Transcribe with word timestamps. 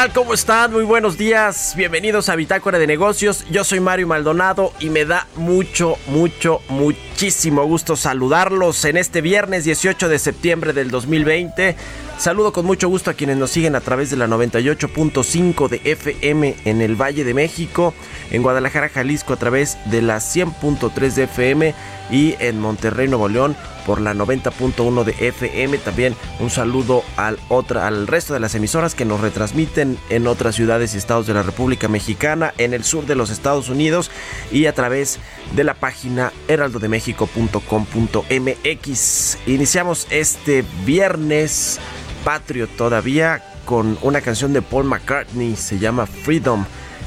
Tal? 0.00 0.12
¿Cómo 0.14 0.32
están? 0.32 0.72
Muy 0.72 0.84
buenos 0.84 1.18
días. 1.18 1.74
Bienvenidos 1.76 2.30
a 2.30 2.36
Bitácora 2.36 2.78
de 2.78 2.86
Negocios. 2.86 3.44
Yo 3.50 3.64
soy 3.64 3.80
Mario 3.80 4.06
Maldonado 4.06 4.72
y 4.80 4.88
me 4.88 5.04
da 5.04 5.26
mucho, 5.36 5.96
mucho, 6.06 6.62
muchísimo 6.70 7.64
gusto 7.64 7.96
saludarlos 7.96 8.82
en 8.86 8.96
este 8.96 9.20
viernes 9.20 9.64
18 9.64 10.08
de 10.08 10.18
septiembre 10.18 10.72
del 10.72 10.90
2020. 10.90 11.76
Saludo 12.16 12.52
con 12.52 12.64
mucho 12.64 12.88
gusto 12.88 13.10
a 13.10 13.14
quienes 13.14 13.36
nos 13.36 13.50
siguen 13.50 13.74
a 13.74 13.80
través 13.80 14.08
de 14.10 14.16
la 14.16 14.26
98.5 14.26 15.68
de 15.68 15.82
FM 15.84 16.56
en 16.64 16.80
el 16.80 16.96
Valle 16.96 17.24
de 17.24 17.34
México, 17.34 17.92
en 18.30 18.42
Guadalajara, 18.42 18.88
Jalisco 18.88 19.34
a 19.34 19.38
través 19.38 19.76
de 19.90 20.00
la 20.00 20.16
100.3 20.16 21.12
de 21.12 21.24
FM 21.24 21.74
y 22.10 22.36
en 22.38 22.58
Monterrey, 22.58 23.06
Nuevo 23.06 23.28
León 23.28 23.54
por 23.90 24.00
la 24.00 24.14
90.1 24.14 25.02
de 25.02 25.26
FM. 25.26 25.78
También 25.78 26.14
un 26.38 26.48
saludo 26.48 27.02
al, 27.16 27.40
otra, 27.48 27.88
al 27.88 28.06
resto 28.06 28.34
de 28.34 28.38
las 28.38 28.54
emisoras 28.54 28.94
que 28.94 29.04
nos 29.04 29.20
retransmiten 29.20 29.98
en 30.10 30.28
otras 30.28 30.54
ciudades 30.54 30.94
y 30.94 30.98
estados 30.98 31.26
de 31.26 31.34
la 31.34 31.42
República 31.42 31.88
Mexicana, 31.88 32.54
en 32.58 32.72
el 32.72 32.84
sur 32.84 33.06
de 33.06 33.16
los 33.16 33.30
Estados 33.30 33.68
Unidos 33.68 34.12
y 34.52 34.66
a 34.66 34.76
través 34.76 35.18
de 35.56 35.64
la 35.64 35.74
página 35.74 36.32
heraldodemexico.com.mx. 36.46 39.38
Iniciamos 39.48 40.06
este 40.10 40.64
viernes 40.86 41.80
patrio 42.24 42.68
todavía 42.68 43.42
con 43.64 43.98
una 44.02 44.20
canción 44.20 44.52
de 44.52 44.62
Paul 44.62 44.84
McCartney, 44.84 45.56
se 45.56 45.80
llama 45.80 46.06
Freedom. 46.06 46.64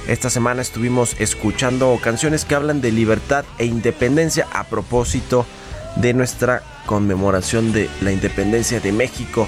Esta 0.09 0.29
semana 0.29 0.61
estuvimos 0.61 1.15
escuchando 1.21 1.97
canciones 2.03 2.43
que 2.43 2.55
hablan 2.55 2.81
de 2.81 2.91
libertad 2.91 3.45
e 3.57 3.67
independencia 3.67 4.47
a 4.51 4.65
propósito 4.65 5.45
de 5.45 5.62
nuestra 6.13 6.61
conmemoración 6.85 7.71
de 7.71 7.89
la 8.01 8.11
independencia 8.11 8.79
de 8.79 8.91
México 8.91 9.47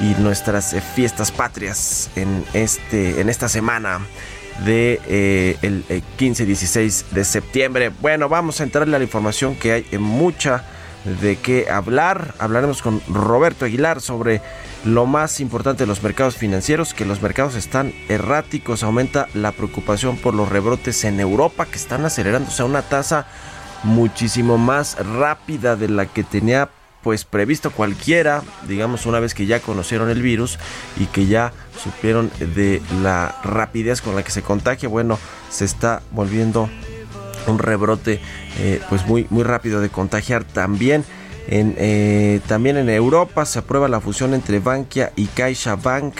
y 0.00 0.20
nuestras 0.20 0.72
eh, 0.72 0.80
fiestas 0.80 1.30
patrias 1.30 2.10
en, 2.16 2.44
este, 2.54 3.20
en 3.20 3.28
esta 3.28 3.48
semana 3.48 4.00
de 4.64 5.00
eh, 5.06 5.56
el 5.62 5.84
15-16 6.18 7.10
de 7.10 7.24
septiembre. 7.24 7.90
Bueno, 8.00 8.28
vamos 8.28 8.60
a 8.60 8.64
entrarle 8.64 8.96
a 8.96 8.98
la 8.98 9.04
información 9.04 9.54
que 9.54 9.72
hay 9.72 9.86
en 9.90 10.02
mucha 10.02 10.64
de 11.20 11.36
qué 11.36 11.70
hablar. 11.70 12.34
Hablaremos 12.38 12.82
con 12.82 13.02
Roberto 13.08 13.64
Aguilar 13.64 14.00
sobre 14.00 14.40
lo 14.84 15.06
más 15.06 15.40
importante 15.40 15.84
de 15.84 15.86
los 15.86 16.02
mercados 16.02 16.36
financieros, 16.36 16.94
que 16.94 17.04
los 17.04 17.22
mercados 17.22 17.54
están 17.54 17.92
erráticos, 18.08 18.82
aumenta 18.82 19.28
la 19.34 19.52
preocupación 19.52 20.16
por 20.16 20.34
los 20.34 20.48
rebrotes 20.48 21.04
en 21.04 21.20
Europa 21.20 21.66
que 21.66 21.76
están 21.76 22.04
acelerándose 22.04 22.62
a 22.62 22.66
una 22.66 22.82
tasa 22.82 23.26
muchísimo 23.82 24.58
más 24.58 24.96
rápida 24.98 25.76
de 25.76 25.88
la 25.88 26.06
que 26.06 26.24
tenía 26.24 26.68
pues 27.02 27.24
previsto 27.24 27.72
cualquiera, 27.72 28.42
digamos 28.68 29.06
una 29.06 29.18
vez 29.18 29.34
que 29.34 29.46
ya 29.46 29.60
conocieron 29.60 30.08
el 30.08 30.22
virus 30.22 30.58
y 30.96 31.06
que 31.06 31.26
ya 31.26 31.52
supieron 31.82 32.30
de 32.38 32.80
la 33.02 33.34
rapidez 33.42 34.00
con 34.00 34.14
la 34.14 34.22
que 34.22 34.30
se 34.30 34.42
contagia, 34.42 34.88
bueno, 34.88 35.18
se 35.50 35.64
está 35.64 36.02
volviendo 36.12 36.68
un 37.48 37.58
rebrote 37.58 38.20
eh, 38.60 38.80
pues 38.88 39.06
muy, 39.06 39.26
muy 39.30 39.42
rápido 39.42 39.80
de 39.80 39.88
contagiar 39.88 40.44
también. 40.44 41.04
En, 41.48 41.74
eh, 41.76 42.40
también 42.46 42.76
en 42.76 42.88
Europa 42.88 43.44
se 43.46 43.58
aprueba 43.58 43.88
la 43.88 44.00
fusión 44.00 44.32
entre 44.32 44.60
Bankia 44.60 45.12
y 45.16 45.26
CaixaBank. 45.26 46.14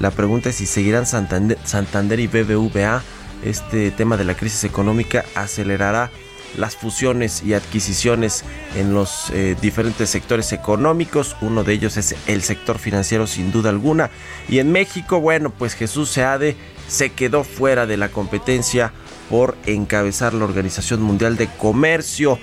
La 0.00 0.10
pregunta 0.10 0.48
es 0.48 0.56
si 0.56 0.66
seguirán 0.66 1.04
Santander, 1.04 1.58
Santander 1.64 2.20
y 2.20 2.26
BBVA. 2.26 3.02
Este 3.44 3.90
tema 3.90 4.16
de 4.16 4.24
la 4.24 4.34
crisis 4.34 4.64
económica 4.64 5.26
acelerará 5.34 6.10
las 6.56 6.76
fusiones 6.76 7.42
y 7.42 7.54
adquisiciones 7.54 8.44
en 8.74 8.94
los 8.94 9.30
eh, 9.30 9.56
diferentes 9.60 10.10
sectores 10.10 10.52
económicos. 10.52 11.36
Uno 11.40 11.64
de 11.64 11.72
ellos 11.72 11.96
es 11.96 12.14
el 12.26 12.42
sector 12.42 12.78
financiero 12.78 13.26
sin 13.26 13.52
duda 13.52 13.70
alguna. 13.70 14.10
Y 14.48 14.58
en 14.58 14.72
México, 14.72 15.20
bueno, 15.20 15.50
pues 15.50 15.74
Jesús 15.74 16.10
Seade 16.10 16.56
se 16.88 17.10
quedó 17.10 17.44
fuera 17.44 17.86
de 17.86 17.96
la 17.96 18.08
competencia 18.08 18.92
por 19.28 19.56
encabezar 19.66 20.34
la 20.34 20.44
Organización 20.44 21.02
Mundial 21.02 21.36
de 21.36 21.48
Comercio. 21.48 22.38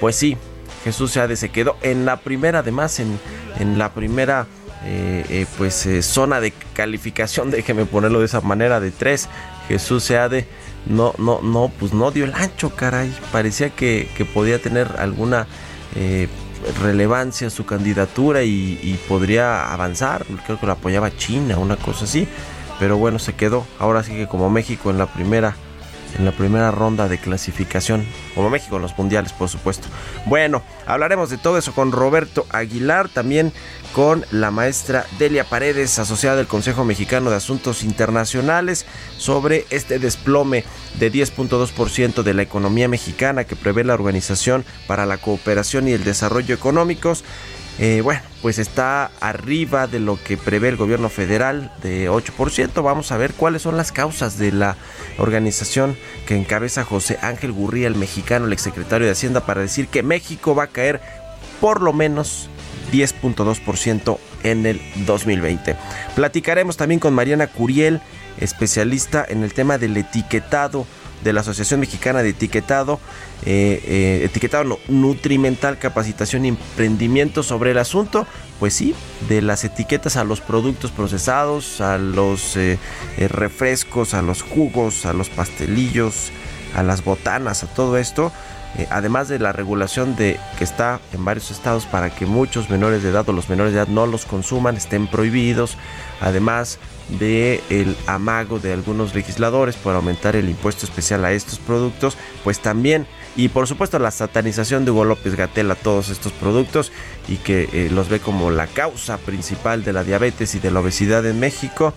Pues 0.00 0.16
sí, 0.16 0.36
Jesús 0.84 1.12
Seade 1.12 1.36
se 1.36 1.50
quedó 1.50 1.76
en 1.82 2.04
la 2.04 2.18
primera, 2.18 2.60
además 2.60 2.98
en, 3.00 3.18
en 3.58 3.78
la 3.78 3.92
primera 3.92 4.46
eh, 4.84 5.24
eh, 5.28 5.46
pues 5.58 5.88
zona 6.00 6.40
de 6.40 6.52
calificación, 6.74 7.50
déjeme 7.52 7.86
ponerlo 7.86 8.18
de 8.18 8.26
esa 8.26 8.40
manera, 8.40 8.80
de 8.80 8.90
tres. 8.90 9.28
Jesús 9.68 10.04
Seade 10.04 10.46
no, 10.86 11.14
no, 11.18 11.40
no, 11.42 11.70
pues 11.78 11.92
no 11.92 12.10
dio 12.10 12.24
el 12.24 12.34
ancho, 12.34 12.70
caray. 12.70 13.14
Parecía 13.30 13.70
que, 13.70 14.08
podía 14.34 14.60
tener 14.60 14.88
alguna 14.98 15.46
eh, 15.94 16.28
relevancia 16.80 17.50
su 17.50 17.64
candidatura 17.64 18.42
y, 18.42 18.98
podría 19.08 19.72
avanzar. 19.72 20.24
Creo 20.46 20.58
que 20.58 20.66
lo 20.66 20.72
apoyaba 20.72 21.16
China, 21.16 21.58
una 21.58 21.76
cosa 21.76 22.04
así. 22.04 22.26
Pero 22.78 22.96
bueno, 22.96 23.18
se 23.18 23.34
quedó. 23.34 23.66
Ahora 23.78 24.02
sí 24.02 24.12
que 24.12 24.26
como 24.26 24.50
México 24.50 24.90
en 24.90 24.98
la 24.98 25.06
primera 25.06 25.54
en 26.18 26.24
la 26.24 26.32
primera 26.32 26.70
ronda 26.70 27.08
de 27.08 27.18
clasificación, 27.18 28.06
como 28.34 28.50
México 28.50 28.76
en 28.76 28.82
los 28.82 28.96
mundiales, 28.96 29.32
por 29.32 29.48
supuesto. 29.48 29.88
Bueno, 30.26 30.62
hablaremos 30.86 31.30
de 31.30 31.38
todo 31.38 31.58
eso 31.58 31.72
con 31.72 31.92
Roberto 31.92 32.46
Aguilar, 32.50 33.08
también 33.08 33.52
con 33.92 34.24
la 34.30 34.50
maestra 34.50 35.06
Delia 35.18 35.44
Paredes, 35.44 35.98
asociada 35.98 36.36
del 36.36 36.46
Consejo 36.46 36.84
Mexicano 36.84 37.30
de 37.30 37.36
Asuntos 37.36 37.82
Internacionales, 37.82 38.86
sobre 39.18 39.66
este 39.70 39.98
desplome 39.98 40.64
de 40.98 41.12
10.2% 41.12 42.22
de 42.22 42.34
la 42.34 42.42
economía 42.42 42.88
mexicana 42.88 43.44
que 43.44 43.56
prevé 43.56 43.84
la 43.84 43.94
Organización 43.94 44.64
para 44.86 45.06
la 45.06 45.18
Cooperación 45.18 45.88
y 45.88 45.92
el 45.92 46.04
Desarrollo 46.04 46.54
Económicos. 46.54 47.24
Eh, 47.78 48.00
bueno, 48.02 48.20
pues 48.42 48.58
está 48.58 49.10
arriba 49.20 49.86
de 49.86 49.98
lo 49.98 50.22
que 50.22 50.36
prevé 50.36 50.68
el 50.68 50.76
gobierno 50.76 51.08
federal 51.08 51.72
de 51.82 52.10
8%. 52.10 52.82
Vamos 52.82 53.12
a 53.12 53.16
ver 53.16 53.32
cuáles 53.32 53.62
son 53.62 53.76
las 53.76 53.92
causas 53.92 54.38
de 54.38 54.52
la 54.52 54.76
organización 55.18 55.96
que 56.26 56.36
encabeza 56.36 56.84
José 56.84 57.18
Ángel 57.22 57.52
Gurría, 57.52 57.88
el 57.88 57.94
mexicano, 57.94 58.46
el 58.46 58.52
exsecretario 58.52 59.06
de 59.06 59.12
Hacienda, 59.12 59.46
para 59.46 59.62
decir 59.62 59.88
que 59.88 60.02
México 60.02 60.54
va 60.54 60.64
a 60.64 60.68
caer 60.68 61.00
por 61.60 61.80
lo 61.80 61.92
menos 61.92 62.50
10.2% 62.92 64.18
en 64.42 64.66
el 64.66 64.80
2020. 65.06 65.76
Platicaremos 66.14 66.76
también 66.76 67.00
con 67.00 67.14
Mariana 67.14 67.46
Curiel, 67.46 68.00
especialista 68.38 69.24
en 69.26 69.42
el 69.42 69.54
tema 69.54 69.78
del 69.78 69.96
etiquetado 69.96 70.86
de 71.22 71.32
la 71.32 71.40
Asociación 71.40 71.80
Mexicana 71.80 72.22
de 72.22 72.30
Etiquetado, 72.30 73.00
eh, 73.44 73.82
eh, 73.86 74.20
etiquetado 74.24 74.78
nutrimental, 74.88 75.78
capacitación 75.78 76.44
y 76.44 76.48
emprendimiento 76.48 77.42
sobre 77.42 77.72
el 77.72 77.78
asunto, 77.78 78.26
pues 78.58 78.74
sí, 78.74 78.94
de 79.28 79.42
las 79.42 79.64
etiquetas 79.64 80.16
a 80.16 80.24
los 80.24 80.40
productos 80.40 80.90
procesados, 80.90 81.80
a 81.80 81.98
los 81.98 82.56
eh, 82.56 82.78
refrescos, 83.18 84.14
a 84.14 84.22
los 84.22 84.42
jugos, 84.42 85.06
a 85.06 85.12
los 85.12 85.28
pastelillos, 85.28 86.30
a 86.74 86.82
las 86.82 87.04
botanas, 87.04 87.64
a 87.64 87.66
todo 87.66 87.98
esto. 87.98 88.32
además 88.88 89.28
de 89.28 89.38
la 89.38 89.52
regulación 89.52 90.16
de 90.16 90.40
que 90.56 90.64
está 90.64 90.98
en 91.12 91.26
varios 91.26 91.50
estados 91.50 91.84
para 91.84 92.08
que 92.08 92.24
muchos 92.24 92.70
menores 92.70 93.02
de 93.02 93.10
edad 93.10 93.28
o 93.28 93.32
los 93.32 93.50
menores 93.50 93.74
de 93.74 93.80
edad 93.80 93.88
no 93.88 94.06
los 94.06 94.24
consuman, 94.24 94.78
estén 94.78 95.08
prohibidos, 95.08 95.76
además 96.22 96.78
de 97.08 97.60
el 97.70 97.96
amago 98.06 98.58
de 98.58 98.72
algunos 98.72 99.14
legisladores 99.14 99.76
por 99.76 99.94
aumentar 99.94 100.36
el 100.36 100.48
impuesto 100.48 100.86
especial 100.86 101.24
a 101.24 101.32
estos 101.32 101.58
productos, 101.58 102.16
pues 102.44 102.60
también 102.60 103.06
y 103.34 103.48
por 103.48 103.66
supuesto 103.66 103.98
la 103.98 104.10
satanización 104.10 104.84
de 104.84 104.90
Hugo 104.90 105.04
López 105.04 105.34
Gatel 105.34 105.70
a 105.70 105.74
todos 105.74 106.10
estos 106.10 106.32
productos 106.32 106.92
y 107.28 107.36
que 107.36 107.68
eh, 107.72 107.88
los 107.90 108.08
ve 108.08 108.20
como 108.20 108.50
la 108.50 108.66
causa 108.66 109.16
principal 109.18 109.84
de 109.84 109.92
la 109.92 110.04
diabetes 110.04 110.54
y 110.54 110.58
de 110.58 110.70
la 110.70 110.80
obesidad 110.80 111.24
en 111.26 111.40
México. 111.40 111.94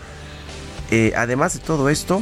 Eh, 0.92 1.14
además 1.18 1.54
de 1.54 1.60
todo 1.60 1.90
esto, 1.90 2.22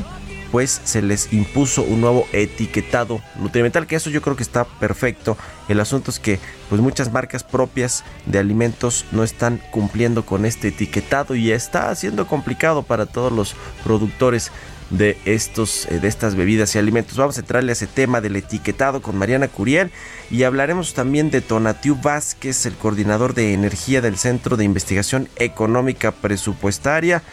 pues 0.53 0.81
se 0.83 1.01
les 1.01 1.33
impuso 1.33 1.81
un 1.81 2.01
nuevo 2.01 2.27
etiquetado 2.31 3.23
nutrimental, 3.38 3.88
que 3.88 3.95
eso 3.95 4.11
yo 4.11 4.21
creo 4.21 4.35
que 4.35 4.44
está 4.44 4.65
perfecto. 4.65 5.35
El 5.67 5.79
asunto 5.79 6.11
es 6.11 6.19
que 6.19 6.38
pues 6.69 6.79
muchas 6.79 7.11
marcas 7.11 7.44
propias 7.44 8.03
de 8.27 8.38
alimentos 8.38 9.05
no 9.11 9.23
están 9.23 9.59
cumpliendo 9.71 10.27
con 10.27 10.45
este 10.45 10.67
etiquetado 10.67 11.33
y 11.33 11.51
está 11.51 11.89
haciendo 11.89 12.27
complicado 12.27 12.83
para 12.83 13.07
todos 13.07 13.31
los 13.31 13.55
productores 13.83 14.51
de 14.91 15.17
estos 15.25 15.88
eh, 15.88 16.00
de 16.00 16.07
estas 16.07 16.35
bebidas 16.35 16.75
y 16.75 16.77
alimentos. 16.77 17.17
Vamos 17.17 17.38
a 17.38 17.39
entrarle 17.41 17.71
a 17.71 17.73
ese 17.73 17.88
tema 17.88 18.21
del 18.21 18.35
etiquetado 18.35 19.01
con 19.01 19.17
Mariana 19.17 19.47
Curiel 19.47 19.89
y 20.29 20.44
hablaremos 20.44 20.94
también 20.94 21.31
de 21.31 21.41
Tonatiu 21.41 21.95
Vázquez, 22.00 22.67
el 22.67 22.75
coordinador 22.75 23.33
de 23.33 23.55
energía 23.55 24.01
del 24.01 24.17
Centro 24.17 24.55
de 24.55 24.65
Investigación 24.65 25.29
Económica 25.38 26.11
Presupuestaria 26.11 27.23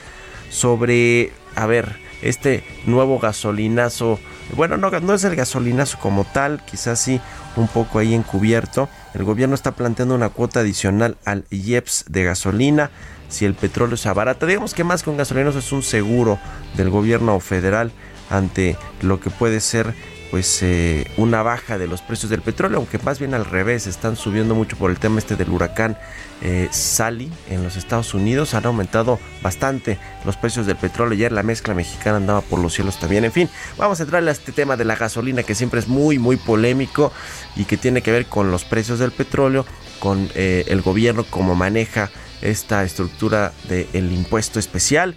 sobre 0.49 1.33
a 1.55 1.67
ver, 1.67 2.10
este 2.23 2.65
nuevo 2.87 3.19
gasolinazo. 3.19 4.19
Bueno, 4.55 4.77
no, 4.77 4.91
no 4.91 5.15
es 5.15 5.25
el 5.25 5.37
gasolinazo 5.37 5.99
como 5.99 6.25
tal, 6.25 6.65
quizás 6.65 7.01
sí 7.01 7.21
un 7.57 7.69
poco 7.69 7.99
ahí 7.99 8.15
encubierto. 8.15 8.89
El 9.15 9.25
gobierno 9.25 9.55
está 9.55 9.73
planteando 9.73 10.15
una 10.15 10.29
cuota 10.29 10.61
adicional 10.61 11.17
al 11.25 11.45
IEPS 11.51 12.07
de 12.09 12.25
gasolina 12.25 12.91
si 13.29 13.45
el 13.45 13.55
petróleo 13.55 13.97
se 13.97 14.09
abarata. 14.09 14.47
Digamos 14.47 14.75
que 14.75 14.85
más 14.85 15.03
que 15.03 15.11
un 15.11 15.17
gasolinazo 15.17 15.61
es 15.61 15.73
un 15.73 15.83
seguro 15.83 16.39
del 16.77 16.91
gobierno 16.91 17.39
federal 17.41 17.93
ante 18.29 18.77
lo 19.03 19.21
que 19.21 19.31
puede 19.31 19.61
ser 19.61 19.95
pues 20.31 20.63
eh, 20.63 21.11
una 21.17 21.43
baja 21.43 21.77
de 21.77 21.89
los 21.89 22.03
precios 22.03 22.31
del 22.31 22.41
petróleo, 22.41 22.79
aunque 22.79 22.99
más 22.99 23.19
bien 23.19 23.35
al 23.35 23.45
revés, 23.45 23.87
están 23.87 24.17
subiendo 24.17 24.55
mucho 24.55 24.77
por 24.77 24.91
el 24.91 24.99
tema 24.99 25.19
este 25.19 25.35
del 25.35 25.51
huracán 25.51 25.99
eh, 26.43 26.69
Sally 26.71 27.31
en 27.49 27.65
los 27.65 27.77
Estados 27.77 28.15
Unidos, 28.15 28.55
han 28.55 28.65
aumentado 28.65 29.19
bastante 29.43 29.99
los 30.25 30.37
precios 30.37 30.67
del 30.67 30.77
petróleo, 30.77 31.15
ayer 31.15 31.33
la 31.33 31.43
mezcla 31.43 31.75
mexicana 31.75 32.19
andaba 32.19 32.41
por 32.43 32.61
los 32.61 32.75
cielos 32.75 32.99
también, 33.01 33.25
en 33.25 33.33
fin, 33.33 33.49
vamos 33.77 33.99
a 33.99 34.05
entrarle 34.05 34.31
a 34.31 34.33
este 34.33 34.53
tema 34.53 34.77
de 34.77 34.85
la 34.85 34.95
gasolina 34.95 35.43
que 35.43 35.55
siempre 35.55 35.81
es 35.81 35.89
muy 35.89 36.19
muy 36.19 36.37
polémico 36.37 37.13
y 37.57 37.65
que 37.65 37.77
tiene 37.77 38.01
que 38.01 38.13
ver 38.13 38.27
con 38.27 38.51
los 38.51 38.65
precios 38.65 39.01
del 39.01 39.11
petróleo, 39.11 39.67
con 39.99 40.31
eh, 40.35 40.65
el 40.69 40.81
gobierno 40.81 41.25
cómo 41.29 41.57
maneja 41.57 42.11
esta 42.41 42.85
estructura 42.85 43.53
del 43.69 44.13
impuesto 44.13 44.59
especial 44.59 45.15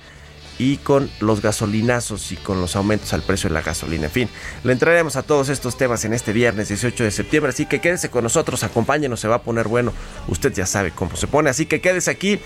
y 0.59 0.77
con 0.77 1.09
los 1.19 1.41
gasolinazos 1.41 2.31
y 2.31 2.35
con 2.35 2.61
los 2.61 2.75
aumentos 2.75 3.13
al 3.13 3.23
precio 3.23 3.49
de 3.49 3.55
la 3.55 3.61
gasolina. 3.61 4.05
En 4.05 4.11
fin, 4.11 4.29
le 4.63 4.73
entraremos 4.73 5.15
a 5.15 5.23
todos 5.23 5.49
estos 5.49 5.77
temas 5.77 6.05
en 6.05 6.13
este 6.13 6.33
viernes 6.33 6.67
18 6.67 7.03
de 7.03 7.11
septiembre, 7.11 7.49
así 7.49 7.65
que 7.65 7.81
quédese 7.81 8.09
con 8.09 8.23
nosotros, 8.23 8.63
acompáñenos, 8.63 9.19
se 9.19 9.27
va 9.27 9.35
a 9.35 9.41
poner 9.41 9.67
bueno. 9.67 9.93
Usted 10.27 10.53
ya 10.53 10.65
sabe 10.65 10.91
cómo 10.91 11.15
se 11.15 11.27
pone, 11.27 11.49
así 11.49 11.65
que 11.65 11.81
quédese 11.81 12.11
aquí 12.11 12.39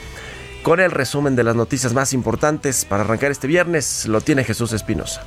con 0.64 0.80
el 0.80 0.92
resumen 0.92 1.36
de 1.36 1.44
las 1.44 1.56
noticias 1.56 1.94
más 1.94 2.14
importantes 2.14 2.86
para 2.86 3.04
arrancar 3.04 3.32
este 3.32 3.48
viernes. 3.48 4.06
Lo 4.08 4.22
tiene 4.22 4.44
Jesús 4.44 4.74
Espinosa. 4.74 5.24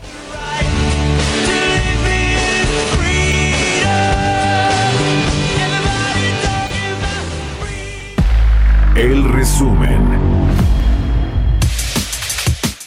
El 8.96 9.24
resumen. 9.32 10.09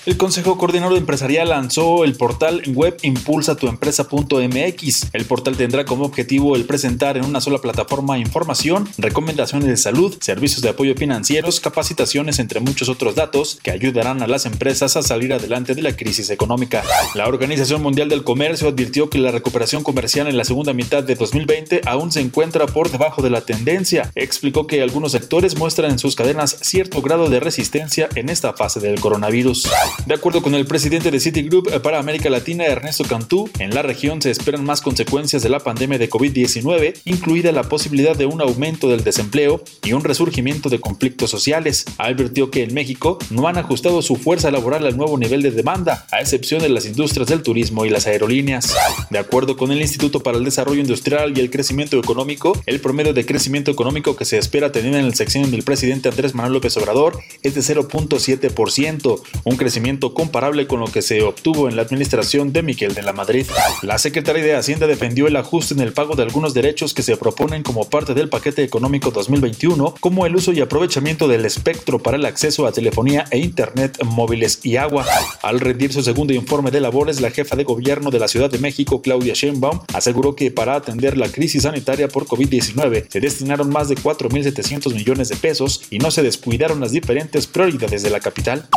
El 0.05 0.17
Consejo 0.17 0.57
Coordinador 0.57 0.97
Empresarial 0.97 1.47
lanzó 1.47 2.03
el 2.03 2.15
portal 2.15 2.61
web 2.67 2.97
impulsatuempresa.mx. 3.03 5.07
El 5.13 5.23
portal 5.23 5.55
tendrá 5.55 5.85
como 5.85 6.03
objetivo 6.03 6.57
el 6.57 6.65
presentar 6.65 7.15
en 7.15 7.23
una 7.23 7.39
sola 7.39 7.59
plataforma 7.59 8.17
información, 8.17 8.89
recomendaciones 8.97 9.69
de 9.69 9.77
salud, 9.77 10.17
servicios 10.19 10.61
de 10.61 10.67
apoyo 10.67 10.93
financieros, 10.95 11.61
capacitaciones, 11.61 12.39
entre 12.39 12.59
muchos 12.59 12.89
otros 12.89 13.15
datos 13.15 13.59
que 13.63 13.71
ayudarán 13.71 14.21
a 14.21 14.27
las 14.27 14.45
empresas 14.45 14.97
a 14.97 15.03
salir 15.03 15.31
adelante 15.31 15.73
de 15.73 15.81
la 15.81 15.95
crisis 15.95 16.29
económica. 16.31 16.83
La 17.15 17.29
Organización 17.29 17.81
Mundial 17.81 18.09
del 18.09 18.25
Comercio 18.25 18.67
advirtió 18.67 19.09
que 19.09 19.19
la 19.19 19.31
recuperación 19.31 19.83
comercial 19.83 20.27
en 20.27 20.35
la 20.35 20.43
segunda 20.43 20.73
mitad 20.73 21.01
de 21.01 21.15
2020 21.15 21.79
aún 21.85 22.11
se 22.11 22.19
encuentra 22.19 22.65
por 22.65 22.91
debajo 22.91 23.21
de 23.21 23.29
la 23.29 23.39
tendencia. 23.39 24.11
Explicó 24.15 24.67
que 24.67 24.81
algunos 24.81 25.13
sectores 25.13 25.57
muestran 25.57 25.91
en 25.91 25.99
sus 25.99 26.17
cadenas 26.17 26.57
cierto 26.59 27.01
grado 27.01 27.29
de 27.29 27.39
resistencia 27.39 28.09
en 28.15 28.27
esta 28.27 28.51
fase 28.51 28.81
del 28.81 28.99
coronavirus. 28.99 29.69
De 30.05 30.13
acuerdo 30.13 30.41
con 30.41 30.55
el 30.55 30.65
presidente 30.65 31.11
de 31.11 31.19
Citigroup 31.19 31.81
para 31.81 31.99
América 31.99 32.29
Latina, 32.29 32.65
Ernesto 32.65 33.03
Cantú, 33.05 33.49
en 33.59 33.73
la 33.73 33.81
región 33.81 34.21
se 34.21 34.31
esperan 34.31 34.63
más 34.65 34.81
consecuencias 34.81 35.43
de 35.43 35.49
la 35.49 35.59
pandemia 35.59 35.97
de 35.97 36.09
COVID-19, 36.09 37.01
incluida 37.05 37.51
la 37.51 37.63
posibilidad 37.63 38.15
de 38.15 38.25
un 38.25 38.41
aumento 38.41 38.89
del 38.89 39.03
desempleo 39.03 39.63
y 39.83 39.93
un 39.93 40.03
resurgimiento 40.03 40.69
de 40.69 40.79
conflictos 40.79 41.29
sociales. 41.29 41.85
Advirtió 41.97 42.51
que 42.51 42.63
en 42.63 42.73
México 42.73 43.17
no 43.29 43.47
han 43.47 43.57
ajustado 43.57 44.01
su 44.01 44.15
fuerza 44.15 44.51
laboral 44.51 44.85
al 44.85 44.97
nuevo 44.97 45.17
nivel 45.17 45.41
de 45.41 45.51
demanda, 45.51 46.05
a 46.11 46.19
excepción 46.19 46.61
de 46.61 46.69
las 46.69 46.85
industrias 46.85 47.27
del 47.27 47.43
turismo 47.43 47.85
y 47.85 47.89
las 47.89 48.07
aerolíneas. 48.07 48.75
De 49.09 49.19
acuerdo 49.19 49.57
con 49.57 49.71
el 49.71 49.81
Instituto 49.81 50.21
para 50.21 50.37
el 50.37 50.43
Desarrollo 50.43 50.81
Industrial 50.81 51.37
y 51.37 51.39
el 51.39 51.49
Crecimiento 51.49 51.97
Económico, 51.97 52.61
el 52.65 52.79
promedio 52.79 53.13
de 53.13 53.25
crecimiento 53.25 53.71
económico 53.71 54.15
que 54.15 54.25
se 54.25 54.37
espera 54.37 54.71
tener 54.71 54.93
en 54.95 55.05
el 55.05 55.15
sección 55.15 55.51
del 55.51 55.63
presidente 55.63 56.09
Andrés 56.09 56.33
Manuel 56.33 56.53
López 56.53 56.75
Obrador 56.77 57.19
es 57.43 57.55
de 57.55 57.61
0.7%, 57.61 59.21
un 59.43 59.55
crecimiento 59.55 59.82
comparable 60.13 60.65
con 60.65 60.79
lo 60.79 60.87
que 60.87 61.01
se 61.01 61.21
obtuvo 61.21 61.67
en 61.67 61.75
la 61.75 61.81
administración 61.81 62.53
de 62.53 62.63
Miguel 62.63 62.93
de 62.93 63.01
la 63.01 63.11
Madrid. 63.11 63.45
La 63.81 63.97
Secretaría 63.97 64.43
de 64.43 64.55
Hacienda 64.55 64.87
defendió 64.87 65.27
el 65.27 65.35
ajuste 65.35 65.73
en 65.73 65.81
el 65.81 65.91
pago 65.91 66.15
de 66.15 66.23
algunos 66.23 66.53
derechos 66.53 66.93
que 66.93 67.03
se 67.03 67.17
proponen 67.17 67.63
como 67.63 67.89
parte 67.89 68.13
del 68.13 68.29
paquete 68.29 68.63
económico 68.63 69.11
2021, 69.11 69.95
como 69.99 70.25
el 70.25 70.35
uso 70.35 70.53
y 70.53 70.61
aprovechamiento 70.61 71.27
del 71.27 71.45
espectro 71.45 71.99
para 71.99 72.15
el 72.15 72.25
acceso 72.25 72.65
a 72.65 72.71
telefonía 72.71 73.25
e 73.29 73.39
internet 73.39 74.01
móviles 74.05 74.59
y 74.63 74.77
agua. 74.77 75.05
Al 75.41 75.59
rendir 75.59 75.91
su 75.91 76.01
segundo 76.01 76.33
informe 76.33 76.71
de 76.71 76.79
labores, 76.79 77.19
la 77.19 77.31
jefa 77.31 77.57
de 77.57 77.65
gobierno 77.65 78.09
de 78.09 78.19
la 78.19 78.29
Ciudad 78.29 78.49
de 78.49 78.59
México, 78.59 79.01
Claudia 79.01 79.33
Sheinbaum, 79.33 79.81
aseguró 79.93 80.35
que 80.35 80.49
para 80.49 80.75
atender 80.75 81.17
la 81.17 81.29
crisis 81.29 81.63
sanitaria 81.63 82.07
por 82.07 82.25
COVID-19 82.25 83.07
se 83.09 83.19
destinaron 83.19 83.69
más 83.69 83.89
de 83.89 83.95
4.700 83.95 84.93
millones 84.93 85.27
de 85.27 85.35
pesos 85.35 85.81
y 85.89 85.97
no 85.99 86.09
se 86.09 86.23
descuidaron 86.23 86.79
las 86.79 86.91
diferentes 86.91 87.47
prioridades 87.47 88.01
de 88.01 88.09
la 88.09 88.21
capital. 88.21 88.69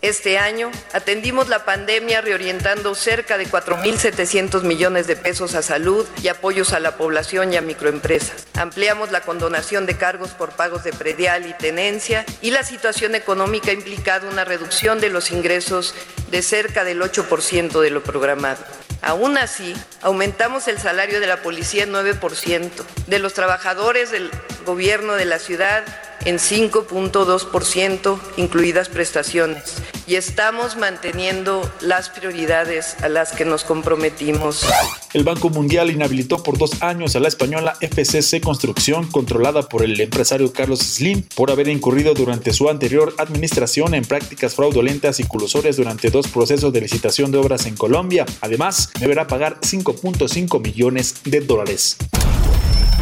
Este 0.00 0.38
año 0.38 0.70
atendimos 0.92 1.48
la 1.48 1.64
pandemia 1.64 2.20
reorientando 2.20 2.94
cerca 2.94 3.36
de 3.36 3.48
4.700 3.48 4.62
millones 4.62 5.08
de 5.08 5.16
pesos 5.16 5.56
a 5.56 5.62
salud 5.62 6.06
y 6.22 6.28
apoyos 6.28 6.72
a 6.72 6.78
la 6.78 6.96
población 6.96 7.52
y 7.52 7.56
a 7.56 7.62
microempresas. 7.62 8.46
Ampliamos 8.54 9.10
la 9.10 9.22
condonación 9.22 9.86
de 9.86 9.96
cargos 9.96 10.30
por 10.30 10.50
pagos 10.50 10.84
de 10.84 10.92
predial 10.92 11.46
y 11.46 11.52
tenencia 11.52 12.24
y 12.40 12.52
la 12.52 12.62
situación 12.62 13.16
económica 13.16 13.72
ha 13.72 13.74
implicado 13.74 14.30
una 14.30 14.44
reducción 14.44 15.00
de 15.00 15.08
los 15.08 15.32
ingresos 15.32 15.96
de 16.30 16.42
cerca 16.42 16.84
del 16.84 17.02
8% 17.02 17.80
de 17.80 17.90
lo 17.90 18.04
programado. 18.04 18.64
Aún 19.02 19.36
así, 19.36 19.74
aumentamos 20.02 20.68
el 20.68 20.78
salario 20.78 21.18
de 21.18 21.26
la 21.26 21.42
policía 21.42 21.82
en 21.82 21.92
9%, 21.92 22.70
de 23.08 23.18
los 23.18 23.34
trabajadores 23.34 24.12
del 24.12 24.30
gobierno 24.64 25.14
de 25.14 25.24
la 25.24 25.40
ciudad 25.40 25.84
en 26.28 26.36
5.2%, 26.36 28.18
incluidas 28.36 28.90
prestaciones. 28.90 29.76
Y 30.06 30.16
estamos 30.16 30.76
manteniendo 30.76 31.62
las 31.80 32.10
prioridades 32.10 32.96
a 33.02 33.08
las 33.08 33.32
que 33.32 33.46
nos 33.46 33.64
comprometimos. 33.64 34.66
El 35.14 35.24
Banco 35.24 35.48
Mundial 35.48 35.90
inhabilitó 35.90 36.42
por 36.42 36.58
dos 36.58 36.82
años 36.82 37.16
a 37.16 37.20
la 37.20 37.28
española 37.28 37.78
FCC 37.80 38.42
Construcción, 38.42 39.10
controlada 39.10 39.70
por 39.70 39.82
el 39.82 39.98
empresario 39.98 40.52
Carlos 40.52 40.80
Slim, 40.80 41.22
por 41.34 41.50
haber 41.50 41.68
incurrido 41.68 42.12
durante 42.12 42.52
su 42.52 42.68
anterior 42.68 43.14
administración 43.16 43.94
en 43.94 44.04
prácticas 44.04 44.54
fraudulentas 44.54 45.20
y 45.20 45.24
colusorias 45.24 45.78
durante 45.78 46.10
dos 46.10 46.28
procesos 46.28 46.74
de 46.74 46.82
licitación 46.82 47.32
de 47.32 47.38
obras 47.38 47.64
en 47.64 47.74
Colombia. 47.74 48.26
Además, 48.42 48.90
deberá 49.00 49.26
pagar 49.26 49.60
5.5 49.60 50.60
millones 50.60 51.22
de 51.24 51.40
dólares. 51.40 51.96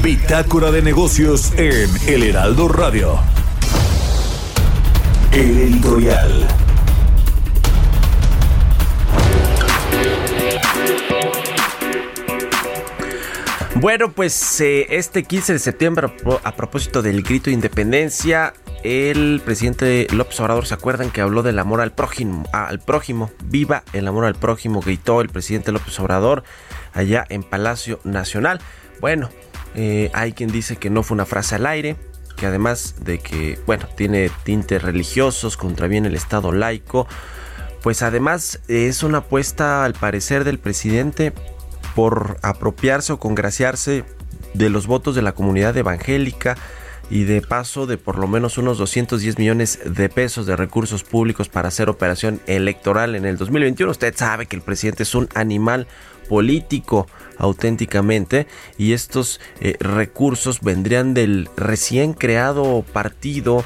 Bitácora 0.03 0.71
de 0.71 0.83
negocios 0.83 1.53
en 1.57 1.89
El 2.07 2.23
Heraldo 2.23 2.69
Radio. 2.69 3.19
El 5.33 5.59
editorial. 5.59 6.47
Bueno, 13.77 14.11
pues 14.11 14.61
eh, 14.61 14.87
este 14.91 15.25
15 15.25 15.53
de 15.53 15.59
septiembre, 15.59 16.09
a 16.43 16.57
propósito 16.57 17.03
del 17.03 17.23
grito 17.23 17.51
de 17.51 17.55
independencia, 17.55 18.55
el 18.83 19.43
presidente 19.45 20.07
López 20.13 20.41
Obrador, 20.41 20.67
¿se 20.67 20.75
acuerdan 20.75 21.11
que 21.11 21.21
habló 21.21 21.43
del 21.43 21.59
amor 21.59 21.81
al 21.81 21.93
prójimo? 21.93 22.45
Al 22.53 22.79
prójimo, 22.79 23.31
viva 23.45 23.83
el 23.93 24.09
amor 24.09 24.25
al 24.25 24.35
prójimo, 24.35 24.81
gritó 24.81 25.21
el 25.21 25.29
presidente 25.29 25.73
López 25.73 25.99
Obrador 26.01 26.43
allá 26.95 27.27
en 27.29 27.43
Palacio 27.43 28.01
Nacional. 28.05 28.61
Bueno, 29.01 29.29
eh, 29.77 30.11
hay 30.15 30.33
quien 30.33 30.51
dice 30.51 30.77
que 30.77 30.89
no 30.89 31.03
fue 31.03 31.15
una 31.15 31.27
frase 31.27 31.55
al 31.55 31.67
aire, 31.67 31.97
que 32.37 32.47
además 32.47 32.97
de 33.01 33.19
que, 33.19 33.59
bueno, 33.67 33.87
tiene 33.95 34.31
tintes 34.43 34.83
religiosos, 34.83 35.59
contraviene 35.59 36.09
el 36.09 36.15
Estado 36.15 36.51
laico, 36.51 37.07
pues 37.83 38.03
además 38.03 38.61
es 38.69 39.03
una 39.03 39.19
apuesta 39.19 39.85
al 39.85 39.93
parecer 39.93 40.45
del 40.45 40.59
presidente 40.59 41.35
por 41.95 42.39
apropiarse 42.43 43.13
o 43.13 43.19
congraciarse 43.19 44.05
de 44.55 44.71
los 44.71 44.87
votos 44.87 45.15
de 45.15 45.23
la 45.23 45.33
comunidad 45.33 45.77
evangélica 45.77 46.57
y 47.11 47.25
de 47.25 47.43
paso 47.43 47.87
de 47.87 47.99
por 47.99 48.19
lo 48.19 48.27
menos 48.27 48.59
unos 48.59 48.79
210 48.79 49.39
millones 49.39 49.79
de 49.85 50.09
pesos 50.09 50.47
de 50.47 50.57
recursos 50.57 51.05
públicos 51.05 51.49
para 51.49 51.69
hacer 51.69 51.91
operación 51.91 52.41
electoral 52.47 53.15
en 53.15 53.27
el 53.27 53.37
2021. 53.37 53.91
Usted 53.91 54.17
sabe 54.17 54.47
que 54.47 54.57
el 54.57 54.63
presidente 54.63 55.03
es 55.03 55.15
un 55.15 55.29
animal 55.35 55.87
político 56.29 57.07
auténticamente 57.39 58.47
y 58.79 58.93
estos 58.93 59.41
eh, 59.61 59.77
recursos 59.81 60.61
vendrían 60.61 61.15
del 61.15 61.49
recién 61.57 62.13
creado 62.13 62.85
partido 62.93 63.65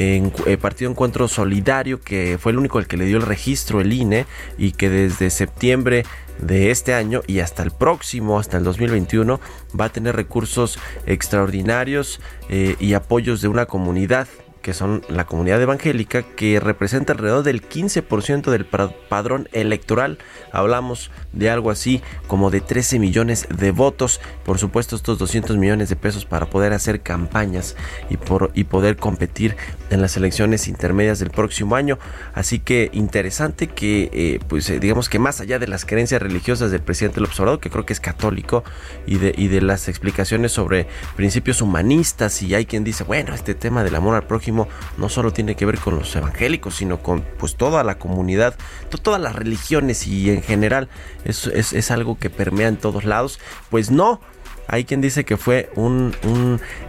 en, 0.00 0.32
eh, 0.46 0.56
Partido 0.56 0.90
Encuentro 0.90 1.28
Solidario, 1.28 2.00
que 2.00 2.38
fue 2.40 2.52
el 2.52 2.58
único 2.58 2.78
al 2.78 2.86
que 2.86 2.96
le 2.96 3.04
dio 3.04 3.18
el 3.18 3.22
registro 3.22 3.80
el 3.80 3.92
INE 3.92 4.26
y 4.56 4.72
que 4.72 4.88
desde 4.88 5.28
septiembre 5.28 6.04
de 6.38 6.70
este 6.70 6.94
año 6.94 7.20
y 7.26 7.40
hasta 7.40 7.62
el 7.62 7.70
próximo, 7.70 8.38
hasta 8.38 8.56
el 8.56 8.64
2021, 8.64 9.40
va 9.78 9.84
a 9.84 9.92
tener 9.92 10.16
recursos 10.16 10.78
extraordinarios 11.04 12.20
eh, 12.48 12.76
y 12.80 12.94
apoyos 12.94 13.42
de 13.42 13.48
una 13.48 13.66
comunidad 13.66 14.26
que 14.62 14.74
son 14.74 15.02
la 15.08 15.26
comunidad 15.26 15.60
evangélica, 15.60 16.22
que 16.22 16.60
representa 16.60 17.12
alrededor 17.12 17.42
del 17.42 17.66
15% 17.66 18.50
del 18.50 18.66
padrón 18.66 19.48
electoral. 19.52 20.18
Hablamos 20.52 21.10
de 21.32 21.50
algo 21.50 21.70
así 21.70 22.02
como 22.26 22.50
de 22.50 22.60
13 22.60 22.98
millones 22.98 23.46
de 23.48 23.70
votos. 23.70 24.20
Por 24.44 24.58
supuesto, 24.58 24.96
estos 24.96 25.18
200 25.18 25.56
millones 25.56 25.88
de 25.88 25.96
pesos 25.96 26.24
para 26.24 26.50
poder 26.50 26.72
hacer 26.72 27.00
campañas 27.00 27.76
y, 28.10 28.16
por, 28.16 28.50
y 28.54 28.64
poder 28.64 28.96
competir 28.96 29.56
en 29.90 30.00
las 30.00 30.16
elecciones 30.16 30.68
intermedias 30.68 31.18
del 31.18 31.30
próximo 31.30 31.76
año. 31.76 31.98
Así 32.34 32.58
que 32.58 32.90
interesante 32.92 33.68
que, 33.68 34.10
eh, 34.12 34.40
pues 34.48 34.68
eh, 34.70 34.80
digamos 34.80 35.08
que 35.08 35.18
más 35.18 35.40
allá 35.40 35.58
de 35.58 35.68
las 35.68 35.84
creencias 35.84 36.20
religiosas 36.20 36.70
del 36.70 36.82
presidente 36.82 37.20
López 37.20 37.38
Obrador, 37.40 37.60
que 37.60 37.70
creo 37.70 37.86
que 37.86 37.92
es 37.92 38.00
católico, 38.00 38.64
y 39.06 39.18
de, 39.18 39.34
y 39.36 39.48
de 39.48 39.60
las 39.60 39.88
explicaciones 39.88 40.52
sobre 40.52 40.86
principios 41.16 41.62
humanistas, 41.62 42.42
y 42.42 42.54
hay 42.54 42.66
quien 42.66 42.84
dice, 42.84 43.04
bueno, 43.04 43.34
este 43.34 43.54
tema 43.54 43.84
del 43.84 43.94
amor 43.94 44.14
al 44.14 44.26
prójimo, 44.26 44.49
no 44.52 45.08
solo 45.08 45.32
tiene 45.32 45.54
que 45.54 45.66
ver 45.66 45.78
con 45.78 45.96
los 45.96 46.14
evangélicos, 46.14 46.76
sino 46.76 47.02
con 47.02 47.22
pues 47.38 47.56
toda 47.56 47.84
la 47.84 47.98
comunidad, 47.98 48.54
todas 49.02 49.20
las 49.20 49.34
religiones 49.34 50.06
y 50.06 50.30
en 50.30 50.42
general 50.42 50.88
es, 51.24 51.46
es 51.46 51.90
algo 51.90 52.18
que 52.18 52.30
permea 52.30 52.68
en 52.68 52.76
todos 52.76 53.04
lados. 53.04 53.38
Pues 53.70 53.90
no, 53.90 54.20
hay 54.70 54.84
quien 54.84 55.00
dice 55.00 55.24
que 55.24 55.36
fue 55.36 55.68
un, 55.74 56.12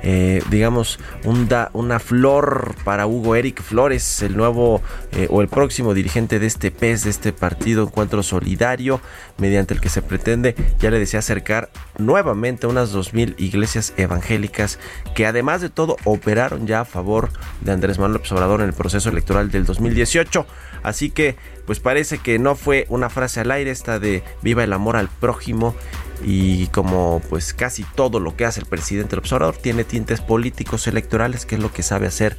eh, 0.04 0.44
digamos, 0.50 1.00
un 1.26 1.50
una 1.74 2.00
flor 2.00 2.76
para 2.84 3.08
Hugo 3.08 3.36
Eric 3.36 3.62
Flores, 3.62 4.22
el 4.22 4.38
nuevo 4.38 4.82
eh, 5.14 5.28
o 5.30 5.42
el 5.42 5.48
próximo 5.48 5.94
dirigente 5.94 6.38
de 6.38 6.46
este 6.46 6.70
PES, 6.70 7.04
de 7.06 7.10
este 7.10 7.34
partido 7.34 7.84
Encuentro 7.84 8.22
Solidario, 8.22 9.02
mediante 9.38 9.74
el 9.74 9.82
que 9.82 9.90
se 9.90 10.04
pretende, 10.04 10.56
ya 10.80 10.92
le 10.92 11.00
decía, 11.00 11.20
acercar 11.20 11.72
nuevamente 11.98 12.68
unas 12.68 12.94
2.000 12.94 13.34
iglesias 13.40 13.94
evangélicas 13.98 14.78
que 15.16 15.26
además 15.26 15.62
de 15.62 15.70
todo 15.70 15.98
operaron 16.06 16.68
ya 16.68 16.82
a 16.82 16.86
favor 16.86 17.32
de 17.62 17.72
Andrés 17.72 17.98
Manuel 17.98 18.14
López 18.14 18.32
Obrador 18.32 18.62
en 18.62 18.68
el 18.68 18.74
proceso 18.74 19.10
electoral 19.10 19.50
del 19.50 19.66
2018. 19.66 20.46
Así 20.84 21.10
que, 21.10 21.36
pues 21.72 21.80
parece 21.80 22.18
que 22.18 22.38
no 22.38 22.56
fue 22.58 22.86
una 22.90 23.10
frase 23.10 23.40
al 23.40 23.50
aire 23.50 23.72
esta 23.72 23.98
de 23.98 24.26
viva 24.42 24.62
el 24.62 24.74
amor 24.74 24.98
al 24.98 25.08
prójimo 25.08 25.74
y 26.22 26.68
como 26.68 27.22
pues 27.30 27.54
casi 27.54 27.86
todo 27.96 28.20
lo 28.20 28.36
que 28.36 28.44
hace 28.44 28.60
el 28.60 28.66
presidente 28.66 29.12
del 29.12 29.20
observador 29.20 29.56
tiene 29.56 29.86
tintes 29.86 30.20
políticos 30.20 30.86
electorales, 30.88 31.46
que 31.46 31.56
es 31.56 31.62
lo 31.62 31.72
que 31.72 31.82
sabe 31.82 32.08
hacer 32.08 32.36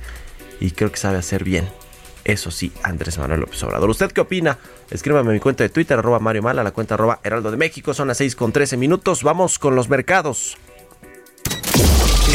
y 0.60 0.72
creo 0.72 0.92
que 0.92 0.98
sabe 0.98 1.16
hacer 1.16 1.44
bien. 1.44 1.66
Eso 2.26 2.50
sí, 2.50 2.72
Andrés 2.82 3.16
Manuel 3.16 3.40
López 3.40 3.62
Obrador. 3.62 3.88
¿Usted 3.88 4.12
qué 4.12 4.20
opina? 4.20 4.58
Escríbame 4.90 5.30
a 5.30 5.32
mi 5.32 5.40
cuenta 5.40 5.64
de 5.64 5.70
Twitter, 5.70 5.98
arroba 5.98 6.18
Mario 6.18 6.42
Mala, 6.42 6.62
la 6.62 6.72
cuenta 6.72 6.96
arroba 6.96 7.20
Heraldo 7.24 7.50
de 7.50 7.56
México. 7.56 7.94
Son 7.94 8.08
las 8.08 8.18
6 8.18 8.36
con 8.36 8.52
13 8.52 8.76
minutos. 8.76 9.22
Vamos 9.22 9.58
con 9.58 9.74
los 9.74 9.88
mercados. 9.88 10.58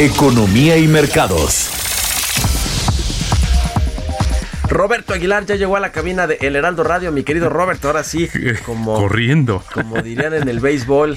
Economía 0.00 0.76
y 0.78 0.88
mercados. 0.88 1.77
Roberto 4.68 5.14
Aguilar 5.14 5.46
ya 5.46 5.56
llegó 5.56 5.76
a 5.76 5.80
la 5.80 5.92
cabina 5.92 6.26
de 6.26 6.38
El 6.40 6.56
Heraldo 6.56 6.84
Radio, 6.84 7.10
mi 7.10 7.22
querido 7.22 7.48
Roberto, 7.48 7.88
ahora 7.88 8.04
sí, 8.04 8.28
como 8.66 8.94
corriendo, 8.94 9.64
como 9.72 10.00
dirían 10.02 10.34
en 10.34 10.48
el 10.48 10.60
béisbol, 10.60 11.16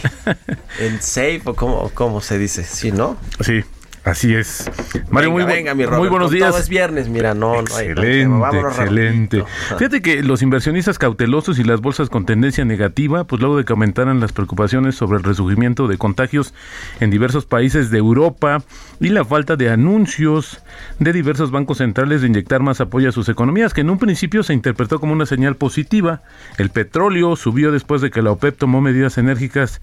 en 0.80 1.02
safe 1.02 1.42
o 1.46 1.54
como, 1.54 1.90
como 1.90 2.22
se 2.22 2.38
dice, 2.38 2.64
sí, 2.64 2.92
¿no? 2.92 3.18
Sí. 3.42 3.64
Así 4.04 4.34
es. 4.34 4.72
Mario, 5.12 5.30
muy, 5.30 5.44
muy, 5.46 6.10
buenos 6.10 6.32
días. 6.32 6.50
Todo 6.50 6.60
es 6.60 6.70
viernes, 6.70 7.08
mira, 7.08 7.36
no, 7.36 7.60
excelente, 7.60 8.26
no 8.26 8.68
excelente. 8.68 9.44
Fíjate 9.78 10.02
que 10.02 10.24
los 10.24 10.42
inversionistas 10.42 10.98
cautelosos 10.98 11.60
y 11.60 11.64
las 11.64 11.82
bolsas 11.82 12.10
con 12.10 12.26
tendencia 12.26 12.66
negativa, 12.66 13.26
pues 13.26 13.40
luego 13.40 13.58
de 13.58 13.64
que 13.64 13.74
aumentaran 13.74 14.20
las 14.20 14.32
preocupaciones 14.32 14.96
sobre 14.96 15.20
el 15.20 15.24
resurgimiento 15.24 15.88
de 15.88 16.00
contagios 16.00 16.56
en 17.00 17.12
diversos 17.12 17.46
países 17.46 17.92
de 17.92 18.00
Europa 18.00 18.64
y 19.00 19.10
la 19.10 19.24
falta 19.24 19.56
de 19.56 19.70
anuncios 19.70 20.64
de 20.98 21.14
diversos 21.14 21.52
bancos 21.52 21.78
centrales 21.78 22.22
de 22.22 22.28
inyectar 22.28 22.62
más 22.62 22.82
apoyo 22.82 23.10
a 23.10 23.12
sus 23.12 23.30
economías, 23.30 23.72
que 23.72 23.82
en 23.82 23.92
un 23.92 24.00
principio 24.00 24.42
se 24.42 24.54
interpretó 24.54 25.00
como 25.00 25.14
una 25.14 25.28
señal 25.28 25.58
positiva. 25.58 26.24
El 26.58 26.72
petróleo 26.72 27.36
subió 27.36 27.72
después 27.72 28.02
de 28.02 28.10
que 28.10 28.24
la 28.24 28.32
OPEP 28.32 28.58
tomó 28.58 28.82
medidas 28.82 29.20
enérgicas 29.20 29.80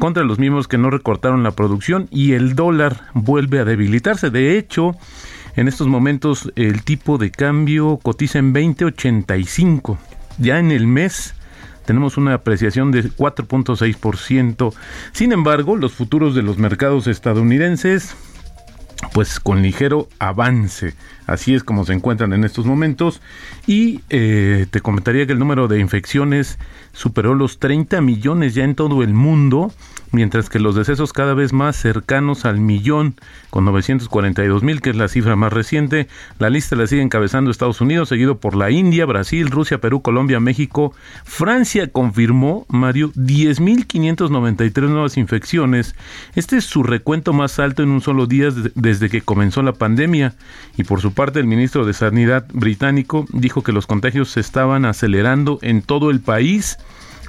contra 0.00 0.24
los 0.24 0.40
mismos 0.40 0.66
que 0.66 0.78
no 0.78 0.90
recortaron 0.90 1.44
la 1.44 1.52
producción 1.52 2.08
y 2.10 2.32
el 2.32 2.56
dólar 2.56 3.02
vuelve 3.14 3.59
a 3.60 3.64
debilitarse. 3.64 4.30
De 4.30 4.58
hecho, 4.58 4.96
en 5.56 5.68
estos 5.68 5.86
momentos 5.86 6.52
el 6.56 6.82
tipo 6.82 7.18
de 7.18 7.30
cambio 7.30 7.98
cotiza 8.02 8.38
en 8.38 8.54
20.85. 8.54 9.98
Ya 10.38 10.58
en 10.58 10.70
el 10.70 10.86
mes 10.86 11.34
tenemos 11.86 12.16
una 12.16 12.34
apreciación 12.34 12.92
de 12.92 13.04
4.6%. 13.04 14.72
Sin 15.12 15.32
embargo, 15.32 15.76
los 15.76 15.92
futuros 15.92 16.34
de 16.34 16.42
los 16.42 16.58
mercados 16.58 17.06
estadounidenses 17.06 18.16
pues 19.12 19.40
con 19.40 19.62
ligero 19.62 20.08
avance. 20.18 20.94
Así 21.30 21.54
es 21.54 21.62
como 21.62 21.84
se 21.84 21.92
encuentran 21.92 22.32
en 22.32 22.42
estos 22.42 22.66
momentos. 22.66 23.22
Y 23.64 24.00
eh, 24.10 24.66
te 24.68 24.80
comentaría 24.80 25.26
que 25.26 25.32
el 25.32 25.38
número 25.38 25.68
de 25.68 25.78
infecciones 25.78 26.58
superó 26.92 27.36
los 27.36 27.60
30 27.60 28.00
millones 28.00 28.56
ya 28.56 28.64
en 28.64 28.74
todo 28.74 29.04
el 29.04 29.14
mundo 29.14 29.72
mientras 30.12 30.48
que 30.48 30.58
los 30.58 30.74
decesos 30.74 31.12
cada 31.12 31.34
vez 31.34 31.52
más 31.52 31.76
cercanos 31.76 32.44
al 32.44 32.60
millón, 32.60 33.14
con 33.50 33.64
942 33.64 34.62
mil, 34.62 34.80
que 34.80 34.90
es 34.90 34.96
la 34.96 35.08
cifra 35.08 35.36
más 35.36 35.52
reciente. 35.52 36.08
La 36.38 36.50
lista 36.50 36.76
la 36.76 36.86
sigue 36.86 37.02
encabezando 37.02 37.50
Estados 37.50 37.80
Unidos, 37.80 38.08
seguido 38.08 38.38
por 38.38 38.56
la 38.56 38.70
India, 38.70 39.06
Brasil, 39.06 39.50
Rusia, 39.50 39.80
Perú, 39.80 40.02
Colombia, 40.02 40.40
México. 40.40 40.94
Francia 41.24 41.88
confirmó, 41.88 42.66
Mario, 42.68 43.12
10.593 43.14 44.88
nuevas 44.88 45.16
infecciones. 45.16 45.94
Este 46.34 46.56
es 46.56 46.64
su 46.64 46.82
recuento 46.82 47.32
más 47.32 47.58
alto 47.58 47.82
en 47.82 47.90
un 47.90 48.00
solo 48.00 48.26
día 48.26 48.48
desde 48.74 49.08
que 49.08 49.22
comenzó 49.22 49.62
la 49.62 49.72
pandemia. 49.72 50.34
Y 50.76 50.84
por 50.84 51.00
su 51.00 51.12
parte, 51.20 51.38
el 51.38 51.46
ministro 51.46 51.84
de 51.84 51.92
Sanidad 51.92 52.46
británico 52.50 53.26
dijo 53.30 53.62
que 53.62 53.72
los 53.72 53.86
contagios 53.86 54.30
se 54.30 54.40
estaban 54.40 54.86
acelerando 54.86 55.58
en 55.60 55.82
todo 55.82 56.10
el 56.10 56.20
país 56.20 56.78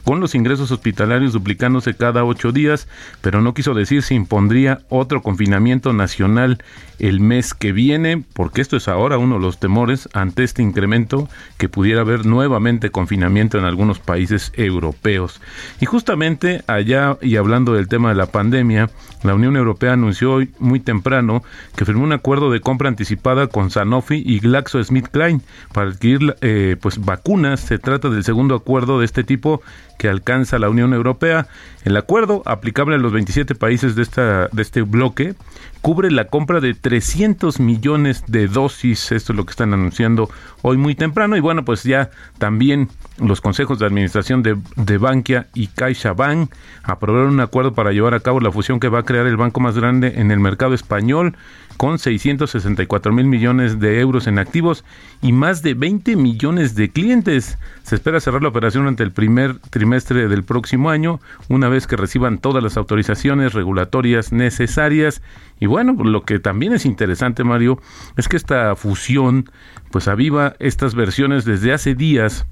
con 0.03 0.20
los 0.20 0.36
ingresos 0.36 0.72
hospitalarios 0.72 1.34
duplicándose 1.34 1.93
cada 1.93 2.24
ocho 2.24 2.51
días, 2.51 2.88
pero 3.22 3.41
no 3.41 3.53
quiso 3.53 3.74
decir 3.74 4.03
si 4.03 4.15
impondría 4.15 4.81
otro 4.89 5.22
confinamiento 5.22 5.93
nacional 5.93 6.63
el 7.00 7.20
mes 7.20 7.53
que 7.53 7.72
viene, 7.72 8.24
porque 8.34 8.62
esto 8.62 8.77
es 8.77 8.88
ahora 8.88 9.17
uno 9.17 9.36
de 9.36 9.41
los 9.41 9.60
temores 9.60 10.08
ante 10.13 10.43
este 10.43 10.62
incremento 10.62 11.27
que 11.58 11.67
pudiera 11.67 12.01
haber 12.01 12.25
nuevamente 12.25 12.91
confinamiento 12.91 13.58
en 13.58 13.65
algunos 13.65 14.00
países 14.00 14.51
europeos. 14.55 15.41
Y 15.79 15.86
justamente 15.86 16.63
allá 16.67 17.17
y 17.22 17.38
hablando 17.38 17.74
del 17.74 17.88
tema 17.88 18.10
de 18.10 18.15
la 18.15 18.27
pandemia, 18.27 18.89
la 19.24 19.36
Unión 19.36 19.55
Europea 19.55 19.93
anunció 19.93 20.34
hoy 20.34 20.51
muy 20.60 20.79
temprano 20.79 21.43
que 21.75 21.86
firmó 21.86 22.03
un 22.03 22.13
acuerdo 22.13 22.51
de 22.51 22.62
compra 22.62 22.89
anticipada 22.89 23.48
con 23.48 23.72
Sanofi 23.72 24.24
y 24.25 24.39
GlaxoSmithKline 24.39 25.41
para 25.74 25.89
adquirir 25.89 26.36
eh, 26.41 26.75
pues 26.81 27.03
vacunas. 27.03 27.60
Se 27.60 27.79
trata 27.79 28.10
del 28.10 28.24
segundo 28.24 28.55
acuerdo 28.55 29.00
de 29.00 29.05
este 29.05 29.24
tipo 29.24 29.62
que 30.01 30.10
alcanza 30.10 30.58
la 30.58 30.67
Unión 30.67 30.96
Europea. 30.96 31.46
El 31.84 31.96
acuerdo, 31.96 32.41
aplicable 32.48 32.96
a 32.96 32.98
los 32.98 33.13
27 33.13 33.53
países 33.53 33.93
de, 33.96 34.01
esta, 34.01 34.48
de 34.48 34.63
este 34.63 34.81
bloque, 34.81 35.36
cubre 35.81 36.10
la 36.10 36.25
compra 36.25 36.60
de 36.60 36.74
300 36.74 37.60
millones 37.60 38.24
de 38.25 38.48
dosis. 38.48 39.12
Esto 39.12 39.34
es 39.34 39.38
lo 39.38 39.46
que 39.46 39.51
están 39.51 39.75
anunciando 39.75 40.27
hoy 40.63 40.77
muy 40.77 40.96
temprano. 40.96 41.38
Y 41.38 41.39
bueno, 41.39 41.63
pues 41.65 41.84
ya 41.84 42.10
también 42.39 42.89
los 43.20 43.41
consejos 43.41 43.77
de 43.77 43.86
administración 43.86 44.41
de, 44.41 44.58
de 44.75 44.98
Bankia 44.98 45.50
y 45.53 45.67
CaixaBank 45.67 46.51
aprobaron 46.81 47.34
un 47.34 47.39
acuerdo 47.39 47.75
para 47.75 47.91
llevar 47.91 48.15
a 48.15 48.22
cabo 48.22 48.39
la 48.39 48.51
fusión 48.51 48.79
que 48.79 48.89
va 48.89 49.01
a 49.01 49.03
crear 49.03 49.27
el 49.27 49.38
banco 49.38 49.60
más 49.60 49.77
grande 49.77 50.13
en 50.15 50.31
el 50.31 50.39
mercado 50.39 50.74
español 50.74 51.38
con 51.81 51.97
664 51.97 53.11
mil 53.11 53.25
millones 53.25 53.79
de 53.79 54.00
euros 54.00 54.27
en 54.27 54.38
activos 54.38 54.85
y 55.19 55.31
más 55.31 55.63
de 55.63 55.73
20 55.73 56.15
millones 56.15 56.75
de 56.75 56.91
clientes. 56.91 57.57
Se 57.81 57.95
espera 57.95 58.19
cerrar 58.19 58.43
la 58.43 58.50
operación 58.50 58.85
ante 58.85 59.01
el 59.01 59.11
primer 59.11 59.57
trimestre 59.57 60.27
del 60.27 60.43
próximo 60.43 60.91
año, 60.91 61.19
una 61.50 61.69
vez 61.69 61.88
que 61.88 61.95
reciban 61.95 62.38
todas 62.38 62.61
las 62.61 62.77
autorizaciones 62.77 63.53
regulatorias 63.53 64.31
necesarias. 64.31 65.23
Y 65.59 65.65
bueno, 65.65 65.93
lo 65.93 66.21
que 66.21 66.38
también 66.38 66.73
es 66.73 66.85
interesante, 66.85 67.43
Mario, 67.43 67.81
es 68.15 68.27
que 68.27 68.38
esta 68.38 68.75
fusión 68.75 69.50
pues 69.89 70.07
aviva 70.07 70.53
estas 70.59 70.93
versiones 70.93 71.45
desde 71.45 71.73
hace 71.73 71.95
días 71.95 72.45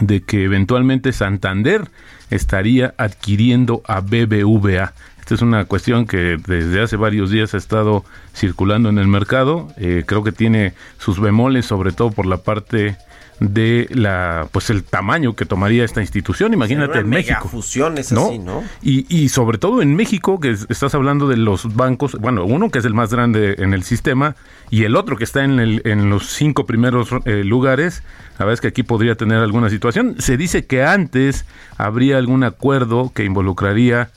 de 0.00 0.20
que 0.20 0.44
eventualmente 0.44 1.14
Santander 1.14 1.90
estaría 2.30 2.92
adquiriendo 2.98 3.82
a 3.86 4.00
BBVA. 4.00 4.92
Esta 5.22 5.36
es 5.36 5.42
una 5.42 5.66
cuestión 5.66 6.04
que 6.04 6.36
desde 6.44 6.82
hace 6.82 6.96
varios 6.96 7.30
días 7.30 7.54
ha 7.54 7.56
estado 7.56 8.04
circulando 8.34 8.88
en 8.88 8.98
el 8.98 9.06
mercado. 9.06 9.68
Eh, 9.76 10.02
creo 10.04 10.24
que 10.24 10.32
tiene 10.32 10.74
sus 10.98 11.20
bemoles, 11.20 11.64
sobre 11.64 11.92
todo 11.92 12.10
por 12.10 12.26
la 12.26 12.38
parte 12.38 12.96
de 13.38 13.86
la 13.90 14.48
pues 14.50 14.68
el 14.70 14.82
tamaño 14.82 15.34
que 15.34 15.46
tomaría 15.46 15.84
esta 15.84 16.00
institución 16.00 16.54
imagínate 16.54 17.00
en 17.00 17.08
México 17.08 17.48
fusiones 17.48 18.12
¿no? 18.12 18.26
Así, 18.28 18.38
¿no? 18.38 18.62
Y, 18.82 19.04
y 19.08 19.30
sobre 19.30 19.58
todo 19.58 19.82
en 19.82 19.96
México 19.96 20.38
que 20.38 20.50
estás 20.50 20.94
hablando 20.94 21.26
de 21.26 21.36
los 21.36 21.74
bancos 21.74 22.12
bueno 22.20 22.44
uno 22.44 22.70
que 22.70 22.78
es 22.78 22.84
el 22.84 22.94
más 22.94 23.10
grande 23.10 23.56
en 23.58 23.74
el 23.74 23.82
sistema 23.82 24.36
y 24.70 24.84
el 24.84 24.94
otro 24.94 25.16
que 25.16 25.24
está 25.24 25.42
en, 25.42 25.58
el, 25.58 25.82
en 25.84 26.08
los 26.08 26.28
cinco 26.28 26.66
primeros 26.66 27.08
eh, 27.24 27.42
lugares 27.42 28.04
la 28.38 28.44
verdad 28.44 28.54
es 28.54 28.60
que 28.60 28.68
aquí 28.68 28.84
podría 28.84 29.16
tener 29.16 29.38
alguna 29.38 29.70
situación 29.70 30.14
se 30.18 30.36
dice 30.36 30.66
que 30.66 30.84
antes 30.84 31.44
habría 31.78 32.18
algún 32.18 32.44
acuerdo 32.44 33.10
que 33.12 33.24
involucraría 33.24 34.10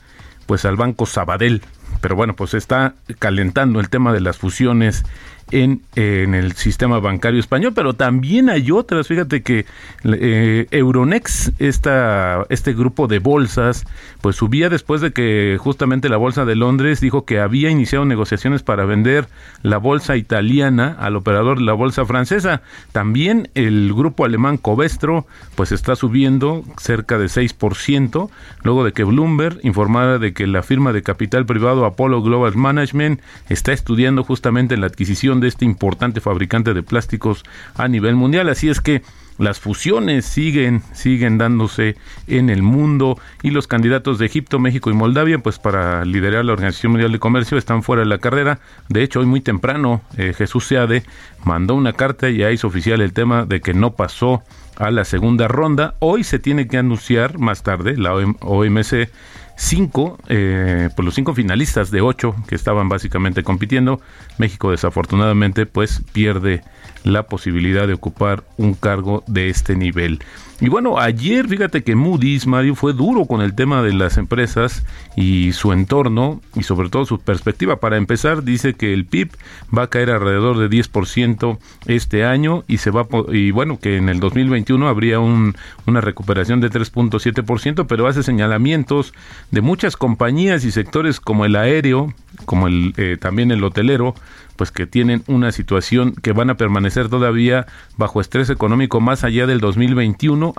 pues 0.46 0.66
al 0.66 0.76
Banco 0.76 1.06
Sabadell. 1.06 1.62
Pero 2.02 2.16
bueno, 2.16 2.36
pues 2.36 2.54
está 2.54 2.96
calentando 3.20 3.80
el 3.80 3.90
tema 3.90 4.14
de 4.14 4.22
las 4.22 4.38
fusiones 4.38 5.04
en, 5.52 5.82
el 5.96 6.54
sistema 6.54 7.00
bancario 7.00 7.40
español, 7.40 7.74
pero 7.76 7.94
también 7.94 8.50
hay 8.50 8.72
otras. 8.72 9.08
Fíjate 9.08 9.44
que 9.44 9.66
eh, 10.04 10.68
Euronext, 10.72 11.60
esta, 11.60 12.46
este 12.50 12.74
grupo 12.74 13.08
de 13.08 13.20
bolsas, 13.20 13.86
pues 14.22 14.36
subía 14.36 14.70
después 14.70 15.02
de 15.02 15.12
que 15.12 15.58
justamente 15.60 16.10
la 16.10 16.18
Bolsa 16.18 16.46
de 16.46 16.56
Londres 16.56 17.00
dijo 17.00 17.26
que 17.26 17.40
había 17.40 17.70
iniciado 17.70 18.06
negociaciones 18.06 18.64
para 18.64 18.86
vender 18.86 19.28
la 19.62 19.78
bolsa 19.78 20.18
italiana 20.18 20.96
al 21.00 21.16
operador 21.16 21.60
de 21.60 21.66
la 21.66 21.74
bolsa 21.74 22.06
francesa. 22.06 22.62
También 22.92 23.50
el 23.54 23.94
grupo 23.94 24.26
alemán 24.26 24.58
Covestro, 24.58 25.28
pues 25.56 25.72
está 25.72 25.96
subiendo 25.96 26.64
cerca 26.78 27.18
de 27.18 27.26
6%, 27.26 28.30
luego 28.64 28.84
de 28.84 28.94
que 28.94 29.04
Bloomberg 29.04 29.60
informara 29.64 30.18
de 30.18 30.34
que 30.34 30.48
la 30.48 30.64
firma 30.64 30.94
de 30.94 31.04
capital 31.04 31.46
privado 31.46 31.86
Apollo 31.86 32.22
Global 32.22 32.56
Management 32.56 33.22
está 33.50 33.74
estudiando 33.74 34.24
justamente 34.24 34.78
la 34.78 34.88
adquisición 34.88 35.35
de 35.40 35.48
este 35.48 35.66
importante 35.66 36.22
fabricante 36.22 36.74
de 36.74 36.84
plásticos 36.84 37.44
a 37.76 37.88
nivel 37.88 38.16
mundial. 38.16 38.50
Así 38.50 38.70
es 38.70 38.82
que 38.82 39.02
las 39.38 39.60
fusiones 39.60 40.26
siguen, 40.26 40.82
siguen 40.94 41.38
dándose 41.38 41.98
en 42.28 42.50
el 42.50 42.64
mundo 42.64 43.20
y 43.44 43.50
los 43.50 43.68
candidatos 43.68 44.18
de 44.18 44.28
Egipto, 44.28 44.60
México 44.60 44.90
y 44.90 44.94
Moldavia, 44.94 45.40
pues 45.40 45.60
para 45.60 46.06
liderar 46.06 46.46
la 46.46 46.54
Organización 46.54 46.94
Mundial 46.94 47.12
de 47.12 47.20
Comercio, 47.20 47.58
están 47.58 47.84
fuera 47.84 48.04
de 48.04 48.08
la 48.08 48.20
carrera. 48.20 48.60
De 48.88 49.04
hecho, 49.04 49.20
hoy 49.20 49.26
muy 49.26 49.42
temprano 49.42 50.02
eh, 50.18 50.34
Jesús 50.34 50.68
Seade 50.68 51.04
mandó 51.44 51.76
una 51.76 51.92
carta 51.94 52.30
y 52.30 52.38
ya 52.38 52.52
hizo 52.52 52.68
oficial 52.68 53.02
el 53.02 53.12
tema 53.12 53.46
de 53.46 53.60
que 53.60 53.74
no 53.74 53.96
pasó 53.96 54.42
a 54.78 54.90
la 54.90 55.04
segunda 55.04 55.50
ronda. 55.50 55.96
Hoy 56.00 56.24
se 56.24 56.40
tiene 56.40 56.68
que 56.68 56.78
anunciar 56.78 57.38
más 57.38 57.62
tarde, 57.62 57.98
la 57.98 58.14
OMC 58.14 59.10
cinco, 59.56 60.18
eh, 60.28 60.90
pues 60.96 61.06
los 61.06 61.16
cinco 61.16 61.34
finalistas 61.34 61.92
de 61.92 62.02
ocho 62.02 62.36
que 62.48 62.56
estaban 62.56 62.90
básicamente 62.90 63.44
compitiendo. 63.44 64.02
México 64.38 64.72
desafortunadamente 64.72 65.66
pues 65.66 66.04
pierde 66.14 66.62
la 67.06 67.24
posibilidad 67.24 67.88
de 67.88 67.94
ocupar 67.94 68.44
un 68.58 68.74
cargo 68.74 69.24
de 69.28 69.50
este 69.50 69.76
nivel. 69.76 70.20
Y 70.62 70.70
bueno, 70.70 71.00
ayer 71.00 71.50
fíjate 71.50 71.84
que 71.84 71.96
Moody's, 71.96 72.48
Mario, 72.48 72.76
fue 72.76 72.94
duro 72.94 73.26
con 73.26 73.42
el 73.42 73.56
tema 73.56 73.84
de 73.84 73.92
las 73.92 74.18
empresas 74.18 74.86
y 75.18 75.52
su 75.52 75.74
entorno 75.74 76.42
y 76.56 76.64
sobre 76.64 76.90
todo 76.90 77.06
su 77.06 77.20
perspectiva. 77.20 77.82
Para 77.82 77.98
empezar, 77.98 78.44
dice 78.44 78.74
que 78.74 78.94
el 78.94 79.06
PIB 79.06 79.32
va 79.78 79.84
a 79.84 79.90
caer 79.90 80.12
alrededor 80.12 80.58
de 80.58 80.70
10% 80.70 81.58
este 81.88 82.24
año 82.24 82.64
y 82.70 82.78
se 82.78 82.90
va 82.90 83.06
y 83.34 83.52
bueno, 83.52 83.80
que 83.80 83.98
en 83.98 84.08
el 84.08 84.22
2021 84.22 84.88
habría 84.88 85.20
un, 85.20 85.56
una 85.86 86.00
recuperación 86.00 86.62
de 86.62 86.72
3.7%, 86.72 87.86
pero 87.86 88.08
hace 88.08 88.24
señalamientos 88.24 89.14
de 89.52 89.60
muchas 89.60 89.98
compañías 89.98 90.64
y 90.64 90.72
sectores 90.72 91.20
como 91.20 91.44
el 91.44 91.58
aéreo, 91.58 92.14
como 92.46 92.68
el 92.68 92.94
eh, 92.96 93.18
también 93.20 93.52
el 93.52 93.64
hotelero, 93.64 94.16
pues 94.56 94.72
que 94.72 94.86
tienen 94.86 95.24
una 95.28 95.52
situación 95.52 96.14
que 96.16 96.34
van 96.34 96.50
a 96.50 96.58
permanecer 96.58 97.10
todavía 97.10 97.66
bajo 97.98 98.22
estrés 98.22 98.50
económico 98.50 99.02
más 99.02 99.24
allá 99.24 99.48
del 99.48 99.60
2021 99.60 100.54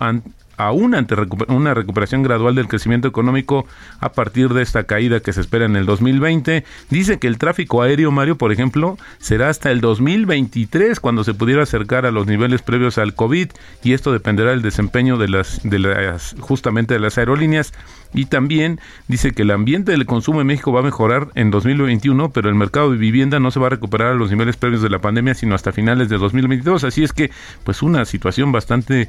aún 0.57 0.95
ante 0.95 1.15
una 1.49 1.75
recuperación 1.75 2.23
gradual 2.23 2.55
del 2.55 2.69
crecimiento 2.69 3.09
económico 3.09 3.67
a 4.01 4.13
partir 4.13 4.51
de 4.51 4.63
esta 4.63 4.85
caída 4.85 5.21
que 5.21 5.33
se 5.33 5.41
espera 5.41 5.67
en 5.67 5.77
el 5.77 5.87
2020. 5.87 6.65
Dice 6.91 7.19
que 7.19 7.27
el 7.27 7.39
tráfico 7.39 7.83
aéreo, 7.83 8.11
Mario, 8.11 8.37
por 8.37 8.53
ejemplo, 8.53 8.99
será 9.19 9.49
hasta 9.49 9.71
el 9.71 9.81
2023 9.81 11.01
cuando 11.01 11.25
se 11.25 11.35
pudiera 11.35 11.63
acercar 11.63 12.07
a 12.07 12.11
los 12.11 12.27
niveles 12.27 12.63
previos 12.63 12.99
al 12.99 13.15
COVID 13.15 13.51
y 13.83 13.93
esto 13.93 14.13
dependerá 14.13 14.51
del 14.51 14.63
desempeño 14.63 15.19
de 15.19 15.29
las, 15.29 15.61
de 15.63 15.79
las 15.79 16.35
justamente 16.41 16.95
de 16.95 17.01
las 17.01 17.19
aerolíneas. 17.19 17.73
Y 18.17 18.25
también 18.25 18.81
dice 19.09 19.33
que 19.33 19.43
el 19.43 19.51
ambiente 19.51 19.93
del 19.93 20.07
consumo 20.07 20.41
en 20.41 20.47
México 20.47 20.73
va 20.73 20.81
a 20.81 20.83
mejorar 20.83 21.29
en 21.35 21.51
2021, 21.51 22.31
pero 22.31 22.49
el 22.49 22.55
mercado 22.55 22.91
de 22.91 22.97
vivienda 22.97 23.39
no 23.41 23.51
se 23.51 23.61
va 23.61 23.67
a 23.67 23.71
recuperar 23.71 24.13
a 24.13 24.15
los 24.15 24.31
niveles 24.31 24.57
previos 24.57 24.81
de 24.81 24.89
la 24.89 25.01
pandemia, 25.01 25.35
sino 25.35 25.55
hasta 25.55 25.71
finales 25.71 26.09
de 26.09 26.17
2022. 26.17 26.85
Así 26.85 27.05
es 27.05 27.13
que, 27.13 27.31
pues, 27.63 27.83
una 27.83 28.07
situación 28.07 28.53
bastante 28.53 29.09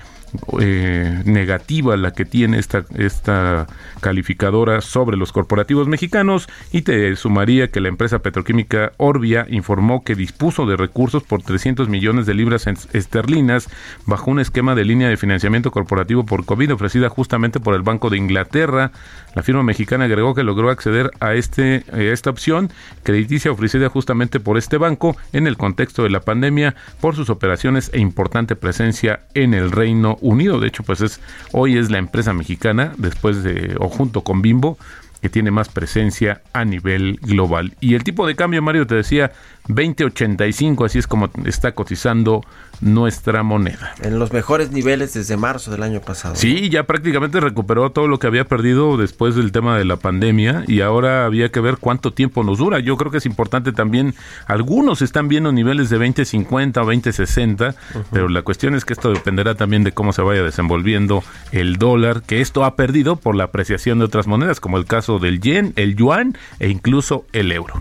eh, 0.60 1.22
negativa 1.24 1.96
la 1.96 2.12
que 2.12 2.26
tiene 2.26 2.60
esta, 2.60 2.84
esta 2.98 3.68
calificadora 4.02 4.82
sobre 4.82 5.16
los 5.16 5.32
corporativos 5.32 5.88
mexicanos. 5.88 6.50
Y 6.74 6.82
te 6.82 7.16
sumaría 7.16 7.70
que 7.70 7.80
la 7.80 7.88
empresa 7.88 8.20
petroquímica 8.20 8.92
Orbia 8.98 9.48
informó 9.50 10.04
que 10.04 10.16
dispuso 10.16 10.66
de 10.66 10.76
recursos 10.76 11.24
por 11.24 11.42
300 11.42 11.88
millones 11.88 12.26
de 12.26 12.34
libras 12.34 12.68
esterlinas 12.68 13.70
bajo 14.06 14.32
un 14.32 14.42
esquema 14.42 14.76
de 14.76 14.84
línea 14.84 15.08
de 15.08 15.16
financiamiento 15.16 15.72
corporativo 15.72 16.26
por 16.26 16.44
COVID 16.44 16.74
ofrecida 16.74 17.08
justamente 17.08 17.62
por 17.62 17.74
el 17.74 17.84
Banco 17.84 18.10
de 18.10 18.18
Inglaterra 18.18 18.92
la 19.38 19.44
firma 19.44 19.62
mexicana 19.62 20.06
agregó 20.06 20.34
que 20.34 20.42
logró 20.42 20.72
acceder 20.72 21.12
a, 21.20 21.36
este, 21.36 21.84
eh, 21.94 22.12
esta 22.12 22.32
opción 22.32 22.72
crediticia 23.04 23.52
ofrecida 23.52 23.88
justamente 23.88 24.40
por 24.40 24.58
este 24.58 24.78
banco 24.78 25.16
en 25.32 25.46
el 25.46 25.58
contexto 25.58 26.02
de 26.02 26.10
la 26.10 26.22
pandemia 26.22 26.74
por 27.00 27.16
sus 27.16 27.30
operaciones 27.30 27.92
e 27.94 28.00
importante 28.00 28.56
presencia 28.56 29.22
en 29.36 29.54
el 29.54 29.72
Reino 29.72 30.18
Unido. 30.22 30.60
De 30.60 30.68
hecho, 30.68 30.82
pues 30.82 31.02
es 31.02 31.20
hoy 31.52 31.78
es 31.78 31.92
la 31.92 32.00
empresa 32.00 32.34
mexicana 32.34 32.94
después 32.98 33.44
de 33.44 33.76
o 33.80 33.90
junto 33.90 34.22
con 34.22 34.42
Bimbo 34.42 34.78
que 35.22 35.30
tiene 35.30 35.52
más 35.52 35.70
presencia 35.70 36.42
a 36.54 36.66
nivel 36.66 37.20
global. 37.22 37.76
Y 37.80 37.96
el 37.96 38.04
tipo 38.04 38.28
de 38.28 38.36
cambio, 38.36 38.62
Mario, 38.62 38.88
te 38.88 38.96
decía 38.96 39.32
2085, 39.68 40.86
así 40.86 41.00
es 41.00 41.08
como 41.08 41.30
está 41.46 41.74
cotizando 41.74 42.44
nuestra 42.82 43.44
moneda. 43.44 43.94
En 44.02 44.20
los 44.20 44.32
mejores 44.32 44.72
niveles 44.72 45.14
desde 45.14 45.38
marzo 45.38 45.72
del 45.72 45.84
año 45.84 46.02
pasado. 46.02 46.36
Sí, 46.36 46.70
ya 46.70 46.84
prácticamente 46.84 47.40
recuperó 47.40 47.92
todo 47.92 48.08
lo 48.08 48.20
que 48.20 48.28
había 48.28 48.46
perdido 48.46 48.98
después 48.98 49.36
del 49.36 49.52
tema 49.52 49.78
de 49.78 49.86
la 49.86 49.98
pandemia 49.98 50.64
y 50.68 50.82
ahora 50.82 51.26
había 51.26 51.50
que 51.50 51.60
ver 51.60 51.78
cuánto 51.78 52.14
tiempo 52.14 52.44
nos 52.44 52.60
dura. 52.60 52.80
Yo 52.80 52.98
creo 52.98 53.12
que 53.12 53.18
es 53.18 53.26
importante 53.26 53.72
también, 53.72 54.14
algunos 54.46 55.02
están 55.02 55.28
viendo 55.28 55.52
niveles 55.52 55.90
de 55.90 55.98
2050 55.98 56.82
o 56.82 56.86
2060, 56.86 57.76
pero 58.12 58.30
la 58.30 58.42
cuestión 58.42 58.76
es 58.76 58.86
que 58.86 58.94
esto 58.94 59.12
dependerá 59.12 59.56
también 59.56 59.84
de 59.84 59.92
cómo 59.92 60.14
se 60.14 60.22
vaya 60.22 60.44
desenvolviendo 60.44 61.24
el 61.52 61.78
dólar, 61.78 62.22
que 62.22 62.42
esto 62.42 62.64
ha 62.64 62.76
perdido 62.76 63.16
por 63.16 63.36
la 63.36 63.46
apreciación 63.46 64.00
de 64.00 64.06
otras 64.06 64.28
monedas, 64.28 64.60
como 64.60 64.78
el 64.78 64.86
caso 64.86 65.20
del 65.20 65.40
yen, 65.40 65.74
el 65.76 65.96
yuan 65.96 66.38
e 66.60 66.70
incluso 66.70 67.26
el 67.34 67.52
euro. 67.52 67.76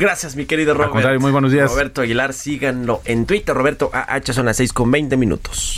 Gracias, 0.00 0.34
mi 0.34 0.46
querido 0.46 0.72
Robert. 0.72 1.20
muy 1.20 1.30
buenos 1.30 1.52
días. 1.52 1.70
Roberto 1.70 2.00
Aguilar, 2.00 2.32
síganlo 2.32 3.02
en 3.04 3.26
Twitter. 3.26 3.54
Roberto 3.54 3.90
AH 3.92 4.32
son 4.32 4.46
las 4.46 4.56
6 4.56 4.72
con 4.72 4.90
20 4.90 5.18
minutos. 5.18 5.74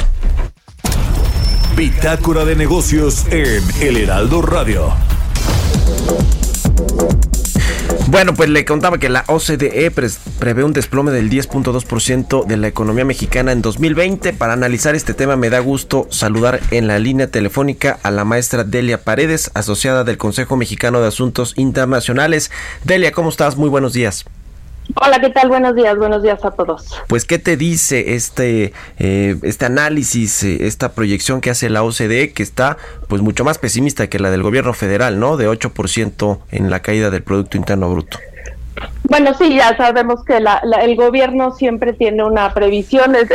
Bitácora 1.77 2.45
de 2.45 2.55
negocios 2.55 3.27
en 3.33 3.65
El 3.81 3.97
Heraldo 3.97 4.41
Radio. 4.41 4.93
Bueno, 8.09 8.35
pues 8.35 8.51
le 8.51 8.65
contaba 8.65 8.99
que 8.99 9.09
la 9.09 9.25
OCDE 9.27 9.91
prevé 10.39 10.65
un 10.65 10.73
desplome 10.73 11.13
del 11.13 11.31
10.2% 11.31 12.45
de 12.45 12.57
la 12.57 12.69
economía 12.69 13.05
mexicana 13.05 13.53
en 13.53 13.63
2020. 13.63 14.33
Para 14.35 14.53
analizar 14.53 14.95
este 14.95 15.15
tema 15.15 15.37
me 15.37 15.51
da 15.51 15.61
gusto 15.61 16.09
saludar 16.11 16.61
en 16.71 16.89
la 16.89 16.99
línea 16.99 17.29
telefónica 17.29 17.99
a 18.03 18.11
la 18.11 18.25
maestra 18.25 18.65
Delia 18.65 19.03
Paredes, 19.03 19.51
asociada 19.55 20.05
del 20.05 20.19
Consejo 20.19 20.57
Mexicano 20.57 21.01
de 21.01 21.09
Asuntos 21.09 21.55
Internacionales. 21.57 22.51
Delia, 22.85 23.13
¿cómo 23.13 23.31
estás? 23.31 23.57
Muy 23.57 23.71
buenos 23.71 23.93
días. 23.95 24.27
Hola, 24.95 25.21
¿qué 25.21 25.31
tal? 25.31 25.49
Buenos 25.49 25.75
días, 25.75 25.97
buenos 25.97 26.23
días 26.23 26.45
a 26.45 26.51
todos. 26.51 26.95
Pues, 27.09 27.25
¿qué 27.25 27.39
te 27.39 27.57
dice 27.57 28.15
este, 28.15 28.73
eh, 28.99 29.37
este 29.43 29.65
análisis, 29.65 30.43
eh, 30.43 30.67
esta 30.67 30.93
proyección 30.93 31.41
que 31.41 31.51
hace 31.51 31.71
la 31.71 31.83
OCDE, 31.83 32.33
que 32.33 32.43
está 32.43 32.77
pues 33.09 33.23
mucho 33.23 33.45
más 33.45 33.59
pesimista 33.59 34.09
que 34.09 34.19
la 34.19 34.31
del 34.31 34.43
gobierno 34.43 34.75
federal, 34.75 35.19
¿no? 35.19 35.37
De 35.37 35.49
8% 35.49 36.39
en 36.51 36.71
la 36.71 36.81
caída 36.81 37.11
del 37.11 37.23
Producto 37.23 37.57
Interno 37.57 37.91
Bruto. 37.91 38.19
Bueno, 39.05 39.35
sí, 39.35 39.55
ya 39.57 39.77
sabemos 39.77 40.25
que 40.25 40.37
el 40.37 40.97
gobierno 40.97 41.53
siempre 41.53 41.93
tiene 41.93 42.25
una 42.25 42.53
previsión, 42.53 43.15
es, 43.15 43.29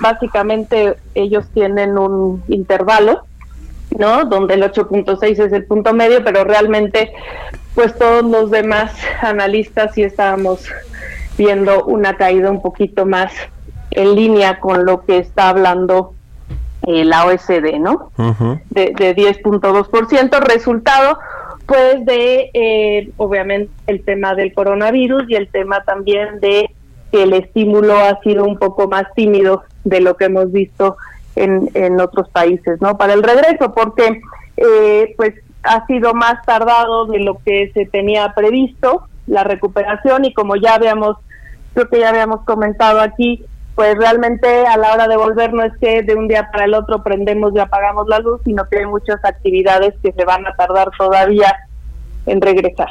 básicamente 0.00 0.94
ellos 1.14 1.44
tienen 1.54 1.98
un 1.98 2.42
intervalo, 2.48 3.24
¿no? 3.98 4.24
Donde 4.24 4.54
el 4.54 4.62
8.6 4.62 5.22
es 5.22 5.52
el 5.52 5.64
punto 5.64 5.92
medio, 5.92 6.24
pero 6.24 6.44
realmente 6.44 7.12
pues 7.74 7.96
todos 7.98 8.24
los 8.24 8.50
demás 8.50 8.92
analistas 9.20 9.94
sí 9.94 10.02
estábamos 10.02 10.66
viendo 11.36 11.84
una 11.84 12.16
caída 12.16 12.50
un 12.50 12.62
poquito 12.62 13.06
más 13.06 13.32
en 13.90 14.14
línea 14.14 14.60
con 14.60 14.84
lo 14.84 15.04
que 15.04 15.18
está 15.18 15.48
hablando 15.48 16.14
eh, 16.86 17.04
la 17.04 17.26
OSD, 17.26 17.78
¿no? 17.80 18.10
De, 18.70 18.92
de 18.96 19.16
10.2%, 19.16 20.40
resultado 20.40 21.18
pues 21.66 22.04
de, 22.04 22.50
eh, 22.52 23.10
obviamente, 23.16 23.72
el 23.86 24.04
tema 24.04 24.34
del 24.34 24.52
coronavirus 24.52 25.24
y 25.28 25.34
el 25.34 25.48
tema 25.48 25.82
también 25.84 26.40
de 26.40 26.70
que 27.10 27.22
el 27.22 27.32
estímulo 27.32 27.96
ha 27.96 28.20
sido 28.20 28.44
un 28.44 28.58
poco 28.58 28.88
más 28.88 29.04
tímido 29.14 29.62
de 29.84 30.00
lo 30.00 30.16
que 30.16 30.26
hemos 30.26 30.52
visto 30.52 30.96
en, 31.36 31.70
en 31.74 32.00
otros 32.00 32.28
países, 32.28 32.80
¿no? 32.80 32.98
Para 32.98 33.14
el 33.14 33.22
regreso, 33.22 33.72
porque, 33.72 34.20
eh, 34.56 35.14
pues, 35.16 35.34
ha 35.64 35.86
sido 35.86 36.14
más 36.14 36.44
tardado 36.44 37.06
de 37.06 37.20
lo 37.20 37.38
que 37.44 37.70
se 37.74 37.86
tenía 37.86 38.32
previsto 38.34 39.08
la 39.26 39.44
recuperación 39.44 40.24
y 40.24 40.34
como 40.34 40.56
ya 40.56 40.74
habíamos, 40.74 41.16
creo 41.72 41.88
que 41.88 42.00
ya 42.00 42.10
habíamos 42.10 42.42
comentado 42.44 43.00
aquí, 43.00 43.44
pues 43.74 43.96
realmente 43.96 44.66
a 44.66 44.76
la 44.76 44.92
hora 44.92 45.08
de 45.08 45.16
volver 45.16 45.52
no 45.52 45.62
es 45.64 45.72
que 45.78 46.02
de 46.02 46.14
un 46.14 46.28
día 46.28 46.50
para 46.52 46.64
el 46.64 46.74
otro 46.74 47.02
prendemos 47.02 47.52
y 47.54 47.58
apagamos 47.58 48.06
la 48.08 48.18
luz, 48.18 48.40
sino 48.44 48.68
que 48.68 48.78
hay 48.78 48.86
muchas 48.86 49.24
actividades 49.24 49.94
que 50.02 50.12
se 50.12 50.24
van 50.24 50.46
a 50.46 50.54
tardar 50.54 50.90
todavía 50.96 51.54
en 52.26 52.40
regresar. 52.40 52.88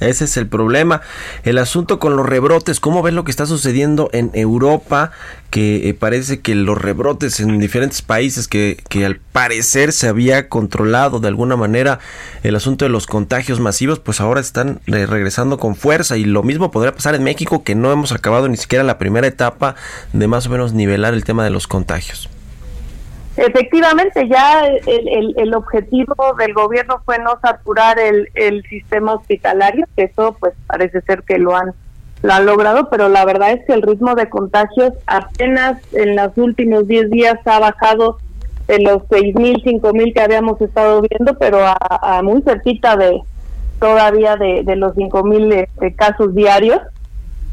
Ese 0.00 0.24
es 0.24 0.36
el 0.36 0.46
problema. 0.46 1.00
El 1.44 1.58
asunto 1.58 1.98
con 1.98 2.16
los 2.16 2.26
rebrotes, 2.26 2.78
¿cómo 2.78 3.02
ves 3.02 3.14
lo 3.14 3.24
que 3.24 3.30
está 3.30 3.46
sucediendo 3.46 4.10
en 4.12 4.30
Europa? 4.34 5.12
Que 5.48 5.88
eh, 5.88 5.94
parece 5.94 6.40
que 6.40 6.54
los 6.54 6.76
rebrotes 6.76 7.40
en 7.40 7.58
diferentes 7.58 8.02
países 8.02 8.48
que, 8.48 8.82
que, 8.88 9.06
al 9.06 9.16
parecer 9.16 9.92
se 9.92 10.08
había 10.08 10.48
controlado 10.48 11.20
de 11.20 11.28
alguna 11.28 11.56
manera 11.56 12.00
el 12.42 12.54
asunto 12.54 12.84
de 12.84 12.90
los 12.90 13.06
contagios 13.06 13.60
masivos, 13.60 13.98
pues 13.98 14.20
ahora 14.20 14.40
están 14.40 14.80
eh, 14.86 15.06
regresando 15.06 15.58
con 15.58 15.74
fuerza 15.74 16.18
y 16.18 16.24
lo 16.24 16.42
mismo 16.42 16.70
podría 16.70 16.94
pasar 16.94 17.14
en 17.14 17.24
México 17.24 17.64
que 17.64 17.74
no 17.74 17.90
hemos 17.92 18.12
acabado 18.12 18.48
ni 18.48 18.58
siquiera 18.58 18.84
la 18.84 18.98
primera 18.98 19.26
etapa 19.26 19.74
de 20.12 20.28
más 20.28 20.46
o 20.46 20.50
menos 20.50 20.74
nivelar 20.74 21.14
el 21.14 21.24
tema 21.24 21.44
de 21.44 21.50
los 21.50 21.66
contagios. 21.66 22.28
Efectivamente, 23.40 24.28
ya 24.28 24.66
el, 24.66 25.34
el, 25.34 25.54
objetivo 25.54 26.14
del 26.38 26.52
gobierno 26.52 27.00
fue 27.06 27.18
no 27.18 27.38
saturar 27.40 27.98
el, 27.98 28.28
el 28.34 28.62
sistema 28.64 29.14
hospitalario, 29.14 29.86
que 29.96 30.04
eso 30.04 30.36
pues 30.38 30.52
parece 30.66 31.00
ser 31.00 31.22
que 31.22 31.38
lo 31.38 31.56
han, 31.56 31.72
lo 32.22 32.34
han 32.34 32.44
logrado, 32.44 32.90
pero 32.90 33.08
la 33.08 33.24
verdad 33.24 33.52
es 33.52 33.64
que 33.64 33.72
el 33.72 33.80
ritmo 33.80 34.14
de 34.14 34.28
contagios 34.28 34.92
apenas 35.06 35.80
en 35.94 36.16
los 36.16 36.36
últimos 36.36 36.86
10 36.86 37.10
días 37.10 37.38
ha 37.46 37.58
bajado 37.58 38.18
de 38.66 38.78
los 38.80 39.04
6.000, 39.04 39.64
5.000 39.64 40.12
que 40.12 40.20
habíamos 40.20 40.60
estado 40.60 41.00
viendo, 41.00 41.38
pero 41.38 41.60
a, 41.64 42.20
muy 42.22 42.42
cerquita 42.42 42.94
de 42.98 43.22
todavía 43.78 44.36
de, 44.36 44.76
los 44.76 44.94
5.000 44.96 45.54
este, 45.54 45.94
casos 45.94 46.34
diarios. 46.34 46.80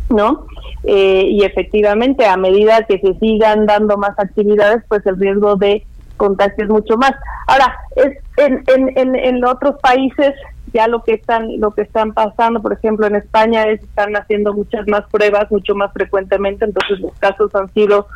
¿No? 0.10 0.48
Eh, 0.84 1.28
y 1.30 1.44
efectivamente, 1.44 2.26
a 2.26 2.38
medida 2.38 2.84
que 2.84 3.00
se 3.00 3.14
sigan 3.20 3.66
dando 3.66 3.98
más 3.98 4.18
actividades, 4.18 4.84
pues 4.88 5.06
el 5.06 5.20
riesgo 5.20 5.56
de 5.56 5.86
contagio 6.18 6.64
es 6.64 6.70
mucho 6.70 6.98
más. 6.98 7.12
Ahora, 7.48 7.76
es 7.96 8.18
en, 8.38 8.64
en, 8.68 9.16
en, 9.16 9.46
otros 9.46 9.76
países 9.82 10.34
ya 10.74 10.88
lo 10.88 11.04
que 11.04 11.14
están 11.14 11.60
lo 11.60 11.72
que 11.72 11.82
están 11.82 12.14
pasando, 12.14 12.62
por 12.62 12.74
ejemplo, 12.74 13.08
en 13.08 13.16
España 13.16 13.64
es 13.68 13.82
están 13.82 14.16
haciendo 14.16 14.54
muchas 14.54 14.88
más 14.88 15.06
pruebas, 15.10 15.50
mucho 15.52 15.76
más 15.76 15.92
frecuentemente, 15.94 16.66
entonces 16.66 17.00
los 17.00 17.14
casos 17.20 17.54
han 17.56 17.72
sido 17.74 18.08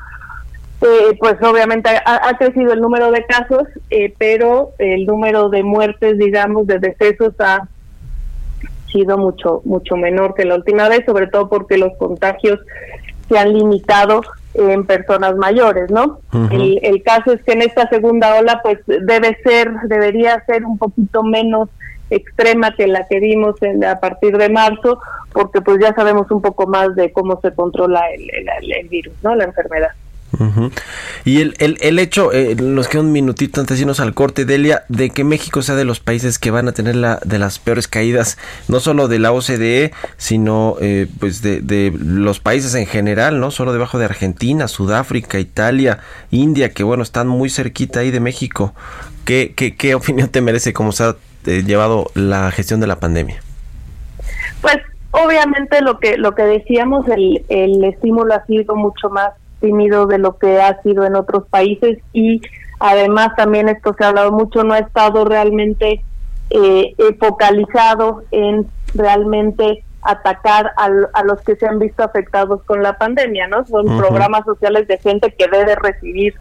eh, 0.81 1.15
pues 1.19 1.35
obviamente 1.43 1.89
ha, 1.89 2.37
crecido 2.39 2.73
el 2.73 2.81
número 2.81 3.11
de 3.11 3.23
casos, 3.25 3.67
eh, 3.91 4.15
pero 4.17 4.71
el 4.79 5.05
número 5.05 5.49
de 5.49 5.61
muertes, 5.61 6.17
digamos, 6.17 6.65
de 6.65 6.79
decesos 6.79 7.35
ha 7.39 7.67
sido 8.91 9.17
mucho, 9.17 9.61
mucho 9.65 9.95
menor 9.95 10.33
que 10.33 10.45
la 10.45 10.55
última 10.55 10.89
vez, 10.89 11.03
sobre 11.05 11.27
todo 11.27 11.49
porque 11.49 11.77
los 11.77 11.95
contagios 11.97 12.59
se 13.29 13.37
han 13.37 13.53
limitado 13.53 14.21
en 14.53 14.85
personas 14.85 15.35
mayores, 15.37 15.89
¿no? 15.89 16.19
el, 16.51 16.79
el, 16.83 17.01
caso 17.03 17.31
es 17.31 17.41
que 17.43 17.53
en 17.53 17.61
esta 17.61 17.87
segunda 17.87 18.37
ola, 18.37 18.59
pues 18.61 18.79
debe 18.85 19.37
ser, 19.43 19.71
debería 19.85 20.43
ser 20.45 20.65
un 20.65 20.77
poquito 20.77 21.23
menos 21.23 21.69
extrema 22.09 22.75
que 22.75 22.87
la 22.87 23.07
que 23.07 23.19
vimos 23.19 23.55
en, 23.61 23.83
a 23.85 23.99
partir 23.99 24.37
de 24.37 24.49
marzo, 24.49 24.99
porque 25.31 25.61
pues 25.61 25.77
ya 25.81 25.93
sabemos 25.93 26.29
un 26.29 26.41
poco 26.41 26.67
más 26.67 26.93
de 26.95 27.11
cómo 27.13 27.39
se 27.41 27.53
controla 27.55 28.01
el, 28.11 28.29
el 28.69 28.87
virus, 28.89 29.13
¿no? 29.23 29.33
La 29.35 29.45
enfermedad. 29.45 29.91
Y 31.25 31.41
el, 31.41 31.55
el, 31.59 31.77
el 31.81 31.99
hecho, 31.99 32.31
eh, 32.31 32.55
nos 32.55 32.87
queda 32.87 33.01
un 33.01 33.11
minutito 33.11 33.59
antes 33.59 33.77
de 33.77 33.81
irnos 33.81 33.99
al 33.99 34.13
corte, 34.13 34.45
Delia, 34.45 34.83
de 34.87 35.09
que 35.09 35.23
México 35.23 35.61
sea 35.61 35.75
de 35.75 35.83
los 35.83 35.99
países 35.99 36.39
que 36.39 36.51
van 36.51 36.67
a 36.67 36.71
tener 36.71 36.95
la, 36.95 37.19
de 37.25 37.37
las 37.37 37.59
peores 37.59 37.87
caídas, 37.87 38.37
no 38.67 38.79
solo 38.79 39.07
de 39.07 39.19
la 39.19 39.31
OCDE, 39.31 39.91
sino 40.17 40.77
eh, 40.79 41.07
pues 41.19 41.41
de, 41.41 41.61
de, 41.61 41.93
los 41.97 42.39
países 42.39 42.75
en 42.75 42.85
general, 42.85 43.39
no 43.39 43.51
solo 43.51 43.73
debajo 43.73 43.99
de 43.99 44.05
Argentina, 44.05 44.67
Sudáfrica, 44.67 45.39
Italia, 45.39 45.99
India, 46.31 46.71
que 46.71 46.83
bueno, 46.83 47.03
están 47.03 47.27
muy 47.27 47.49
cerquita 47.49 47.99
ahí 47.99 48.11
de 48.11 48.19
México. 48.19 48.73
¿Qué, 49.25 49.53
qué, 49.55 49.75
qué 49.75 49.95
opinión 50.01 50.29
te 50.29 50.41
merece 50.41 50.73
cómo 50.73 50.91
se 50.91 51.03
ha 51.03 51.15
eh, 51.45 51.63
llevado 51.65 52.09
la 52.13 52.51
gestión 52.51 52.79
de 52.79 52.87
la 52.87 52.99
pandemia? 52.99 53.41
Pues 54.61 54.77
obviamente 55.11 55.81
lo 55.81 55.99
que 55.99 56.17
lo 56.17 56.35
que 56.35 56.43
decíamos 56.43 57.07
el, 57.09 57.43
el 57.49 57.83
estímulo 57.83 58.33
ha 58.33 58.45
sido 58.45 58.75
mucho 58.75 59.09
más 59.09 59.31
tímido 59.61 60.07
de 60.07 60.17
lo 60.17 60.37
que 60.37 60.59
ha 60.59 60.81
sido 60.81 61.05
en 61.05 61.15
otros 61.15 61.47
países 61.47 61.99
y 62.11 62.41
además 62.79 63.35
también 63.37 63.69
esto 63.69 63.95
se 63.97 64.03
ha 64.03 64.09
hablado 64.09 64.31
mucho, 64.31 64.63
no 64.63 64.73
ha 64.73 64.79
estado 64.79 65.23
realmente 65.23 66.03
eh, 66.49 66.95
focalizado 67.19 68.23
en 68.31 68.67
realmente 68.93 69.83
atacar 70.01 70.71
a, 70.77 71.23
los 71.23 71.41
que 71.41 71.55
se 71.55 71.67
han 71.67 71.79
visto 71.79 72.03
afectados 72.03 72.63
con 72.63 72.81
la 72.81 72.97
pandemia, 72.97 73.47
¿no? 73.47 73.65
Son 73.67 73.85
programas 73.97 74.43
sociales 74.45 74.87
de 74.87 74.97
gente 74.97 75.33
que 75.37 75.47
debe 75.47 75.75
recibir 75.75 76.33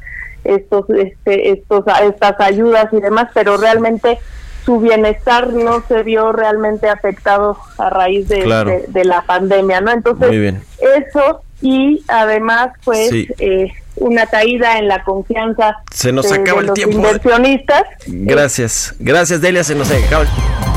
estos, 0.45 0.89
este, 0.91 1.51
estos, 1.51 1.85
estas 2.03 2.41
ayudas 2.41 2.87
y 2.93 3.01
demás, 3.01 3.29
pero 3.35 3.59
realmente 3.59 4.19
su 4.65 4.81
bienestar 4.81 5.53
no 5.53 5.83
se 5.83 6.03
vio 6.03 6.33
realmente 6.33 6.89
afectado 6.89 7.59
a 7.79 7.91
raíz 7.91 8.29
de, 8.29 8.87
de, 8.89 9.05
la 9.05 9.23
pandemia, 9.23 9.81
¿no? 9.81 9.91
Entonces, 9.91 10.55
eso 10.81 11.43
y 11.61 12.03
además 12.09 12.71
pues 12.85 13.11
eh, 13.13 13.73
una 13.97 14.27
caída 14.27 14.79
en 14.79 14.89
la 14.89 15.03
confianza 15.03 15.77
se 15.93 16.13
nos 16.13 16.31
acaba 16.33 16.61
el 16.61 16.73
tiempo 16.73 16.97
inversionistas. 16.97 17.85
Gracias. 18.07 18.95
Gracias 18.99 19.41
Delia 19.41 19.65
se 19.65 19.75
nos 19.75 19.91
acaba 19.91 20.25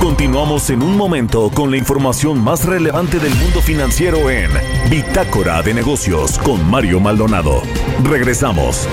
continuamos 0.03 0.69
en 0.69 0.81
un 0.81 0.97
momento 0.97 1.49
con 1.49 1.71
la 1.71 1.77
información 1.77 2.37
más 2.37 2.65
relevante 2.65 3.19
del 3.19 3.33
mundo 3.35 3.61
financiero 3.61 4.29
en 4.29 4.51
Bitácora 4.89 5.61
de 5.61 5.73
Negocios 5.73 6.37
con 6.39 6.69
Mario 6.69 6.99
Maldonado. 6.99 7.61
Regresamos. 8.03 8.85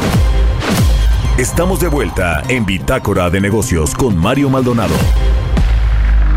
Estamos 1.37 1.81
de 1.81 1.89
vuelta 1.89 2.45
en 2.49 2.65
Bitácora 2.65 3.29
de 3.29 3.41
Negocios 3.41 3.93
con 3.93 4.17
Mario 4.17 4.51
Maldonado. 4.51 4.95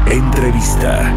Entrevista 0.07 1.13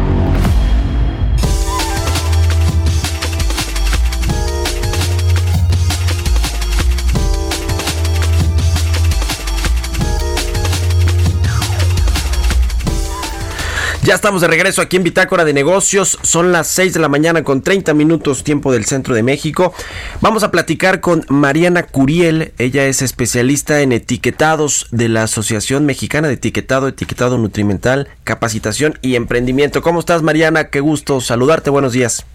Ya 14.07 14.15
estamos 14.15 14.39
de 14.39 14.47
regreso 14.47 14.81
aquí 14.81 14.95
en 14.95 15.03
Bitácora 15.03 15.43
de 15.43 15.51
Negocios. 15.51 16.17
Son 16.21 16.53
las 16.53 16.67
6 16.67 16.93
de 16.93 17.01
la 17.01 17.09
mañana 17.09 17.43
con 17.43 17.61
30 17.61 17.93
minutos 17.93 18.45
tiempo 18.45 18.71
del 18.71 18.85
centro 18.85 19.13
de 19.13 19.21
México. 19.21 19.73
Vamos 20.21 20.43
a 20.43 20.49
platicar 20.49 21.01
con 21.01 21.25
Mariana 21.27 21.83
Curiel. 21.83 22.53
Ella 22.57 22.85
es 22.85 23.01
especialista 23.01 23.81
en 23.81 23.91
etiquetados 23.91 24.87
de 24.91 25.09
la 25.09 25.23
Asociación 25.23 25.85
Mexicana 25.85 26.29
de 26.29 26.35
Etiquetado, 26.35 26.87
Etiquetado 26.87 27.37
Nutrimental, 27.37 28.07
Capacitación 28.23 28.97
y 29.01 29.17
Emprendimiento. 29.17 29.81
¿Cómo 29.81 29.99
estás 29.99 30.21
Mariana? 30.21 30.69
Qué 30.69 30.79
gusto 30.79 31.19
saludarte. 31.19 31.69
Buenos 31.69 31.91
días. 31.91 32.25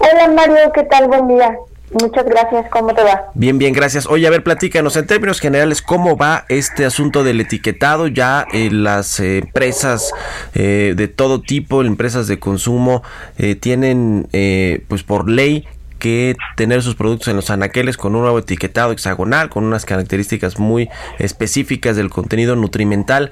Hola 0.00 0.32
Mario, 0.34 0.72
¿qué 0.74 0.84
tal? 0.84 1.08
Buen 1.08 1.28
día. 1.28 1.58
Muchas 2.00 2.24
gracias, 2.24 2.70
¿cómo 2.70 2.94
te 2.94 3.02
va? 3.02 3.24
Bien, 3.34 3.58
bien, 3.58 3.74
gracias. 3.74 4.06
Oye, 4.06 4.26
a 4.26 4.30
ver, 4.30 4.42
platícanos 4.42 4.96
en 4.96 5.06
términos 5.06 5.40
generales, 5.40 5.82
¿cómo 5.82 6.16
va 6.16 6.46
este 6.48 6.86
asunto 6.86 7.22
del 7.22 7.40
etiquetado? 7.40 8.06
Ya 8.06 8.46
eh, 8.52 8.70
las 8.70 9.20
eh, 9.20 9.38
empresas 9.38 10.12
eh, 10.54 10.94
de 10.96 11.08
todo 11.08 11.42
tipo, 11.42 11.82
empresas 11.82 12.26
de 12.28 12.38
consumo, 12.38 13.02
tienen 13.60 14.28
pues 14.88 15.02
por 15.02 15.28
ley 15.28 15.66
que 15.98 16.36
tener 16.56 16.82
sus 16.82 16.94
productos 16.94 17.28
en 17.28 17.36
los 17.36 17.50
anaqueles 17.50 17.96
con 17.96 18.14
un 18.14 18.22
nuevo 18.22 18.38
etiquetado 18.38 18.92
hexagonal, 18.92 19.50
con 19.50 19.64
unas 19.64 19.84
características 19.84 20.58
muy 20.58 20.88
específicas 21.18 21.96
del 21.96 22.10
contenido 22.10 22.56
nutrimental. 22.56 23.30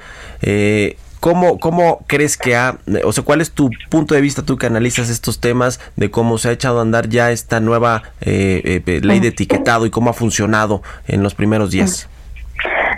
¿Cómo, 1.20 1.60
¿Cómo 1.60 1.98
crees 2.06 2.38
que 2.38 2.56
ha, 2.56 2.78
o 3.04 3.12
sea, 3.12 3.22
cuál 3.22 3.42
es 3.42 3.52
tu 3.52 3.68
punto 3.90 4.14
de 4.14 4.22
vista 4.22 4.42
tú 4.42 4.56
que 4.56 4.66
analizas 4.66 5.10
estos 5.10 5.38
temas 5.38 5.78
de 5.96 6.10
cómo 6.10 6.38
se 6.38 6.48
ha 6.48 6.52
echado 6.52 6.78
a 6.78 6.82
andar 6.82 7.10
ya 7.10 7.30
esta 7.30 7.60
nueva 7.60 8.02
eh, 8.22 8.82
eh, 8.86 9.00
ley 9.02 9.20
de 9.20 9.28
etiquetado 9.28 9.84
y 9.84 9.90
cómo 9.90 10.08
ha 10.08 10.14
funcionado 10.14 10.80
en 11.06 11.22
los 11.22 11.34
primeros 11.34 11.72
días? 11.72 12.08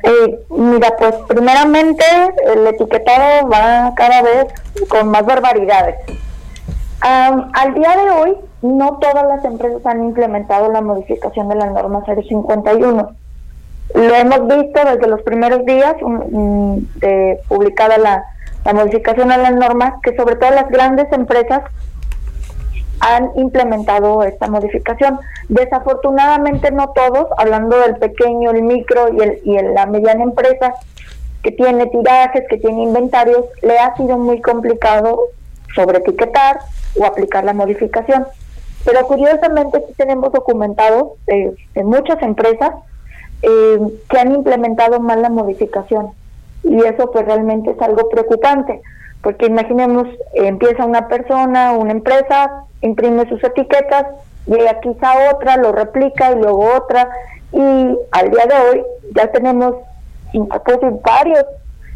Eh, 0.04 0.38
mira, 0.50 0.94
pues 0.96 1.14
primeramente 1.26 2.04
el 2.54 2.64
etiquetado 2.68 3.48
va 3.48 3.92
cada 3.96 4.22
vez 4.22 4.46
con 4.88 5.08
más 5.08 5.26
barbaridades. 5.26 5.96
al 7.00 7.74
día 7.74 7.96
de 7.96 8.10
hoy, 8.10 8.36
no 8.62 8.98
todas 9.00 9.26
las 9.26 9.44
empresas 9.44 9.84
han 9.84 10.04
implementado 10.04 10.70
la 10.70 10.80
modificación 10.80 11.48
de 11.48 11.56
la 11.56 11.66
norma 11.66 12.04
051. 12.06 13.21
Lo 13.94 14.14
hemos 14.14 14.46
visto 14.46 14.80
desde 14.84 15.06
los 15.06 15.22
primeros 15.22 15.64
días 15.66 15.94
de 16.96 17.38
publicada 17.48 17.98
la, 17.98 18.24
modificación 18.72 19.30
a 19.32 19.38
la 19.38 19.50
norma, 19.50 20.00
que 20.02 20.16
sobre 20.16 20.36
todo 20.36 20.50
las 20.50 20.68
grandes 20.68 21.12
empresas 21.12 21.62
han 23.00 23.30
implementado 23.36 24.22
esta 24.22 24.46
modificación. 24.46 25.18
Desafortunadamente 25.48 26.70
no 26.70 26.90
todos, 26.90 27.26
hablando 27.36 27.78
del 27.80 27.96
pequeño, 27.96 28.52
el 28.52 28.62
micro 28.62 29.12
y, 29.12 29.20
el, 29.20 29.40
y 29.44 29.60
la 29.74 29.86
mediana 29.86 30.22
empresa 30.22 30.74
que 31.42 31.50
tiene 31.50 31.86
tirajes, 31.86 32.44
que 32.48 32.58
tiene 32.58 32.84
inventarios, 32.84 33.44
le 33.62 33.78
ha 33.78 33.94
sido 33.96 34.16
muy 34.16 34.40
complicado 34.40 35.18
sobre 35.74 35.98
etiquetar 35.98 36.60
o 36.98 37.04
aplicar 37.04 37.44
la 37.44 37.52
modificación. 37.52 38.26
Pero 38.84 39.06
curiosamente 39.06 39.84
sí 39.86 39.94
tenemos 39.96 40.32
documentado 40.32 41.16
de 41.26 41.84
muchas 41.84 42.22
empresas 42.22 42.72
eh, 43.42 43.78
que 44.08 44.18
han 44.18 44.34
implementado 44.34 45.00
mal 45.00 45.22
la 45.22 45.28
modificación. 45.28 46.10
Y 46.62 46.76
eso 46.84 47.10
pues 47.10 47.26
realmente 47.26 47.72
es 47.72 47.80
algo 47.80 48.08
preocupante, 48.08 48.80
porque 49.22 49.46
imaginemos, 49.46 50.06
empieza 50.34 50.84
una 50.84 51.08
persona, 51.08 51.72
una 51.72 51.92
empresa, 51.92 52.64
imprime 52.82 53.28
sus 53.28 53.42
etiquetas, 53.42 54.06
llega 54.46 54.80
quizá 54.80 55.32
otra, 55.32 55.56
lo 55.56 55.72
replica 55.72 56.32
y 56.32 56.36
luego 56.36 56.72
otra, 56.76 57.08
y 57.52 57.98
al 58.12 58.30
día 58.30 58.46
de 58.46 58.54
hoy 58.54 58.82
ya 59.14 59.30
tenemos 59.32 59.74
varios, 61.04 61.44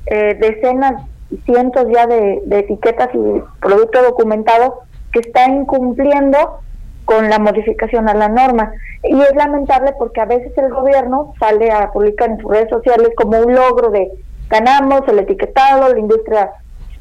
eh, 0.06 0.36
decenas 0.40 1.02
cientos 1.44 1.86
ya 1.92 2.06
de, 2.06 2.42
de 2.44 2.58
etiquetas 2.60 3.08
y 3.14 3.42
productos 3.60 4.02
documentados 4.02 4.74
que 5.12 5.20
están 5.20 5.56
incumpliendo 5.56 6.60
con 7.06 7.30
la 7.30 7.38
modificación 7.38 8.10
a 8.10 8.14
la 8.14 8.28
norma. 8.28 8.72
Y 9.02 9.18
es 9.18 9.34
lamentable 9.34 9.94
porque 9.98 10.20
a 10.20 10.26
veces 10.26 10.52
el 10.58 10.68
gobierno 10.68 11.32
sale 11.40 11.70
a 11.70 11.90
publicar 11.90 12.28
en 12.28 12.38
sus 12.38 12.50
redes 12.50 12.68
sociales 12.68 13.08
como 13.16 13.38
un 13.38 13.54
logro 13.54 13.90
de 13.90 14.10
ganamos 14.50 15.02
el 15.08 15.20
etiquetado, 15.20 15.92
la 15.92 15.98
industria 15.98 16.50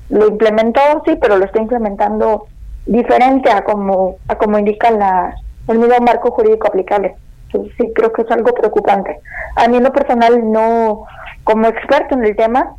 lo 0.10 0.28
implementó, 0.28 0.82
sí, 1.06 1.18
pero 1.20 1.38
lo 1.38 1.46
está 1.46 1.60
implementando 1.60 2.48
diferente 2.86 3.50
a 3.52 3.63
como, 3.63 4.18
a 4.28 4.36
como 4.36 4.60
indica 4.60 4.91
la, 4.91 5.36
el 5.68 5.80
mismo 5.80 5.98
marco 6.00 6.32
jurídico 6.32 6.68
aplicable. 6.68 7.15
sí, 7.52 7.91
creo 7.94 8.13
que 8.13 8.22
es 8.22 8.32
algo 8.32 8.54
preocupante. 8.54 9.20
A 9.56 9.68
mí 9.68 9.78
en 9.78 9.84
lo 9.84 9.91
personal 9.91 10.52
no, 10.52 11.06
como 11.44 11.68
experto 11.68 12.15
en 12.15 12.26
el 12.26 12.36
tema, 12.36 12.76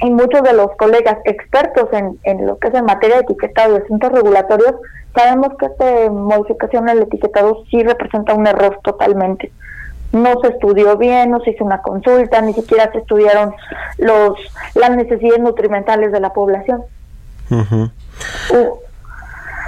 y 0.00 0.10
muchos 0.10 0.42
de 0.42 0.52
los 0.52 0.70
colegas 0.76 1.18
expertos 1.24 1.88
en, 1.92 2.18
en 2.22 2.46
lo 2.46 2.58
que 2.58 2.68
es 2.68 2.74
en 2.74 2.84
materia 2.84 3.16
de 3.16 3.22
etiquetado 3.22 3.76
y 3.76 3.82
asuntos 3.82 4.12
regulatorios, 4.12 4.74
sabemos 5.14 5.48
que 5.58 5.66
esta 5.66 6.10
modificación 6.10 6.88
al 6.88 7.02
etiquetado 7.02 7.64
sí 7.70 7.82
representa 7.82 8.34
un 8.34 8.46
error 8.46 8.78
totalmente. 8.82 9.52
No 10.12 10.40
se 10.40 10.48
estudió 10.48 10.96
bien, 10.96 11.30
no 11.30 11.40
se 11.40 11.50
hizo 11.50 11.64
una 11.64 11.82
consulta, 11.82 12.40
ni 12.40 12.54
siquiera 12.54 12.90
se 12.92 12.98
estudiaron 12.98 13.54
los 13.98 14.38
las 14.74 14.90
necesidades 14.90 15.40
nutrimentales 15.40 16.12
de 16.12 16.20
la 16.20 16.32
población. 16.32 16.82
Uh, 17.50 17.88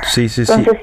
sí, 0.03 0.29
sí, 0.29 0.43
entonces, 0.43 0.81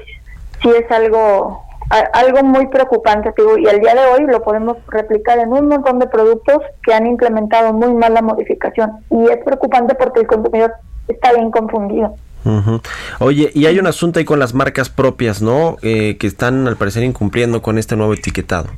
sí. 0.62 0.70
es 0.70 0.90
algo 0.90 1.67
algo 1.90 2.42
muy 2.42 2.66
preocupante, 2.66 3.32
digo, 3.36 3.58
y 3.58 3.66
al 3.66 3.80
día 3.80 3.94
de 3.94 4.06
hoy 4.06 4.26
lo 4.26 4.42
podemos 4.42 4.76
replicar 4.88 5.38
en 5.38 5.52
un 5.52 5.68
montón 5.68 5.98
de 5.98 6.06
productos 6.06 6.58
que 6.82 6.92
han 6.92 7.06
implementado 7.06 7.72
muy 7.72 7.94
mal 7.94 8.14
la 8.14 8.22
modificación. 8.22 8.92
Y 9.10 9.28
es 9.30 9.38
preocupante 9.44 9.94
porque 9.94 10.20
el 10.20 10.26
consumidor 10.26 10.74
está 11.08 11.32
bien 11.32 11.50
confundido. 11.50 12.14
Oye, 13.20 13.50
y 13.54 13.66
hay 13.66 13.78
un 13.78 13.86
asunto 13.86 14.18
ahí 14.18 14.24
con 14.24 14.38
las 14.38 14.54
marcas 14.54 14.88
propias, 14.88 15.42
¿no? 15.42 15.76
Eh, 15.82 16.16
que 16.18 16.26
están 16.26 16.66
al 16.66 16.76
parecer 16.76 17.02
incumpliendo 17.02 17.60
con 17.60 17.78
este 17.78 17.96
nuevo 17.96 18.14
etiquetado. 18.14 18.68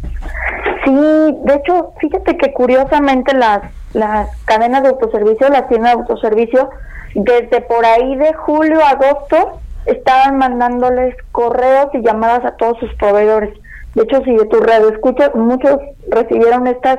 Sí, 0.85 0.92
de 0.92 1.55
hecho, 1.55 1.92
fíjate 2.01 2.37
que 2.37 2.53
curiosamente 2.53 3.35
las, 3.35 3.61
las 3.92 4.29
cadenas 4.44 4.83
de 4.83 4.88
autoservicio, 4.88 5.49
las 5.51 5.68
tiendas 5.68 5.94
de 5.94 6.01
autoservicio, 6.01 6.70
desde 7.14 7.61
por 7.61 7.85
ahí 7.85 8.16
de 8.16 8.33
julio 8.35 8.81
a 8.85 8.90
agosto, 8.90 9.61
estaban 9.86 10.38
mandándoles 10.38 11.14
correos 11.32 11.88
y 11.94 12.02
llamadas 12.02 12.44
a 12.44 12.56
todos 12.56 12.78
sus 12.78 12.92
proveedores. 12.94 13.52
De 13.94 14.02
hecho, 14.02 14.22
si 14.24 14.36
de 14.36 14.46
tu 14.46 14.60
radio 14.60 14.90
escuchas, 14.90 15.34
muchos 15.34 15.78
recibieron 16.08 16.66
estas, 16.66 16.98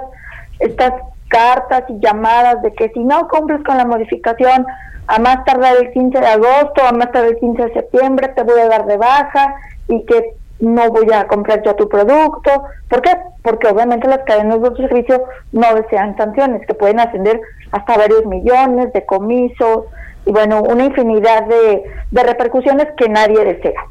estas 0.59 0.93
cartas 1.29 1.83
y 1.89 1.99
llamadas 1.99 2.61
de 2.61 2.73
que 2.73 2.89
si 2.89 2.99
no 2.99 3.27
cumples 3.29 3.63
con 3.63 3.77
la 3.77 3.85
modificación, 3.85 4.65
a 5.07 5.19
más 5.19 5.43
tardar 5.45 5.77
el 5.77 5.91
15 5.91 6.19
de 6.19 6.27
agosto, 6.27 6.83
a 6.85 6.91
más 6.91 7.11
tardar 7.11 7.31
el 7.31 7.39
15 7.39 7.63
de 7.63 7.73
septiembre 7.73 8.29
te 8.29 8.43
voy 8.43 8.59
a 8.59 8.67
dar 8.67 8.85
de 8.85 8.97
baja 8.97 9.55
y 9.87 10.05
que 10.05 10.35
no 10.59 10.89
voy 10.89 11.11
a 11.11 11.27
comprar 11.27 11.63
ya 11.63 11.75
tu 11.75 11.89
producto. 11.89 12.63
¿Por 12.87 13.01
qué? 13.01 13.11
Porque 13.41 13.67
obviamente 13.67 14.07
las 14.07 14.23
cadenas 14.25 14.61
de 14.61 14.75
servicio 14.75 15.23
no 15.51 15.73
desean 15.75 16.15
sanciones 16.17 16.65
que 16.67 16.75
pueden 16.75 16.99
ascender 16.99 17.41
hasta 17.71 17.97
varios 17.97 18.25
millones 18.25 18.93
de 18.93 19.05
comisos 19.05 19.85
y 20.25 20.31
bueno, 20.31 20.61
una 20.61 20.85
infinidad 20.85 21.45
de, 21.45 21.83
repercusiones 22.11 22.87
que 22.97 23.09
nadie 23.09 23.43
desea. 23.43 23.81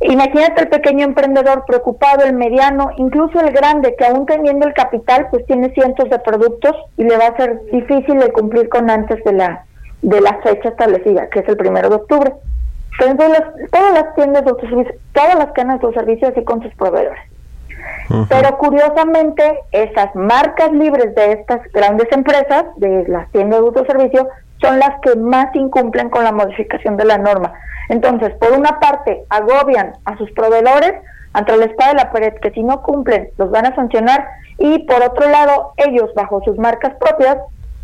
Imagínate 0.00 0.62
el 0.62 0.68
pequeño 0.68 1.04
emprendedor 1.04 1.64
preocupado, 1.66 2.24
el 2.24 2.32
mediano, 2.32 2.90
incluso 2.96 3.38
el 3.40 3.52
grande, 3.52 3.94
que 3.96 4.06
aún 4.06 4.24
teniendo 4.26 4.66
el 4.66 4.72
capital, 4.72 5.28
pues 5.30 5.44
tiene 5.46 5.72
cientos 5.74 6.08
de 6.08 6.18
productos 6.18 6.74
y 6.96 7.04
le 7.04 7.18
va 7.18 7.26
a 7.26 7.36
ser 7.36 7.60
difícil 7.70 8.18
de 8.18 8.32
cumplir 8.32 8.68
con 8.68 8.88
antes 8.90 9.22
de 9.24 9.32
la 9.32 9.64
de 10.02 10.20
la 10.20 10.38
fecha 10.42 10.70
establecida, 10.70 11.28
que 11.28 11.40
es 11.40 11.48
el 11.48 11.56
primero 11.56 11.88
de 11.88 11.96
octubre. 11.96 12.32
Entonces, 13.00 13.42
todas 13.70 13.92
las 13.92 14.14
tiendas 14.14 14.44
de 14.44 14.50
autoservicio, 14.50 14.94
todas 15.12 15.34
las 15.36 15.52
cadenas 15.52 15.80
de 15.80 15.86
autoservicio 15.86 16.28
así 16.28 16.44
con 16.44 16.62
sus 16.62 16.74
proveedores. 16.74 17.20
Pero 18.28 18.58
curiosamente, 18.58 19.60
esas 19.70 20.14
marcas 20.16 20.72
libres 20.72 21.14
de 21.14 21.32
estas 21.32 21.60
grandes 21.72 22.08
empresas, 22.10 22.64
de 22.76 23.04
las 23.08 23.30
tiendas 23.30 23.60
de 23.60 23.66
autoservicio, 23.66 24.28
son 24.60 24.78
las 24.78 25.00
que 25.02 25.16
más 25.16 25.54
incumplen 25.54 26.10
con 26.10 26.24
la 26.24 26.32
modificación 26.32 26.96
de 26.96 27.04
la 27.04 27.18
norma. 27.18 27.52
Entonces, 27.88 28.30
por 28.40 28.52
una 28.52 28.78
parte, 28.78 29.24
agobian 29.30 29.92
a 30.04 30.16
sus 30.16 30.30
proveedores 30.32 30.94
ante 31.32 31.56
la 31.56 31.66
espada 31.66 31.90
de 31.90 31.96
la 31.96 32.12
pared, 32.12 32.34
que 32.42 32.50
si 32.50 32.62
no 32.62 32.82
cumplen, 32.82 33.30
los 33.38 33.50
van 33.50 33.66
a 33.66 33.74
sancionar, 33.74 34.26
y 34.58 34.80
por 34.80 35.02
otro 35.02 35.28
lado, 35.28 35.72
ellos, 35.76 36.10
bajo 36.14 36.42
sus 36.44 36.58
marcas 36.58 36.94
propias, 37.00 37.38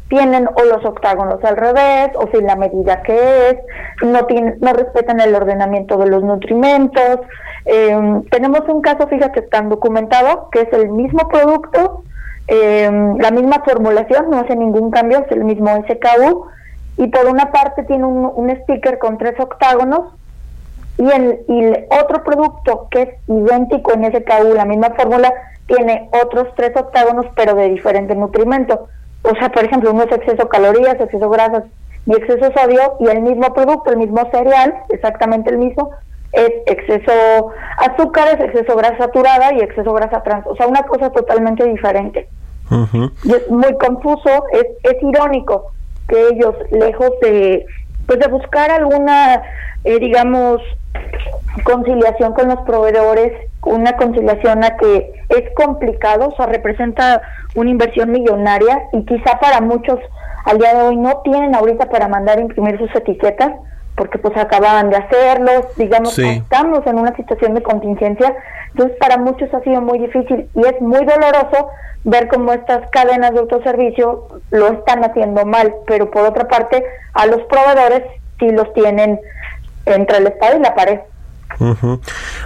tienen 0.09 0.49
o 0.49 0.65
los 0.65 0.85
octágonos 0.85 1.43
al 1.43 1.57
revés 1.57 2.11
o 2.15 2.29
sin 2.33 2.47
la 2.47 2.55
medida 2.55 3.03
que 3.03 3.49
es, 3.49 3.57
no, 4.03 4.25
tienen, 4.27 4.57
no 4.61 4.73
respetan 4.73 5.21
el 5.21 5.35
ordenamiento 5.35 5.97
de 5.97 6.07
los 6.09 6.23
nutrimentos. 6.23 7.21
Em, 7.65 8.23
tenemos 8.27 8.61
un 8.69 8.83
caso, 8.83 9.09
fíjate, 9.09 9.43
tan 9.43 9.69
documentado, 9.69 10.49
que 10.51 10.63
es 10.63 10.73
el 10.73 10.91
mismo 10.91 11.29
producto, 11.29 12.05
em, 12.47 13.19
la 13.19 13.33
misma 13.33 13.63
formulación, 13.65 14.31
no 14.31 14.39
hace 14.39 14.55
ningún 14.55 14.91
cambio, 14.91 15.25
es 15.27 15.33
el 15.33 15.45
mismo 15.45 15.71
SKU, 15.71 16.47
y 16.97 17.07
por 17.09 17.27
una 17.27 17.53
parte 17.53 17.85
tiene 17.85 18.05
un, 18.05 18.31
un 18.35 18.51
sticker 18.63 18.99
con 18.99 19.19
tres 19.19 19.39
octágonos, 19.39 20.13
y 20.99 21.11
el, 21.11 21.41
y 21.49 21.73
otro 22.03 22.25
producto 22.25 22.89
que 22.91 23.03
es 23.03 23.09
idéntico 23.29 23.93
en 23.93 24.05
SKU, 24.05 24.55
la 24.55 24.65
misma 24.65 24.91
fórmula, 24.91 25.33
tiene 25.67 26.09
otros 26.23 26.49
tres 26.57 26.73
octágonos, 26.77 27.27
pero 27.35 27.55
de 27.55 27.69
diferente 27.69 28.15
nutrimento. 28.15 28.89
O 29.23 29.35
sea, 29.37 29.51
por 29.51 29.65
ejemplo, 29.65 29.93
uno 29.93 30.05
es 30.05 30.13
exceso 30.13 30.45
de 30.45 30.49
calorías, 30.49 30.95
exceso 30.95 31.29
de 31.29 31.37
grasas 31.37 31.65
y 32.07 32.13
exceso 32.13 32.51
sodio 32.53 32.97
y 33.01 33.09
el 33.09 33.21
mismo 33.21 33.53
producto, 33.53 33.91
el 33.91 33.99
mismo 33.99 34.29
cereal, 34.31 34.75
exactamente 34.89 35.51
el 35.51 35.59
mismo, 35.59 35.91
es 36.33 36.51
exceso 36.67 37.51
azúcares, 37.79 38.39
exceso 38.41 38.77
grasa 38.77 38.99
saturada 38.99 39.53
y 39.55 39.61
exceso 39.61 39.93
grasa 39.93 40.23
trans. 40.23 40.47
O 40.47 40.57
sea, 40.57 40.67
una 40.67 40.83
cosa 40.85 41.11
totalmente 41.11 41.65
diferente. 41.65 42.29
Y 43.23 43.33
es 43.33 43.49
muy 43.49 43.77
confuso, 43.79 44.45
es, 44.53 44.67
es 44.83 45.03
irónico 45.03 45.73
que 46.09 46.29
ellos, 46.29 46.55
lejos 46.71 47.11
de, 47.21 47.67
pues 48.07 48.19
de 48.19 48.29
buscar 48.29 48.71
alguna, 48.71 49.43
eh, 49.85 49.99
digamos, 49.99 50.63
conciliación 51.65 52.33
con 52.33 52.49
los 52.49 52.61
proveedores, 52.63 53.33
una 53.63 53.97
conciliación 53.97 54.65
a 54.65 54.77
que 54.77 55.13
es 55.29 55.55
complicado, 55.55 56.29
o 56.29 56.37
sea, 56.37 56.47
representa 56.47 57.23
una 57.55 57.71
inversión 57.71 58.11
millonaria 58.11 58.83
y 58.93 59.05
quizá 59.05 59.39
para 59.41 59.61
muchos 59.61 59.99
al 60.45 60.59
día 60.59 60.75
de 60.75 60.83
hoy 60.83 60.97
no 60.97 61.23
tienen 61.25 61.55
ahorita 61.55 61.89
para 61.89 62.07
mandar 62.07 62.39
imprimir 62.39 62.79
sus 62.79 62.95
etiquetas 62.95 63.53
porque 63.97 64.19
pues 64.19 64.37
acababan 64.37 64.91
de 64.91 64.97
hacerlos, 64.97 65.75
digamos, 65.77 66.19
estamos 66.19 66.87
en 66.87 66.99
una 66.99 67.17
situación 67.17 67.55
de 67.55 67.63
contingencia, 67.63 68.35
entonces 68.71 68.97
para 68.99 69.17
muchos 69.17 69.53
ha 69.55 69.61
sido 69.61 69.81
muy 69.81 69.99
difícil 69.99 70.49
y 70.55 70.61
es 70.61 70.81
muy 70.81 71.05
doloroso 71.05 71.71
ver 72.05 72.29
cómo 72.29 72.53
estas 72.53 72.89
cadenas 72.91 73.33
de 73.33 73.41
autoservicio 73.41 74.29
lo 74.51 74.69
están 74.69 75.03
haciendo 75.03 75.45
mal, 75.47 75.75
pero 75.87 76.11
por 76.11 76.25
otra 76.25 76.47
parte 76.47 76.85
a 77.15 77.27
los 77.27 77.43
proveedores 77.45 78.03
sí 78.39 78.51
los 78.51 78.73
tienen 78.75 79.19
entre 79.87 80.19
el 80.19 80.27
Estado 80.27 80.59
y 80.59 80.61
la 80.61 80.75
pared. 80.75 81.01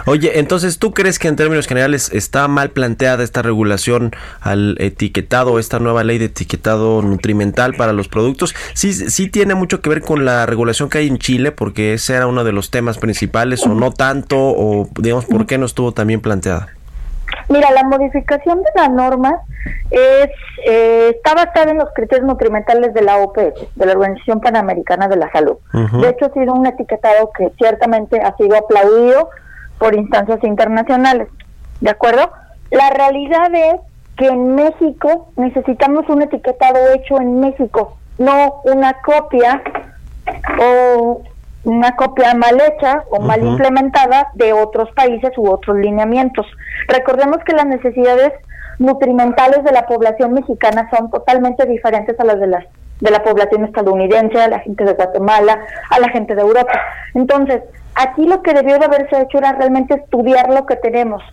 Oye, 0.05 0.39
entonces, 0.39 0.79
¿tú 0.79 0.93
crees 0.93 1.19
que 1.19 1.27
en 1.27 1.35
términos 1.35 1.67
generales 1.67 2.09
está 2.13 2.47
mal 2.47 2.71
planteada 2.71 3.23
esta 3.23 3.41
regulación 3.41 4.11
al 4.39 4.75
etiquetado, 4.79 5.59
esta 5.59 5.79
nueva 5.79 6.03
ley 6.03 6.17
de 6.17 6.25
etiquetado 6.25 7.01
nutrimental 7.01 7.73
para 7.75 7.93
los 7.93 8.07
productos? 8.07 8.55
Sí, 8.73 8.93
sí 8.93 9.29
tiene 9.29 9.55
mucho 9.55 9.81
que 9.81 9.89
ver 9.89 10.01
con 10.01 10.25
la 10.25 10.45
regulación 10.45 10.89
que 10.89 10.99
hay 10.99 11.07
en 11.07 11.17
Chile, 11.17 11.51
porque 11.51 11.93
ese 11.93 12.15
era 12.15 12.27
uno 12.27 12.43
de 12.43 12.51
los 12.51 12.71
temas 12.71 12.97
principales, 12.97 13.63
o 13.63 13.73
no 13.73 13.91
tanto, 13.91 14.37
o 14.37 14.89
digamos, 14.99 15.25
¿por 15.25 15.45
qué 15.45 15.57
no 15.57 15.65
estuvo 15.65 15.91
tan 15.91 16.07
bien 16.07 16.21
planteada? 16.21 16.69
Mira, 17.49 17.71
la 17.71 17.83
modificación 17.83 18.61
de 18.63 18.69
la 18.75 18.89
norma 18.89 19.41
es, 19.89 20.29
eh, 20.65 21.13
está 21.15 21.35
basada 21.35 21.71
en 21.71 21.77
los 21.77 21.89
criterios 21.93 22.27
nutrimentales 22.27 22.93
de 22.93 23.01
la 23.01 23.17
OPS, 23.17 23.75
de 23.75 23.85
la 23.85 23.91
Organización 23.93 24.39
Panamericana 24.39 25.07
de 25.07 25.17
la 25.17 25.31
Salud. 25.31 25.57
De 25.73 26.09
hecho, 26.09 26.27
ha 26.27 26.33
sido 26.33 26.53
un 26.53 26.65
etiquetado 26.65 27.31
que 27.37 27.51
ciertamente 27.57 28.21
ha 28.21 28.35
sido 28.37 28.57
aplaudido 28.57 29.29
por 29.77 29.95
instancias 29.95 30.43
internacionales. 30.43 31.27
¿De 31.81 31.89
acuerdo? 31.89 32.31
La 32.69 32.89
realidad 32.91 33.53
es 33.53 33.81
que 34.17 34.27
en 34.27 34.55
México 34.55 35.31
necesitamos 35.35 36.07
un 36.09 36.21
etiquetado 36.21 36.93
hecho 36.93 37.19
en 37.19 37.39
México, 37.39 37.97
no 38.17 38.61
una 38.63 38.93
copia 39.01 39.61
o 40.61 41.23
una 41.63 41.95
copia 41.95 42.33
mal 42.33 42.59
hecha 42.59 43.03
o 43.09 43.19
mal 43.19 43.43
implementada 43.45 44.29
de 44.33 44.53
otros 44.53 44.89
países 44.93 45.31
u 45.37 45.49
otros 45.49 45.77
lineamientos. 45.77 46.45
Recordemos 46.87 47.37
que 47.45 47.53
las 47.53 47.65
necesidades 47.65 48.33
nutrimentales 48.79 49.63
de 49.63 49.71
la 49.71 49.85
población 49.85 50.33
mexicana 50.33 50.89
son 50.89 51.11
totalmente 51.11 51.65
diferentes 51.65 52.19
a 52.19 52.23
las 52.23 52.39
de 52.39 52.47
las 52.47 52.65
de 52.99 53.09
la 53.09 53.23
población 53.23 53.65
estadounidense, 53.65 54.39
a 54.39 54.47
la 54.47 54.59
gente 54.59 54.83
de 54.83 54.93
Guatemala, 54.93 55.59
a 55.89 55.99
la 55.99 56.09
gente 56.09 56.35
de 56.35 56.41
Europa. 56.41 56.79
Entonces, 57.15 57.63
aquí 57.95 58.27
lo 58.27 58.43
que 58.43 58.53
debió 58.53 58.77
de 58.77 58.85
haberse 58.85 59.21
hecho 59.21 59.39
era 59.39 59.53
realmente 59.53 59.95
estudiar 59.95 60.49
lo 60.53 60.67
que 60.67 60.75
tenemos 60.75 61.23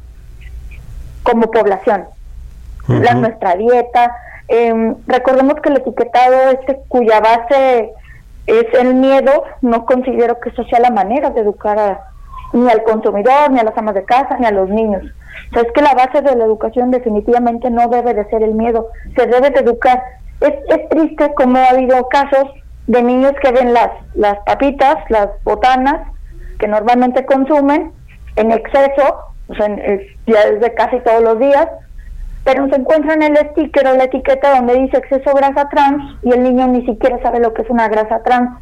como 1.23 1.51
población, 1.51 2.07
la 2.89 3.13
nuestra 3.13 3.55
dieta. 3.55 4.17
Eh, 4.49 4.95
recordemos 5.07 5.57
que 5.61 5.69
el 5.69 5.77
etiquetado 5.77 6.51
este 6.53 6.81
cuya 6.89 7.21
base 7.21 7.93
es 8.49 8.67
el 8.81 8.95
miedo, 8.95 9.45
no 9.61 9.85
considero 9.85 10.41
que 10.41 10.49
eso 10.49 10.65
sea 10.65 10.81
la 10.81 10.91
manera 10.91 11.31
de 11.31 11.43
educar 11.43 12.01
ni 12.53 12.69
al 12.71 12.83
consumidor, 12.83 13.51
ni 13.51 13.61
a 13.61 13.65
las 13.65 13.77
amas 13.77 13.95
de 13.95 14.05
casa, 14.05 14.39
ni 14.39 14.47
a 14.47 14.51
los 14.51 14.69
niños. 14.71 15.03
O 15.51 15.55
sea, 15.55 15.63
es 15.63 15.73
que 15.73 15.83
la 15.83 15.95
base 15.95 16.23
de 16.23 16.35
la 16.35 16.45
educación 16.45 16.91
definitivamente 16.91 17.71
no 17.71 17.89
debe 17.89 18.15
de 18.15 18.25
ser 18.31 18.43
el 18.43 18.55
miedo, 18.55 18.89
se 19.17 19.27
debe 19.27 19.51
de 19.51 19.61
educar. 19.61 20.03
Es, 20.41 20.55
es 20.69 20.89
triste 20.89 21.33
como 21.35 21.59
ha 21.59 21.71
habido 21.71 22.09
casos 22.09 22.49
de 22.87 23.03
niños 23.03 23.33
que 23.43 23.53
ven 23.53 23.75
las, 23.75 23.91
las 24.15 24.39
papitas, 24.47 24.97
las 25.11 25.29
botanas, 25.45 26.09
que 26.59 26.67
normalmente 26.67 27.27
consumen 27.27 27.93
en 28.37 28.51
exceso, 28.51 29.19
o 29.49 29.55
sea, 29.55 29.69
ya 30.27 30.51
desde 30.51 30.75
casi 30.75 30.99
todos 31.01 31.23
los 31.23 31.39
días, 31.39 31.69
pero 32.49 32.67
se 32.71 32.77
encuentra 32.77 33.13
en 33.13 33.25
el 33.25 33.37
sticker 33.51 33.87
o 33.89 33.95
la 33.95 34.05
etiqueta 34.05 34.57
donde 34.57 34.79
dice 34.79 34.97
exceso 34.97 35.35
grasa 35.35 35.69
trans 35.69 36.17
y 36.23 36.33
el 36.33 36.43
niño 36.43 36.67
ni 36.69 36.83
siquiera 36.87 37.21
sabe 37.23 37.41
lo 37.41 37.53
que 37.53 37.61
es 37.61 37.69
una 37.69 37.89
grasa 37.89 38.23
trans. 38.23 38.59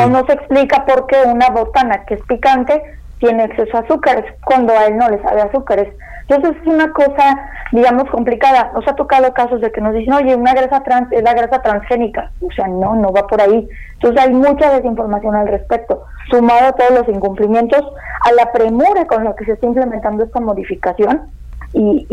O 0.00 0.08
no 0.08 0.24
se 0.26 0.34
explica 0.34 0.86
por 0.86 1.08
qué 1.08 1.16
una 1.26 1.50
botana 1.50 2.04
que 2.04 2.14
es 2.14 2.22
picante 2.28 2.80
tiene 3.18 3.46
exceso 3.46 3.78
de 3.78 3.84
azúcares 3.84 4.24
cuando 4.44 4.72
a 4.78 4.84
él 4.84 4.96
no 4.96 5.08
le 5.08 5.20
sabe 5.22 5.42
azúcares. 5.42 5.92
Entonces 6.28 6.62
es 6.62 6.68
una 6.68 6.92
cosa, 6.92 7.50
digamos, 7.72 8.08
complicada. 8.10 8.70
Nos 8.74 8.86
ha 8.86 8.94
tocado 8.94 9.34
casos 9.34 9.60
de 9.60 9.72
que 9.72 9.80
nos 9.80 9.92
dicen, 9.92 10.14
oye, 10.14 10.36
una 10.36 10.54
grasa 10.54 10.84
trans 10.84 11.10
es 11.10 11.24
la 11.24 11.34
grasa 11.34 11.60
transgénica. 11.62 12.30
O 12.42 12.52
sea, 12.52 12.68
no, 12.68 12.94
no 12.94 13.10
va 13.12 13.26
por 13.26 13.40
ahí. 13.40 13.68
Entonces 13.94 14.22
hay 14.22 14.34
mucha 14.34 14.72
desinformación 14.72 15.34
al 15.34 15.48
respecto, 15.48 16.04
sumado 16.30 16.68
a 16.68 16.72
todos 16.74 16.92
los 16.92 17.08
incumplimientos, 17.08 17.82
a 18.20 18.32
la 18.34 18.52
premura 18.52 19.04
con 19.08 19.24
la 19.24 19.34
que 19.34 19.46
se 19.46 19.52
está 19.54 19.66
implementando 19.66 20.22
esta 20.22 20.38
modificación 20.38 21.28
y, 21.76 22.06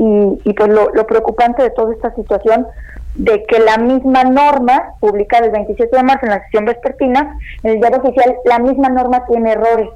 y, 0.44 0.54
pues 0.54 0.70
lo, 0.70 1.08
preocupante 1.08 1.64
de 1.64 1.70
toda 1.70 1.94
esta 1.94 2.14
situación 2.16 2.68
de 3.16 3.46
que 3.46 3.60
la 3.60 3.78
misma 3.78 4.24
norma 4.24 4.94
publicada 5.00 5.46
el 5.46 5.52
27 5.52 5.96
de 5.96 6.04
marzo 6.04 6.26
en 6.26 6.32
la 6.32 6.44
sesión 6.44 6.66
vespertina, 6.66 7.38
en 7.64 7.72
el 7.72 7.80
diario 7.80 8.00
oficial, 8.00 8.36
la 8.46 8.60
misma 8.60 8.90
norma 8.90 9.26
tiene 9.26 9.54
errores. 9.54 9.90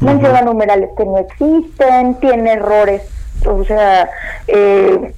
Menciona 0.00 0.42
numerales 0.42 0.90
que 0.96 1.04
no 1.04 1.18
existen, 1.18 2.14
tiene 2.16 2.52
errores, 2.52 3.02
o 3.46 3.64
sea, 3.64 4.08
eh, 4.48 5.14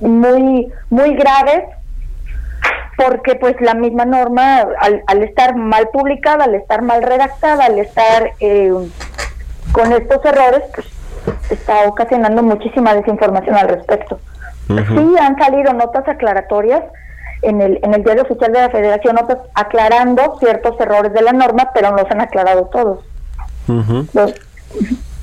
muy, 0.00 0.72
muy 0.88 1.14
graves, 1.14 1.64
porque 2.96 3.34
pues 3.34 3.60
la 3.60 3.74
misma 3.74 4.04
norma, 4.06 4.66
al, 4.80 5.02
al, 5.06 5.22
estar 5.22 5.54
mal 5.54 5.88
publicada, 5.92 6.44
al 6.44 6.54
estar 6.54 6.82
mal 6.82 7.02
redactada, 7.02 7.66
al 7.66 7.78
estar 7.78 8.32
eh, 8.40 8.72
con 9.72 9.92
estos 9.92 10.24
errores, 10.24 10.62
pues 10.74 10.86
está 11.50 11.88
ocasionando 11.88 12.42
muchísima 12.42 12.94
desinformación 12.94 13.56
al 13.56 13.68
respecto. 13.68 14.18
Sí 14.68 15.14
han 15.20 15.38
salido 15.38 15.72
notas 15.72 16.06
aclaratorias 16.08 16.82
en 17.42 17.60
el, 17.62 17.80
en 17.82 17.94
el 17.94 18.04
diario 18.04 18.24
oficial 18.24 18.52
de 18.52 18.60
la 18.60 18.70
Federación, 18.70 19.16
notas 19.16 19.38
aclarando 19.54 20.36
ciertos 20.38 20.78
errores 20.80 21.12
de 21.12 21.22
la 21.22 21.32
norma, 21.32 21.70
pero 21.72 21.90
no 21.92 21.98
se 21.98 22.12
han 22.12 22.20
aclarado 22.20 22.66
todos 22.66 23.04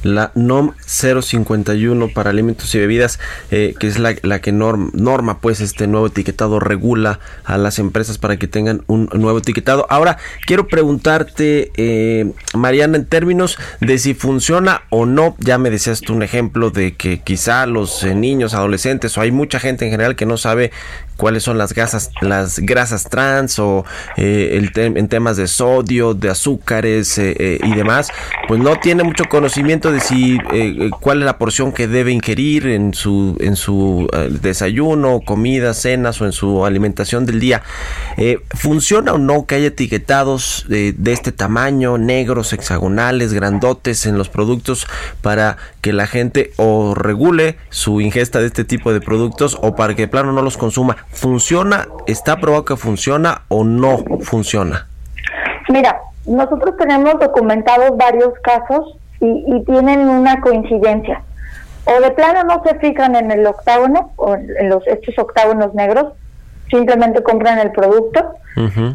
la 0.05 0.31
NOM 0.35 0.73
051 0.85 2.09
para 2.13 2.29
alimentos 2.29 2.73
y 2.75 2.79
bebidas, 2.79 3.19
eh, 3.49 3.73
que 3.79 3.87
es 3.87 3.97
la, 3.97 4.13
que 4.13 4.51
norma, 4.51 5.39
pues 5.39 5.61
este 5.61 5.87
nuevo 5.87 6.07
etiquetado, 6.07 6.59
regula 6.59 7.19
a 7.43 7.57
las 7.57 7.79
empresas 7.79 8.19
para 8.19 8.37
que 8.37 8.47
tengan 8.47 8.83
un 8.85 9.09
nuevo 9.13 9.39
etiquetado. 9.39 9.87
Ahora, 9.89 10.17
quiero 10.45 10.67
preguntarte, 10.67 11.71
eh, 11.75 12.31
Mariana, 12.53 12.97
en 12.97 13.05
términos 13.05 13.57
de 13.81 13.97
si 13.97 14.13
funciona 14.13 14.83
o 14.91 15.07
no, 15.07 15.35
ya 15.39 15.57
me 15.57 15.71
decías 15.71 16.01
tú 16.01 16.13
un 16.13 16.21
ejemplo 16.21 16.69
de 16.69 16.93
que 16.93 17.21
quizá 17.21 17.65
los 17.65 18.03
eh, 18.03 18.13
niños, 18.13 18.53
adolescentes 18.53 19.17
o 19.17 19.21
hay 19.21 19.31
mucha 19.31 19.59
gente 19.59 19.85
en 19.85 19.91
general 19.91 20.15
que 20.15 20.27
no 20.27 20.37
sabe 20.37 20.71
cuáles 21.17 21.43
son 21.43 21.57
las 21.57 21.73
grasas, 21.73 22.11
las 22.21 22.59
grasas 22.59 23.03
trans 23.03 23.59
o 23.59 23.85
el 24.17 24.71
en 24.75 25.07
temas 25.07 25.37
de 25.37 25.47
sodio, 25.47 26.13
de 26.13 26.29
azúcares 26.29 27.17
y 27.17 27.75
demás, 27.75 28.11
pues 28.47 28.59
no 28.59 28.77
tiene 28.79 29.03
mucho 29.03 29.25
conocimiento 29.25 29.91
de 29.91 29.99
si 29.99 30.37
eh, 30.53 30.89
cuál 30.99 31.19
es 31.19 31.25
la 31.25 31.37
porción 31.37 31.71
que 31.71 31.87
debe 31.87 32.11
ingerir 32.11 32.67
en 32.67 32.93
su 32.93 33.35
en 33.39 33.55
su 33.55 34.07
eh, 34.13 34.29
desayuno, 34.41 35.21
comida, 35.21 35.73
cenas 35.73 36.21
o 36.21 36.25
en 36.25 36.31
su 36.31 36.65
alimentación 36.65 37.25
del 37.25 37.39
día. 37.39 37.63
Eh, 38.17 38.39
¿Funciona 38.53 39.13
o 39.13 39.17
no 39.17 39.45
que 39.45 39.55
haya 39.55 39.67
etiquetados 39.67 40.65
de 40.67 40.95
este 41.11 41.31
tamaño, 41.31 41.97
negros, 41.97 42.53
hexagonales, 42.53 43.33
grandotes 43.33 44.05
en 44.05 44.17
los 44.17 44.29
productos 44.29 44.87
para 45.21 45.57
que 45.81 45.93
la 45.93 46.07
gente 46.07 46.51
o 46.57 46.95
regule 46.95 47.57
su 47.69 48.01
ingesta 48.01 48.39
de 48.39 48.47
este 48.47 48.63
tipo 48.63 48.93
de 48.93 49.01
productos 49.01 49.57
o 49.61 49.75
para 49.75 49.95
que 49.95 50.07
plano 50.07 50.31
no 50.31 50.41
los 50.41 50.57
consuma? 50.57 51.04
¿Funciona? 51.11 51.87
¿Está 52.07 52.37
probado 52.37 52.65
que 52.65 52.75
funciona 52.75 53.41
o 53.47 53.63
no 53.63 53.97
funciona? 54.21 54.87
Mira, 55.69 55.99
nosotros 56.25 56.75
tenemos 56.77 57.19
documentados 57.19 57.97
varios 57.97 58.33
casos 58.43 58.97
y, 59.19 59.63
tienen 59.65 60.07
una 60.09 60.41
coincidencia. 60.41 61.21
O 61.85 62.01
de 62.01 62.11
plano 62.11 62.43
no 62.43 62.63
se 62.63 62.75
fijan 62.79 63.15
en 63.15 63.31
el 63.31 63.45
octágono, 63.45 64.11
o 64.17 64.35
en 64.35 64.69
los 64.69 64.85
estos 64.87 65.17
octágonos 65.19 65.73
negros, 65.73 66.13
simplemente 66.69 67.21
compran 67.23 67.59
el 67.59 67.71
producto. 67.71 68.35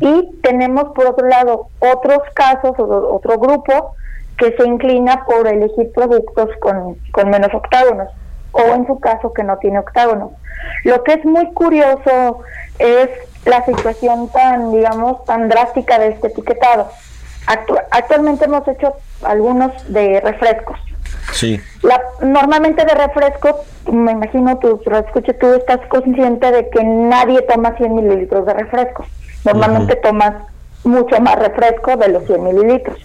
Y 0.00 0.40
tenemos 0.42 0.84
por 0.94 1.06
otro 1.06 1.28
lado 1.28 1.68
otros 1.80 2.20
casos, 2.34 2.72
o 2.78 3.14
otro 3.14 3.38
grupo, 3.38 3.94
que 4.38 4.56
se 4.56 4.66
inclina 4.66 5.24
por 5.26 5.46
elegir 5.46 5.92
productos 5.92 6.48
con, 6.60 6.96
con 7.12 7.28
menos 7.28 7.52
octágonos, 7.52 8.08
o 8.52 8.60
en 8.60 8.86
su 8.86 8.98
caso 9.00 9.32
que 9.32 9.44
no 9.44 9.58
tiene 9.58 9.78
octágonos. 9.78 10.32
Lo 10.84 11.02
que 11.04 11.14
es 11.14 11.24
muy 11.24 11.52
curioso 11.52 12.42
es 12.78 13.08
la 13.44 13.64
situación 13.64 14.28
tan, 14.28 14.72
digamos, 14.72 15.24
tan 15.24 15.48
drástica 15.48 15.98
de 15.98 16.08
este 16.08 16.28
etiquetado. 16.28 16.88
actualmente 17.90 18.44
hemos 18.44 18.66
hecho 18.68 18.94
algunos 19.22 19.72
de 19.92 20.20
refrescos. 20.20 20.78
Sí. 21.32 21.60
La, 21.82 22.00
normalmente 22.22 22.84
de 22.84 22.94
refresco, 22.94 23.60
me 23.90 24.12
imagino 24.12 24.58
tú, 24.58 24.80
escuche, 24.92 25.32
tú 25.34 25.54
estás 25.54 25.80
consciente 25.88 26.50
de 26.50 26.68
que 26.70 26.82
nadie 26.82 27.42
toma 27.42 27.76
100 27.76 27.94
mililitros 27.94 28.46
de 28.46 28.54
refresco. 28.54 29.06
Normalmente 29.44 29.96
tomas 29.96 30.34
mucho 30.84 31.20
más 31.20 31.36
refresco 31.36 31.96
de 31.96 32.08
los 32.08 32.24
100 32.26 32.44
mililitros. 32.44 32.98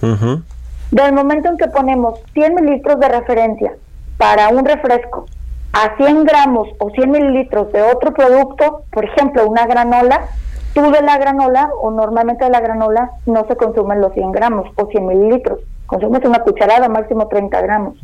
Del 0.92 1.14
momento 1.14 1.50
en 1.50 1.58
que 1.58 1.68
ponemos 1.68 2.20
100 2.34 2.56
mililitros 2.56 3.00
de 3.00 3.08
referencia 3.08 3.74
para 4.18 4.50
un 4.50 4.66
refresco 4.66 5.26
a 5.74 5.96
100 5.98 6.24
gramos 6.24 6.70
o 6.80 6.90
100 6.90 7.12
mililitros 7.12 7.72
de 7.74 7.82
otro 7.82 8.14
producto, 8.14 8.84
por 8.92 9.06
ejemplo, 9.06 9.46
una 9.48 9.66
granola, 9.66 10.28
tú 10.74 10.90
de 10.92 11.02
la 11.02 11.18
granola 11.18 11.70
o 11.82 11.92
normalmente 11.92 12.46
de 12.46 12.52
la 12.52 12.62
granola 12.62 13.12
no 13.26 13.46
se 13.48 13.56
consumen 13.56 14.02
los 14.02 14.14
100 14.14 14.32
gramos 14.32 14.70
o 14.76 14.88
100 14.88 15.06
mililitros, 15.06 15.60
consumes 15.86 16.24
una 16.26 16.40
cucharada, 16.40 16.88
máximo 16.88 17.28
30 17.28 17.62
gramos, 17.62 17.98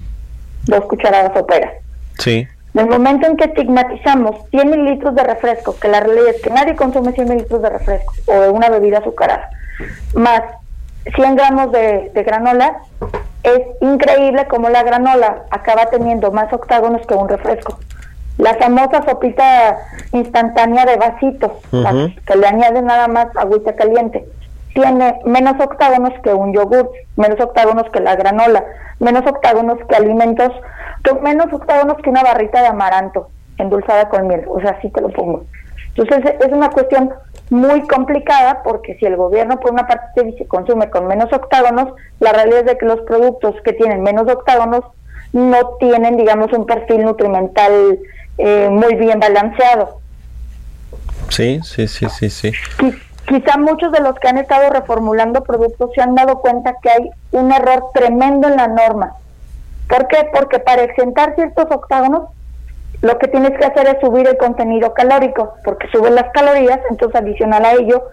dos 0.65 0.85
cucharadas 0.85 1.33
soperas. 1.33 1.73
Sí. 2.17 2.47
Del 2.73 2.87
momento 2.87 3.27
en 3.27 3.35
que 3.35 3.45
estigmatizamos 3.45 4.35
100 4.51 4.69
mililitros 4.69 5.13
de 5.15 5.23
refresco, 5.23 5.75
que 5.77 5.89
la 5.89 5.99
realidad 5.99 6.29
es 6.29 6.41
que 6.41 6.49
nadie 6.49 6.75
consume 6.75 7.11
100 7.11 7.27
mililitros 7.27 7.61
de 7.61 7.69
refresco 7.69 8.13
o 8.27 8.33
de 8.33 8.49
una 8.49 8.69
bebida 8.69 8.99
azucarada, 8.99 9.49
más 10.13 10.41
100 11.15 11.35
gramos 11.35 11.71
de, 11.71 12.11
granola, 12.25 12.81
es 13.43 13.61
increíble 13.81 14.47
cómo 14.47 14.69
la 14.69 14.83
granola 14.83 15.43
acaba 15.49 15.87
teniendo 15.87 16.31
más 16.31 16.51
octágonos 16.53 17.05
que 17.07 17.15
un 17.15 17.29
refresco. 17.29 17.79
La 18.37 18.55
famosa 18.55 19.03
sopita 19.03 19.77
instantánea 20.13 20.85
de 20.85 20.97
vasito, 20.97 21.59
que 22.25 22.35
le 22.35 22.47
añade 22.47 22.81
nada 22.81 23.07
más 23.07 23.27
agüita 23.35 23.75
caliente, 23.75 24.25
tiene 24.73 25.19
menos 25.25 25.59
octágonos 25.59 26.13
que 26.23 26.33
un 26.33 26.53
yogur, 26.53 26.89
menos 27.17 27.39
octágonos 27.39 27.89
que 27.91 27.99
la 27.99 28.15
granola, 28.15 28.63
menos 28.99 29.25
octágonos 29.27 29.77
que 29.87 29.95
alimentos, 29.95 30.51
menos 31.21 31.51
octágonos 31.51 31.97
que 32.01 32.09
una 32.09 32.23
barrita 32.23 32.61
de 32.61 32.67
amaranto 32.67 33.29
endulzada 33.57 34.09
con 34.09 34.27
miel. 34.27 34.45
O 34.47 34.61
sea, 34.61 34.71
así 34.71 34.89
te 34.89 35.01
lo 35.01 35.09
pongo. 35.09 35.43
Entonces 35.95 36.35
es 36.39 36.51
una 36.53 36.69
cuestión 36.69 37.13
muy 37.51 37.85
complicada 37.85 38.63
porque 38.63 38.95
si 38.95 39.05
el 39.05 39.17
gobierno 39.17 39.59
por 39.59 39.73
una 39.73 39.85
parte 39.85 40.23
dice 40.23 40.47
consume 40.47 40.89
con 40.89 41.05
menos 41.05 41.31
octágonos, 41.33 41.93
la 42.21 42.31
realidad 42.31 42.61
es 42.61 42.65
de 42.65 42.77
que 42.77 42.85
los 42.85 43.01
productos 43.01 43.55
que 43.65 43.73
tienen 43.73 44.01
menos 44.01 44.25
octágonos 44.31 44.85
no 45.33 45.75
tienen, 45.77 46.15
digamos, 46.15 46.51
un 46.53 46.65
perfil 46.65 47.03
nutrimental 47.03 47.99
eh, 48.37 48.69
muy 48.71 48.95
bien 48.95 49.19
balanceado. 49.19 49.99
Sí, 51.27 51.59
sí, 51.63 51.89
sí, 51.89 52.07
sí, 52.09 52.29
sí. 52.29 52.51
Quizá 53.27 53.57
muchos 53.57 53.91
de 53.91 53.99
los 53.99 54.15
que 54.15 54.29
han 54.29 54.37
estado 54.37 54.69
reformulando 54.69 55.43
productos 55.43 55.91
se 55.93 56.01
han 56.01 56.15
dado 56.15 56.39
cuenta 56.39 56.75
que 56.81 56.89
hay 56.89 57.09
un 57.31 57.51
error 57.51 57.91
tremendo 57.93 58.47
en 58.47 58.55
la 58.55 58.67
norma. 58.67 59.15
¿Por 59.89 60.07
qué? 60.07 60.29
Porque 60.33 60.59
para 60.59 60.83
exentar 60.83 61.35
ciertos 61.35 61.65
octágonos 61.69 62.29
lo 63.01 63.17
que 63.17 63.27
tienes 63.27 63.57
que 63.57 63.65
hacer 63.65 63.87
es 63.87 63.99
subir 63.99 64.27
el 64.27 64.37
contenido 64.37 64.93
calórico, 64.93 65.53
porque 65.63 65.87
subes 65.91 66.11
las 66.11 66.31
calorías, 66.31 66.79
entonces 66.89 67.19
adicional 67.19 67.65
a 67.65 67.73
ello 67.73 68.03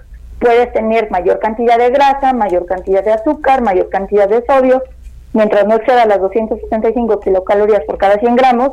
puedes 0.40 0.72
tener 0.72 1.10
mayor 1.10 1.40
cantidad 1.40 1.78
de 1.78 1.90
grasa, 1.90 2.32
mayor 2.32 2.64
cantidad 2.66 3.04
de 3.04 3.12
azúcar, 3.12 3.60
mayor 3.60 3.90
cantidad 3.90 4.28
de 4.28 4.44
sodio, 4.46 4.82
mientras 5.32 5.66
no 5.66 5.74
exceda 5.74 6.06
las 6.06 6.20
275 6.20 7.20
kilocalorías 7.20 7.82
por 7.84 7.98
cada 7.98 8.18
100 8.18 8.36
gramos, 8.36 8.72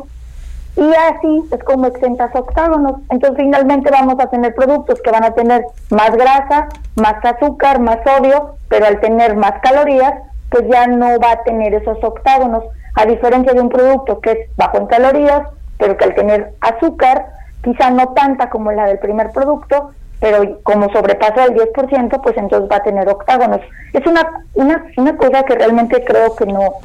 y 0.78 0.94
así 0.94 1.44
es 1.52 1.64
como 1.64 1.88
exentas 1.88 2.36
octágonos. 2.36 2.96
Entonces 3.10 3.38
finalmente 3.38 3.90
vamos 3.92 4.16
a 4.20 4.30
tener 4.30 4.54
productos 4.54 5.02
que 5.02 5.12
van 5.12 5.24
a 5.24 5.34
tener 5.34 5.66
más 5.90 6.12
grasa, 6.12 6.68
más 6.96 7.16
azúcar, 7.24 7.80
más 7.80 8.00
sodio, 8.06 8.56
pero 8.68 8.86
al 8.86 9.00
tener 9.00 9.36
más 9.36 9.54
calorías, 9.62 10.14
pues 10.50 10.64
ya 10.70 10.88
no 10.88 11.18
va 11.20 11.32
a 11.32 11.44
tener 11.44 11.74
esos 11.74 12.02
octágonos, 12.04 12.64
a 12.96 13.06
diferencia 13.06 13.54
de 13.54 13.62
un 13.62 13.70
producto 13.70 14.20
que 14.20 14.32
es 14.32 14.38
bajo 14.56 14.78
en 14.78 14.88
calorías, 14.88 15.48
pero 15.78 15.98
que 15.98 16.06
al 16.06 16.16
tener 16.16 16.54
azúcar, 16.62 17.26
quizá 17.64 17.90
no 17.90 18.10
tanta 18.10 18.50
como 18.50 18.72
la 18.72 18.86
del 18.86 19.00
primer 19.00 19.32
producto, 19.32 19.92
pero 20.20 20.60
como 20.64 20.90
sobrepasa 20.92 21.46
el 21.46 21.56
10%, 21.56 22.22
pues 22.22 22.38
entonces 22.38 22.70
va 22.72 22.78
a 22.78 22.84
tener 22.84 23.08
octágonos. 23.08 23.62
Es 23.94 24.06
una, 24.08 24.46
una, 24.54 24.86
una 24.98 25.18
cosa 25.18 25.44
que 25.44 25.56
realmente 25.56 26.04
creo 26.04 26.36
que 26.36 26.46
no, 26.46 26.76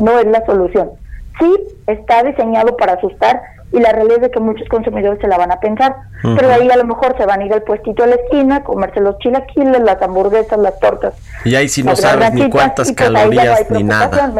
no 0.00 0.18
es 0.18 0.26
la 0.26 0.44
solución. 0.44 0.90
Sí, 1.38 1.52
está 1.86 2.22
diseñado 2.22 2.76
para 2.76 2.94
asustar, 2.94 3.40
y 3.74 3.80
la 3.80 3.90
realidad 3.90 4.16
es 4.16 4.22
de 4.22 4.30
que 4.30 4.38
muchos 4.38 4.68
consumidores 4.68 5.20
se 5.20 5.26
la 5.26 5.36
van 5.36 5.50
a 5.50 5.58
pensar, 5.58 5.96
pero 6.22 6.52
ahí 6.52 6.70
a 6.70 6.76
lo 6.76 6.84
mejor 6.84 7.16
se 7.18 7.26
van 7.26 7.40
a 7.40 7.44
ir 7.44 7.52
al 7.52 7.62
puestito 7.62 8.04
a 8.04 8.06
la 8.06 8.14
esquina, 8.14 8.62
comerse 8.62 9.00
los 9.00 9.18
chilaquiles, 9.18 9.82
las 9.82 10.00
hamburguesas, 10.00 10.58
las 10.58 10.78
tortas. 10.78 11.14
Y 11.44 11.56
ahí 11.56 11.68
sí 11.68 11.82
no 11.82 11.96
sabes 11.96 12.32
ni 12.32 12.48
cuántas 12.48 12.92
pues 12.92 12.96
calorías 12.96 13.68
ni 13.70 13.82
nada. 13.82 14.32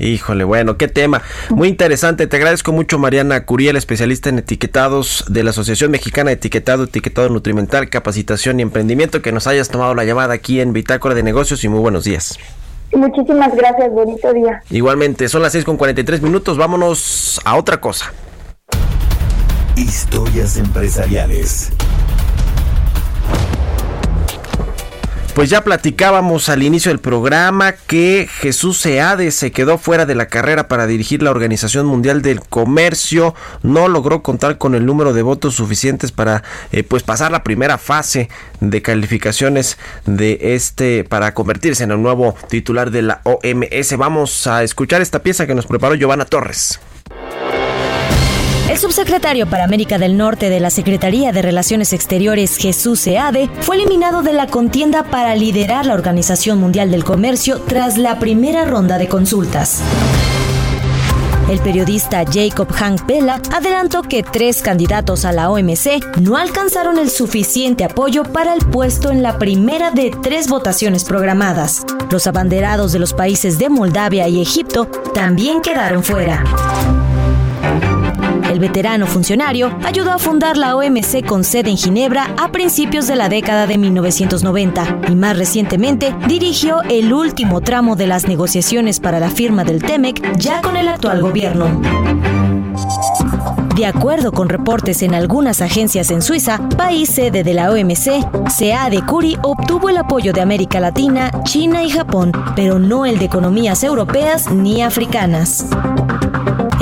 Híjole, 0.00 0.42
bueno, 0.42 0.76
qué 0.76 0.88
tema. 0.88 1.22
Muy 1.50 1.68
interesante, 1.68 2.26
te 2.26 2.36
agradezco 2.36 2.72
mucho 2.72 2.98
Mariana 2.98 3.46
Curiel, 3.46 3.76
especialista 3.76 4.30
en 4.30 4.38
etiquetados 4.38 5.24
de 5.28 5.44
la 5.44 5.50
Asociación 5.50 5.92
Mexicana 5.92 6.30
de 6.30 6.34
Etiquetado, 6.34 6.84
Etiquetado 6.84 7.28
Nutrimental, 7.28 7.88
Capacitación 7.88 8.58
y 8.58 8.62
Emprendimiento, 8.62 9.22
que 9.22 9.30
nos 9.30 9.46
hayas 9.46 9.68
tomado 9.68 9.94
la 9.94 10.04
llamada 10.04 10.34
aquí 10.34 10.60
en 10.60 10.72
Bitácora 10.72 11.14
de 11.14 11.22
Negocios 11.22 11.62
y 11.62 11.68
muy 11.68 11.78
buenos 11.78 12.02
días. 12.02 12.36
Muchísimas 12.94 13.54
gracias, 13.54 13.90
bonito 13.92 14.32
día. 14.32 14.60
Igualmente, 14.70 15.28
son 15.28 15.42
las 15.42 15.52
6 15.52 15.64
con 15.64 15.76
43 15.76 16.20
minutos, 16.20 16.58
vámonos 16.58 17.40
a 17.44 17.56
otra 17.56 17.80
cosa. 17.80 18.12
Historias 19.76 20.58
empresariales. 20.58 21.72
Pues 25.34 25.48
ya 25.48 25.64
platicábamos 25.64 26.50
al 26.50 26.62
inicio 26.62 26.90
del 26.90 26.98
programa 26.98 27.72
que 27.72 28.28
Jesús 28.30 28.76
Seade 28.76 29.30
se 29.30 29.50
quedó 29.50 29.78
fuera 29.78 30.04
de 30.04 30.14
la 30.14 30.26
carrera 30.26 30.68
para 30.68 30.86
dirigir 30.86 31.22
la 31.22 31.30
Organización 31.30 31.86
Mundial 31.86 32.20
del 32.20 32.40
Comercio, 32.40 33.34
no 33.62 33.88
logró 33.88 34.22
contar 34.22 34.58
con 34.58 34.74
el 34.74 34.84
número 34.84 35.14
de 35.14 35.22
votos 35.22 35.54
suficientes 35.54 36.12
para 36.12 36.42
eh, 36.70 36.82
pues 36.82 37.02
pasar 37.02 37.32
la 37.32 37.42
primera 37.42 37.78
fase 37.78 38.28
de 38.60 38.82
calificaciones 38.82 39.78
de 40.04 40.54
este 40.54 41.02
para 41.04 41.32
convertirse 41.32 41.84
en 41.84 41.92
el 41.92 42.02
nuevo 42.02 42.36
titular 42.50 42.90
de 42.90 43.00
la 43.00 43.22
OMS. 43.24 43.96
Vamos 43.96 44.46
a 44.46 44.62
escuchar 44.62 45.00
esta 45.00 45.22
pieza 45.22 45.46
que 45.46 45.54
nos 45.54 45.64
preparó 45.64 45.94
Giovanna 45.94 46.26
Torres. 46.26 46.78
El 48.68 48.78
subsecretario 48.78 49.46
para 49.46 49.64
América 49.64 49.98
del 49.98 50.16
Norte 50.16 50.48
de 50.48 50.60
la 50.60 50.70
Secretaría 50.70 51.32
de 51.32 51.42
Relaciones 51.42 51.92
Exteriores, 51.92 52.56
Jesús 52.56 53.00
Seade, 53.00 53.50
fue 53.60 53.76
eliminado 53.76 54.22
de 54.22 54.32
la 54.32 54.46
contienda 54.46 55.04
para 55.04 55.34
liderar 55.36 55.84
la 55.84 55.94
Organización 55.94 56.58
Mundial 56.58 56.90
del 56.90 57.04
Comercio 57.04 57.60
tras 57.60 57.98
la 57.98 58.18
primera 58.18 58.64
ronda 58.64 58.98
de 58.98 59.08
consultas. 59.08 59.82
El 61.50 61.58
periodista 61.58 62.24
Jacob 62.24 62.72
Hank 62.72 63.02
Pella 63.04 63.42
adelantó 63.52 64.00
que 64.02 64.22
tres 64.22 64.62
candidatos 64.62 65.26
a 65.26 65.32
la 65.32 65.50
OMC 65.50 66.18
no 66.20 66.36
alcanzaron 66.36 66.98
el 66.98 67.10
suficiente 67.10 67.84
apoyo 67.84 68.22
para 68.22 68.54
el 68.54 68.64
puesto 68.64 69.10
en 69.10 69.22
la 69.22 69.38
primera 69.38 69.90
de 69.90 70.12
tres 70.22 70.48
votaciones 70.48 71.04
programadas. 71.04 71.84
Los 72.10 72.26
abanderados 72.26 72.92
de 72.92 73.00
los 73.00 73.12
países 73.12 73.58
de 73.58 73.68
Moldavia 73.68 74.28
y 74.28 74.40
Egipto 74.40 74.86
también 75.12 75.60
quedaron 75.60 76.02
fuera. 76.02 76.42
Veterano 78.62 79.08
funcionario 79.08 79.76
ayudó 79.84 80.12
a 80.12 80.20
fundar 80.20 80.56
la 80.56 80.76
OMC 80.76 81.26
con 81.26 81.42
sede 81.42 81.70
en 81.70 81.76
Ginebra 81.76 82.32
a 82.38 82.52
principios 82.52 83.08
de 83.08 83.16
la 83.16 83.28
década 83.28 83.66
de 83.66 83.76
1990 83.76 85.00
y 85.08 85.16
más 85.16 85.36
recientemente 85.36 86.14
dirigió 86.28 86.80
el 86.82 87.12
último 87.12 87.60
tramo 87.60 87.96
de 87.96 88.06
las 88.06 88.28
negociaciones 88.28 89.00
para 89.00 89.18
la 89.18 89.30
firma 89.30 89.64
del 89.64 89.82
TEMEC 89.82 90.36
ya 90.36 90.62
con 90.62 90.76
el 90.76 90.86
actual 90.86 91.22
gobierno. 91.22 91.82
De 93.74 93.84
acuerdo 93.84 94.30
con 94.30 94.48
reportes 94.48 95.02
en 95.02 95.14
algunas 95.14 95.60
agencias 95.60 96.12
en 96.12 96.22
Suiza, 96.22 96.60
país 96.76 97.08
sede 97.08 97.42
de 97.42 97.54
la 97.54 97.72
OMC, 97.72 98.22
CA 98.56 98.90
de 98.90 99.02
Curi 99.04 99.36
obtuvo 99.42 99.88
el 99.88 99.96
apoyo 99.96 100.32
de 100.32 100.40
América 100.40 100.78
Latina, 100.78 101.32
China 101.42 101.82
y 101.82 101.90
Japón, 101.90 102.30
pero 102.54 102.78
no 102.78 103.06
el 103.06 103.18
de 103.18 103.24
economías 103.24 103.82
europeas 103.82 104.52
ni 104.52 104.82
africanas. 104.82 105.66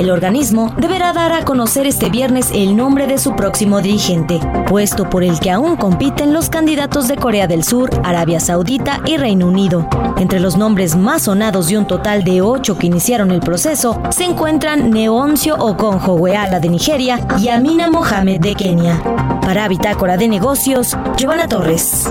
El 0.01 0.09
organismo 0.09 0.73
deberá 0.79 1.13
dar 1.13 1.31
a 1.31 1.45
conocer 1.45 1.85
este 1.85 2.09
viernes 2.09 2.49
el 2.55 2.75
nombre 2.75 3.05
de 3.05 3.19
su 3.19 3.35
próximo 3.35 3.81
dirigente, 3.81 4.39
puesto 4.67 5.07
por 5.07 5.23
el 5.23 5.39
que 5.39 5.51
aún 5.51 5.75
compiten 5.75 6.33
los 6.33 6.49
candidatos 6.49 7.07
de 7.07 7.17
Corea 7.17 7.45
del 7.45 7.63
Sur, 7.63 7.91
Arabia 8.03 8.39
Saudita 8.39 8.99
y 9.05 9.17
Reino 9.17 9.45
Unido. 9.45 9.87
Entre 10.17 10.39
los 10.39 10.57
nombres 10.57 10.95
más 10.95 11.21
sonados 11.21 11.67
de 11.67 11.77
un 11.77 11.85
total 11.85 12.23
de 12.23 12.41
ocho 12.41 12.79
que 12.79 12.87
iniciaron 12.87 13.29
el 13.29 13.41
proceso 13.41 14.01
se 14.09 14.23
encuentran 14.23 14.89
Neoncio 14.89 15.55
Okonjo 15.55 16.15
Weala 16.15 16.59
de 16.59 16.69
Nigeria 16.69 17.19
y 17.37 17.49
Amina 17.49 17.87
Mohamed 17.87 18.39
de 18.39 18.55
Kenia. 18.55 18.99
Para 19.41 19.67
Bitácora 19.67 20.17
de 20.17 20.27
Negocios, 20.27 20.97
Giovanna 21.15 21.47
Torres. 21.47 22.07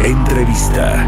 Entrevista. 0.00 1.06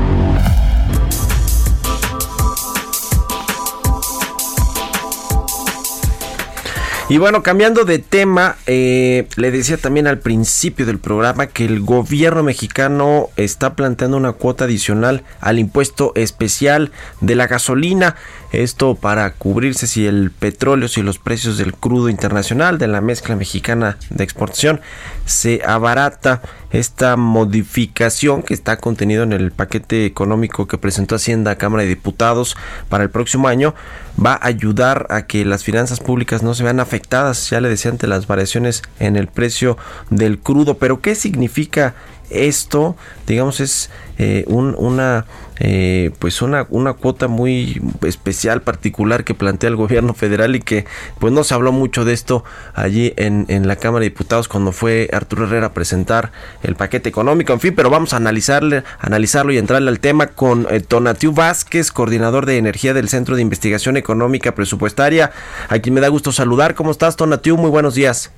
Y 7.06 7.18
bueno, 7.18 7.42
cambiando 7.42 7.84
de 7.84 7.98
tema, 7.98 8.56
eh, 8.66 9.28
le 9.36 9.50
decía 9.50 9.76
también 9.76 10.06
al 10.06 10.20
principio 10.20 10.86
del 10.86 10.98
programa 10.98 11.48
que 11.48 11.66
el 11.66 11.80
gobierno 11.82 12.42
mexicano 12.42 13.28
está 13.36 13.74
planteando 13.74 14.16
una 14.16 14.32
cuota 14.32 14.64
adicional 14.64 15.22
al 15.40 15.58
impuesto 15.58 16.12
especial 16.14 16.92
de 17.20 17.34
la 17.34 17.46
gasolina. 17.46 18.16
Esto 18.52 18.94
para 18.94 19.34
cubrirse 19.34 19.86
si 19.86 20.06
el 20.06 20.30
petróleo, 20.30 20.88
si 20.88 21.02
los 21.02 21.18
precios 21.18 21.58
del 21.58 21.74
crudo 21.74 22.08
internacional, 22.08 22.78
de 22.78 22.86
la 22.86 23.02
mezcla 23.02 23.36
mexicana 23.36 23.98
de 24.08 24.24
exportación, 24.24 24.80
se 25.26 25.60
abarata. 25.62 26.40
Esta 26.74 27.16
modificación 27.16 28.42
que 28.42 28.52
está 28.52 28.78
contenido 28.78 29.22
en 29.22 29.32
el 29.32 29.52
paquete 29.52 30.06
económico 30.06 30.66
que 30.66 30.76
presentó 30.76 31.14
Hacienda 31.14 31.52
a 31.52 31.56
Cámara 31.56 31.84
de 31.84 31.90
Diputados 31.90 32.56
para 32.88 33.04
el 33.04 33.10
próximo 33.10 33.46
año 33.46 33.76
va 34.18 34.32
a 34.32 34.48
ayudar 34.48 35.06
a 35.10 35.28
que 35.28 35.44
las 35.44 35.62
finanzas 35.62 36.00
públicas 36.00 36.42
no 36.42 36.52
se 36.52 36.64
vean 36.64 36.80
afectadas, 36.80 37.48
ya 37.48 37.60
le 37.60 37.68
decía, 37.68 37.92
ante 37.92 38.08
las 38.08 38.26
variaciones 38.26 38.82
en 38.98 39.14
el 39.14 39.28
precio 39.28 39.78
del 40.10 40.40
crudo. 40.40 40.76
Pero 40.78 41.00
¿qué 41.00 41.14
significa 41.14 41.94
esto? 42.30 42.96
Digamos, 43.26 43.60
es 43.60 43.90
eh, 44.18 44.44
una 44.48 45.26
eh, 45.60 46.10
pues 46.18 46.42
una, 46.42 46.66
una 46.70 46.94
cuota 46.94 47.28
muy 47.28 47.80
especial, 48.02 48.62
particular 48.62 49.22
que 49.22 49.34
plantea 49.34 49.70
el 49.70 49.76
gobierno 49.76 50.12
federal 50.14 50.56
y 50.56 50.60
que 50.60 50.84
pues 51.20 51.32
no 51.32 51.44
se 51.44 51.54
habló 51.54 51.70
mucho 51.70 52.04
de 52.04 52.12
esto 52.12 52.44
allí 52.74 53.12
en, 53.16 53.46
en 53.48 53.68
la 53.68 53.76
Cámara 53.76 54.02
de 54.02 54.10
Diputados 54.10 54.48
cuando 54.48 54.72
fue 54.72 55.08
Arturo 55.12 55.44
Herrera 55.44 55.68
a 55.68 55.72
presentar 55.72 56.32
el 56.62 56.74
paquete 56.74 57.08
económico, 57.08 57.52
en 57.52 57.60
fin, 57.60 57.74
pero 57.74 57.88
vamos 57.88 58.12
a 58.12 58.16
analizarle, 58.16 58.82
analizarlo 58.98 59.52
y 59.52 59.58
entrarle 59.58 59.90
al 59.90 60.00
tema 60.00 60.28
con 60.28 60.66
eh, 60.70 60.80
Tonatiu 60.80 61.32
Vázquez, 61.32 61.92
coordinador 61.92 62.46
de 62.46 62.58
energía 62.58 62.94
del 62.94 63.08
Centro 63.08 63.36
de 63.36 63.42
Investigación 63.42 63.96
Económica 63.96 64.54
Presupuestaria, 64.54 65.30
a 65.68 65.78
quien 65.78 65.94
me 65.94 66.00
da 66.00 66.08
gusto 66.08 66.32
saludar. 66.32 66.74
¿Cómo 66.74 66.90
estás, 66.90 67.16
Tonatiu? 67.16 67.56
Muy 67.56 67.70
buenos 67.70 67.94
días. 67.94 68.32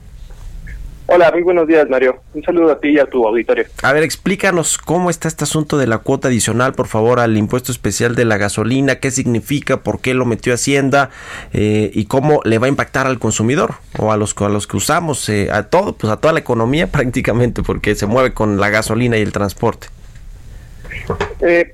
Hola, 1.09 1.31
muy 1.31 1.43
buenos 1.43 1.69
días, 1.69 1.89
Mario. 1.89 2.21
Un 2.35 2.43
saludo 2.43 2.73
a 2.73 2.81
ti 2.81 2.89
y 2.89 2.99
a 2.99 3.07
tu 3.07 3.25
auditorio. 3.25 3.65
A 3.83 3.93
ver, 3.93 4.03
explícanos 4.03 4.77
cómo 4.77 5.09
está 5.09 5.29
este 5.29 5.45
asunto 5.45 5.79
de 5.79 5.87
la 5.87 5.99
cuota 5.99 6.27
adicional, 6.27 6.75
por 6.75 6.89
favor, 6.89 7.21
al 7.21 7.37
impuesto 7.37 7.71
especial 7.71 8.17
de 8.17 8.25
la 8.25 8.39
gasolina, 8.39 8.97
qué 8.97 9.13
significa, 9.13 9.85
por 9.85 10.01
qué 10.01 10.15
lo 10.15 10.25
metió 10.25 10.53
Hacienda 10.53 11.11
eh, 11.53 11.93
y 11.95 12.07
cómo 12.07 12.41
le 12.45 12.59
va 12.59 12.67
a 12.67 12.71
impactar 12.71 13.07
al 13.07 13.21
consumidor 13.21 13.75
o 13.99 14.11
a 14.11 14.17
los, 14.17 14.35
a 14.37 14.49
los 14.49 14.67
que 14.67 14.77
usamos, 14.79 15.29
eh, 15.29 15.49
a 15.53 15.65
todo, 15.65 15.93
pues 15.93 16.13
a 16.13 16.17
toda 16.17 16.33
la 16.33 16.41
economía 16.41 16.87
prácticamente, 16.91 17.63
porque 17.63 17.95
se 17.95 18.07
mueve 18.07 18.35
con 18.35 18.59
la 18.59 18.69
gasolina 18.71 19.17
y 19.17 19.23
el 19.23 19.31
transporte. 19.31 19.87
Eh, 21.41 21.73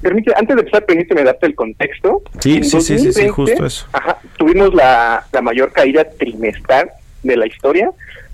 permite, 0.00 0.32
antes 0.36 0.54
de 0.54 0.60
empezar, 0.60 0.84
permíteme 0.84 1.24
darte 1.24 1.46
el 1.46 1.56
contexto. 1.56 2.22
Sí, 2.38 2.62
sí, 2.62 2.80
sí, 2.80 3.12
sí, 3.12 3.28
justo 3.30 3.66
eso. 3.66 3.88
Ajá, 3.92 4.18
tuvimos 4.38 4.72
la, 4.74 5.26
la 5.32 5.42
mayor 5.42 5.72
caída 5.72 6.04
trimestral 6.04 6.88
de 7.24 7.36
la 7.36 7.48
historia 7.48 7.90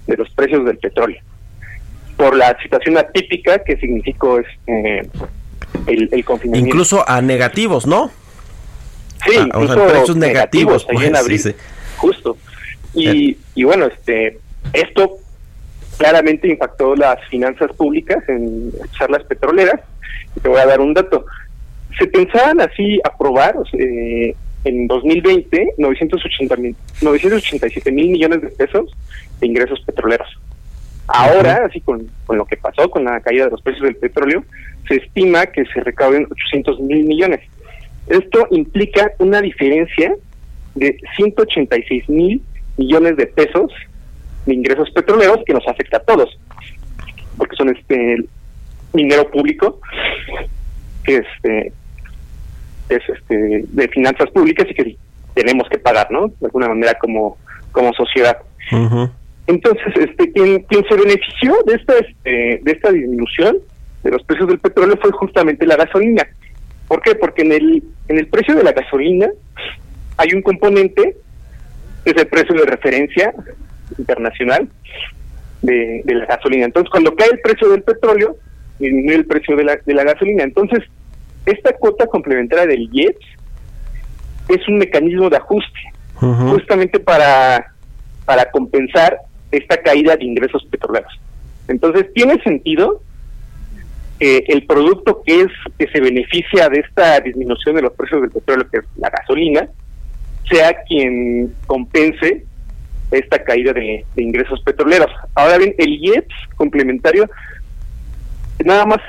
de 0.07 0.17
los 0.17 0.31
precios 0.31 0.65
del 0.65 0.79
petróleo 0.79 1.21
por 2.17 2.37
la 2.37 2.57
situación 2.63 2.97
atípica 2.97 3.63
que 3.63 3.77
significó 3.77 4.39
este, 4.39 5.09
el, 5.87 6.09
el 6.11 6.25
confinamiento. 6.25 6.69
Incluso 6.69 7.09
a 7.09 7.21
negativos, 7.21 7.87
¿no? 7.87 8.11
Sí, 9.27 9.37
incluso 9.39 9.87
precios 9.87 10.17
negativos, 10.17 10.85
pues, 10.85 11.07
en 11.07 11.17
abril, 11.17 11.55
justo. 11.97 12.37
Y, 12.95 13.31
eh. 13.33 13.37
y 13.55 13.65
bueno, 13.65 13.87
este 13.87 14.39
esto 14.73 15.19
claramente 15.99 16.49
impactó 16.49 16.95
las 16.95 17.19
finanzas 17.29 17.73
públicas 17.73 18.23
en 18.29 18.73
charlas 18.99 19.25
petroleras. 19.25 19.81
Te 20.43 20.49
voy 20.49 20.61
a 20.61 20.67
dar 20.67 20.81
un 20.81 20.95
dato. 20.95 21.25
Se 21.99 22.07
pensaban 22.07 22.61
así 22.61 23.01
aprobar 23.05 23.57
eh, 23.73 24.35
en 24.65 24.87
2020 24.87 25.75
980 25.79 26.57
mil, 26.57 26.77
987 27.01 27.93
mil 27.93 28.11
millones 28.11 28.43
de 28.43 28.49
pesos 28.49 28.95
de 29.41 29.47
ingresos 29.47 29.81
petroleros. 29.85 30.29
Ahora, 31.09 31.67
así 31.67 31.81
con, 31.81 32.09
con, 32.27 32.37
lo 32.37 32.45
que 32.47 32.57
pasó 32.57 32.91
con 32.91 33.05
la 33.05 33.21
caída 33.21 33.45
de 33.45 33.53
los 33.53 33.63
precios 33.63 33.85
del 33.85 33.97
petróleo, 33.97 34.45
se 34.89 34.97
estima 34.97 35.47
que 35.47 35.65
se 35.67 35.81
recauden 35.81 36.27
800 36.31 36.81
mil 36.81 37.05
millones. 37.05 37.41
Esto 38.09 38.47
implica 38.51 39.13
una 39.19 39.41
diferencia 39.41 40.15
de 40.75 40.99
186 41.17 42.09
mil 42.09 42.43
millones 42.77 43.17
de 43.17 43.27
pesos 43.27 43.73
de 44.47 44.55
ingresos 44.55 44.91
petroleros 44.91 45.41
que 45.45 45.55
nos 45.55 45.67
afecta 45.67 45.97
a 45.97 46.01
todos, 46.01 46.39
porque 47.37 47.57
son 47.57 47.75
este 47.77 48.17
dinero 48.93 49.29
público 49.31 49.81
que 51.05 51.17
este 51.17 51.73
es 52.89 53.03
este 53.09 53.65
de 53.67 53.89
finanzas 53.89 54.31
públicas 54.31 54.67
y 54.71 54.75
que 54.75 54.97
tenemos 55.35 55.69
que 55.69 55.79
pagar, 55.79 56.11
¿no? 56.11 56.29
De 56.29 56.47
alguna 56.47 56.69
manera 56.69 56.95
como 56.95 57.37
como 57.73 57.93
sociedad. 57.93 58.39
Entonces, 59.47 59.93
este, 59.97 60.33
quien, 60.33 60.63
quien 60.65 60.85
se 60.89 60.95
benefició 60.97 61.57
de 61.67 61.75
esta, 61.75 61.95
este, 61.99 62.61
de 62.63 62.73
esta 62.73 62.91
disminución 62.91 63.59
de 64.03 64.11
los 64.11 64.23
precios 64.25 64.49
del 64.49 64.59
petróleo 64.59 64.97
fue 65.01 65.13
justamente 65.13 65.67
la 65.67 65.77
gasolina. 65.77 66.27
¿Por 66.89 67.01
qué? 67.03 67.15
Porque 67.15 67.43
en 67.43 67.53
el, 67.53 67.83
en 68.09 68.19
el 68.19 68.27
precio 68.29 68.55
de 68.55 68.63
la 68.63 68.73
gasolina 68.73 69.29
hay 70.17 70.33
un 70.35 70.43
componente, 70.43 71.17
que 72.05 72.11
es 72.11 72.17
el 72.17 72.27
precio 72.27 72.55
de 72.55 72.67
referencia 72.67 73.35
internacional 73.99 74.69
de, 75.63 76.03
de 76.05 76.15
la 76.15 76.27
gasolina. 76.27 76.65
Entonces, 76.65 76.91
cuando 76.91 77.15
cae 77.15 77.29
el 77.33 77.41
precio 77.41 77.69
del 77.69 77.83
petróleo, 77.83 78.37
disminuye 78.79 79.17
el 79.17 79.27
precio 79.27 79.57
de 79.57 79.65
la, 79.65 79.77
de 79.77 79.95
la 79.95 80.05
gasolina. 80.05 80.45
Entonces, 80.45 80.81
esta 81.45 81.73
cuota 81.73 82.07
complementaria 82.07 82.67
del 82.67 82.89
IEPS 82.93 83.27
es 84.49 84.69
un 84.69 84.79
mecanismo 84.79 85.29
de 85.31 85.37
ajuste, 85.37 85.81
justamente 86.15 87.01
para, 87.01 87.75
para 88.25 88.51
compensar 88.51 89.19
esta 89.51 89.77
caída 89.83 90.17
de 90.17 90.25
ingresos 90.25 90.65
petroleros. 90.71 91.13
Entonces, 91.69 92.13
tiene 92.15 92.43
sentido 92.43 93.03
que 94.19 94.45
el 94.49 94.65
producto 94.67 95.23
que 95.25 95.43
es 95.43 95.49
que 95.79 95.89
se 95.89 96.01
beneficia 96.01 96.69
de 96.69 96.81
esta 96.81 97.21
disminución 97.21 97.77
de 97.77 97.83
los 97.83 97.93
precios 97.93 98.23
del 98.23 98.31
petróleo, 98.31 98.69
que 98.71 98.79
es 98.79 98.85
la 98.97 99.11
gasolina, 99.11 99.69
sea 100.49 100.75
quien 100.85 101.53
compense 101.67 102.45
esta 103.11 103.43
caída 103.43 103.73
de, 103.73 104.05
ingresos 104.17 104.61
petroleros. 104.63 105.11
Ahora 105.35 105.59
bien, 105.59 105.75
el 105.79 105.99
IEPS 106.03 106.35
complementario 106.57 107.29
nada 108.65 108.87
más 108.87 109.01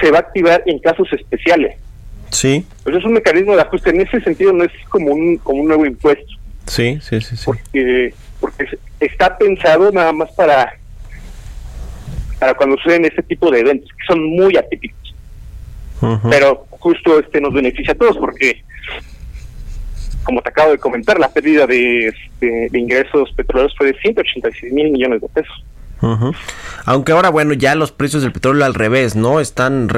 se 0.00 0.10
va 0.10 0.18
a 0.18 0.20
activar 0.20 0.62
en 0.66 0.78
casos 0.78 1.08
especiales. 1.12 1.76
Sí. 2.30 2.66
Pues 2.84 2.96
es 2.96 3.04
un 3.04 3.14
mecanismo 3.14 3.54
de 3.54 3.62
ajuste. 3.62 3.90
En 3.90 4.02
ese 4.02 4.20
sentido 4.20 4.52
no 4.52 4.64
es 4.64 4.72
como 4.90 5.12
un, 5.12 5.38
como 5.38 5.62
un 5.62 5.68
nuevo 5.68 5.86
impuesto. 5.86 6.26
Sí, 6.66 6.98
sí, 7.00 7.20
sí. 7.20 7.36
sí. 7.36 7.44
Porque 7.46 8.12
porque 8.40 8.78
está 9.00 9.36
pensado 9.36 9.90
nada 9.92 10.12
más 10.12 10.30
para 10.32 10.74
para 12.38 12.54
cuando 12.54 12.76
suceden 12.76 13.04
este 13.04 13.22
tipo 13.22 13.50
de 13.50 13.60
eventos 13.60 13.90
que 13.90 14.06
son 14.06 14.24
muy 14.24 14.56
atípicos. 14.56 15.14
Pero 16.30 16.66
justo 16.70 17.18
este 17.18 17.40
nos 17.40 17.52
beneficia 17.52 17.92
a 17.92 17.96
todos 17.96 18.16
porque 18.16 18.62
como 20.22 20.40
te 20.42 20.50
acabo 20.50 20.70
de 20.70 20.78
comentar 20.78 21.18
la 21.18 21.28
pérdida 21.28 21.66
de, 21.66 22.14
de, 22.40 22.68
de 22.70 22.78
ingresos 22.78 23.32
petroleros 23.32 23.74
fue 23.76 23.88
de 23.88 23.98
186 23.98 24.72
mil 24.72 24.90
millones 24.90 25.20
de 25.20 25.28
pesos 25.28 25.64
aunque 26.84 27.12
ahora, 27.12 27.30
bueno, 27.30 27.54
ya 27.54 27.74
los 27.74 27.92
precios 27.92 28.22
del 28.22 28.32
petróleo 28.32 28.64
al 28.64 28.74
revés, 28.74 29.16
¿no? 29.16 29.40
Están 29.40 29.88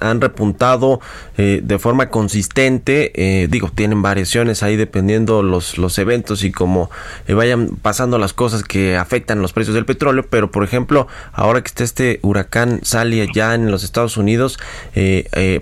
han 0.00 0.20
repuntado 0.20 1.00
eh, 1.36 1.60
de 1.62 1.78
forma 1.78 2.10
consistente. 2.10 3.12
Eh, 3.14 3.48
digo, 3.48 3.70
tienen 3.74 4.02
variaciones 4.02 4.62
ahí 4.62 4.76
dependiendo 4.76 5.42
los, 5.42 5.78
los 5.78 5.98
eventos 5.98 6.44
y 6.44 6.52
cómo 6.52 6.90
eh, 7.26 7.34
vayan 7.34 7.76
pasando 7.80 8.18
las 8.18 8.32
cosas 8.32 8.62
que 8.62 8.96
afectan 8.96 9.42
los 9.42 9.52
precios 9.52 9.74
del 9.74 9.84
petróleo. 9.84 10.26
Pero, 10.28 10.50
por 10.50 10.64
ejemplo, 10.64 11.08
ahora 11.32 11.62
que 11.62 11.68
está 11.68 11.84
este 11.84 12.20
huracán 12.22 12.80
Sally 12.82 13.28
ya 13.34 13.54
en 13.54 13.70
los 13.70 13.84
Estados 13.84 14.16
Unidos, 14.16 14.58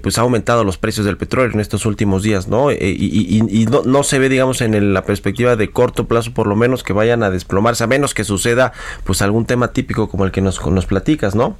pues 0.02 0.18
ha 0.18 0.22
aumentado 0.22 0.64
los 0.64 0.78
precios 0.78 1.06
del 1.06 1.16
petróleo 1.16 1.52
en 1.52 1.60
estos 1.60 1.86
últimos 1.86 2.22
días, 2.22 2.48
¿no? 2.48 2.72
y, 2.72 3.66
no, 3.70 3.82
no, 3.82 4.02
se 4.02 4.18
ve, 4.18 4.28
digamos, 4.28 4.60
en 4.60 4.94
la 4.94 5.04
perspectiva 5.04 5.56
de 5.56 5.70
corto 5.70 6.06
plazo, 6.06 6.32
por 6.32 6.46
lo 6.46 6.56
menos, 6.56 6.82
que 6.82 6.92
vayan 6.92 7.22
a 7.22 7.30
desplomarse, 7.30 7.84
a 7.84 7.86
menos 7.86 8.14
que 8.14 8.24
suceda, 8.24 8.72
pues, 9.04 9.22
algún 9.22 9.46
tema 9.46 9.68
típico 9.76 10.08
como 10.08 10.24
el 10.24 10.32
que 10.32 10.40
nos, 10.40 10.64
nos 10.66 10.86
platicas, 10.86 11.34
¿no? 11.34 11.58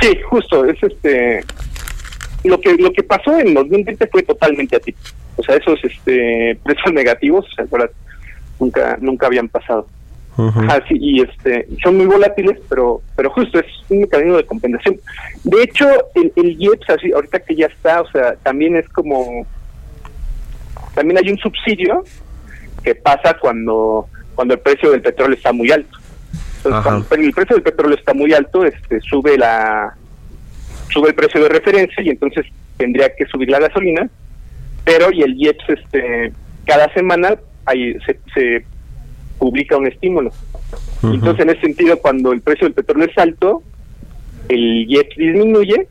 Sí, 0.00 0.18
justo, 0.28 0.64
es 0.64 0.82
este 0.82 1.44
lo 2.42 2.60
que 2.60 2.74
lo 2.74 2.92
que 2.92 3.04
pasó 3.04 3.38
en 3.38 3.54
2020 3.54 4.06
fue 4.08 4.22
totalmente 4.24 4.74
atípico. 4.74 5.08
O 5.36 5.44
sea, 5.44 5.54
esos 5.54 5.78
este 5.84 6.58
precios 6.64 6.92
negativos, 6.92 7.46
nunca 8.58 8.98
nunca 9.00 9.26
habían 9.28 9.48
pasado. 9.48 9.86
Así 10.68 10.94
y 11.00 11.22
este 11.22 11.66
son 11.82 11.96
muy 11.96 12.06
volátiles, 12.06 12.58
pero 12.68 13.00
pero 13.16 13.30
justo 13.30 13.58
es 13.60 13.66
un 13.88 14.00
mecanismo 14.00 14.36
de 14.36 14.44
compensación. 14.44 14.96
De 15.44 15.62
hecho, 15.62 15.88
el, 16.14 16.32
el 16.36 16.60
IEPS 16.60 16.90
así 16.90 17.12
ahorita 17.12 17.38
que 17.40 17.54
ya 17.54 17.66
está, 17.66 18.02
o 18.02 18.10
sea, 18.10 18.34
también 18.42 18.76
es 18.76 18.86
como 18.88 19.46
también 20.94 21.18
hay 21.18 21.30
un 21.30 21.38
subsidio 21.38 22.04
que 22.82 22.96
pasa 22.96 23.38
cuando 23.38 24.08
cuando 24.34 24.54
el 24.54 24.60
precio 24.60 24.90
del 24.90 25.00
petróleo 25.00 25.36
está 25.36 25.52
muy 25.52 25.70
alto 25.70 25.96
cuando 26.82 27.06
el 27.10 27.32
precio 27.32 27.56
del 27.56 27.62
petróleo 27.62 27.96
está 27.96 28.14
muy 28.14 28.32
alto, 28.32 28.64
este 28.64 29.00
sube 29.00 29.36
la 29.36 29.94
sube 30.88 31.08
el 31.08 31.14
precio 31.14 31.42
de 31.42 31.48
referencia 31.48 32.02
y 32.02 32.10
entonces 32.10 32.46
tendría 32.76 33.14
que 33.14 33.26
subir 33.26 33.50
la 33.50 33.60
gasolina, 33.60 34.08
pero 34.84 35.10
y 35.12 35.22
el 35.22 35.34
IEPS 35.36 35.68
este 35.68 36.32
cada 36.64 36.92
semana 36.92 37.36
hay, 37.64 37.96
se, 38.34 38.64
publica 39.38 39.76
un 39.76 39.86
estímulo. 39.86 40.30
Entonces, 41.02 41.40
en 41.42 41.50
ese 41.50 41.60
sentido, 41.60 41.98
cuando 41.98 42.32
el 42.32 42.40
precio 42.40 42.66
del 42.66 42.74
petróleo 42.74 43.08
es 43.08 43.18
alto, 43.18 43.62
el 44.48 44.86
IEPS 44.88 45.16
disminuye 45.16 45.88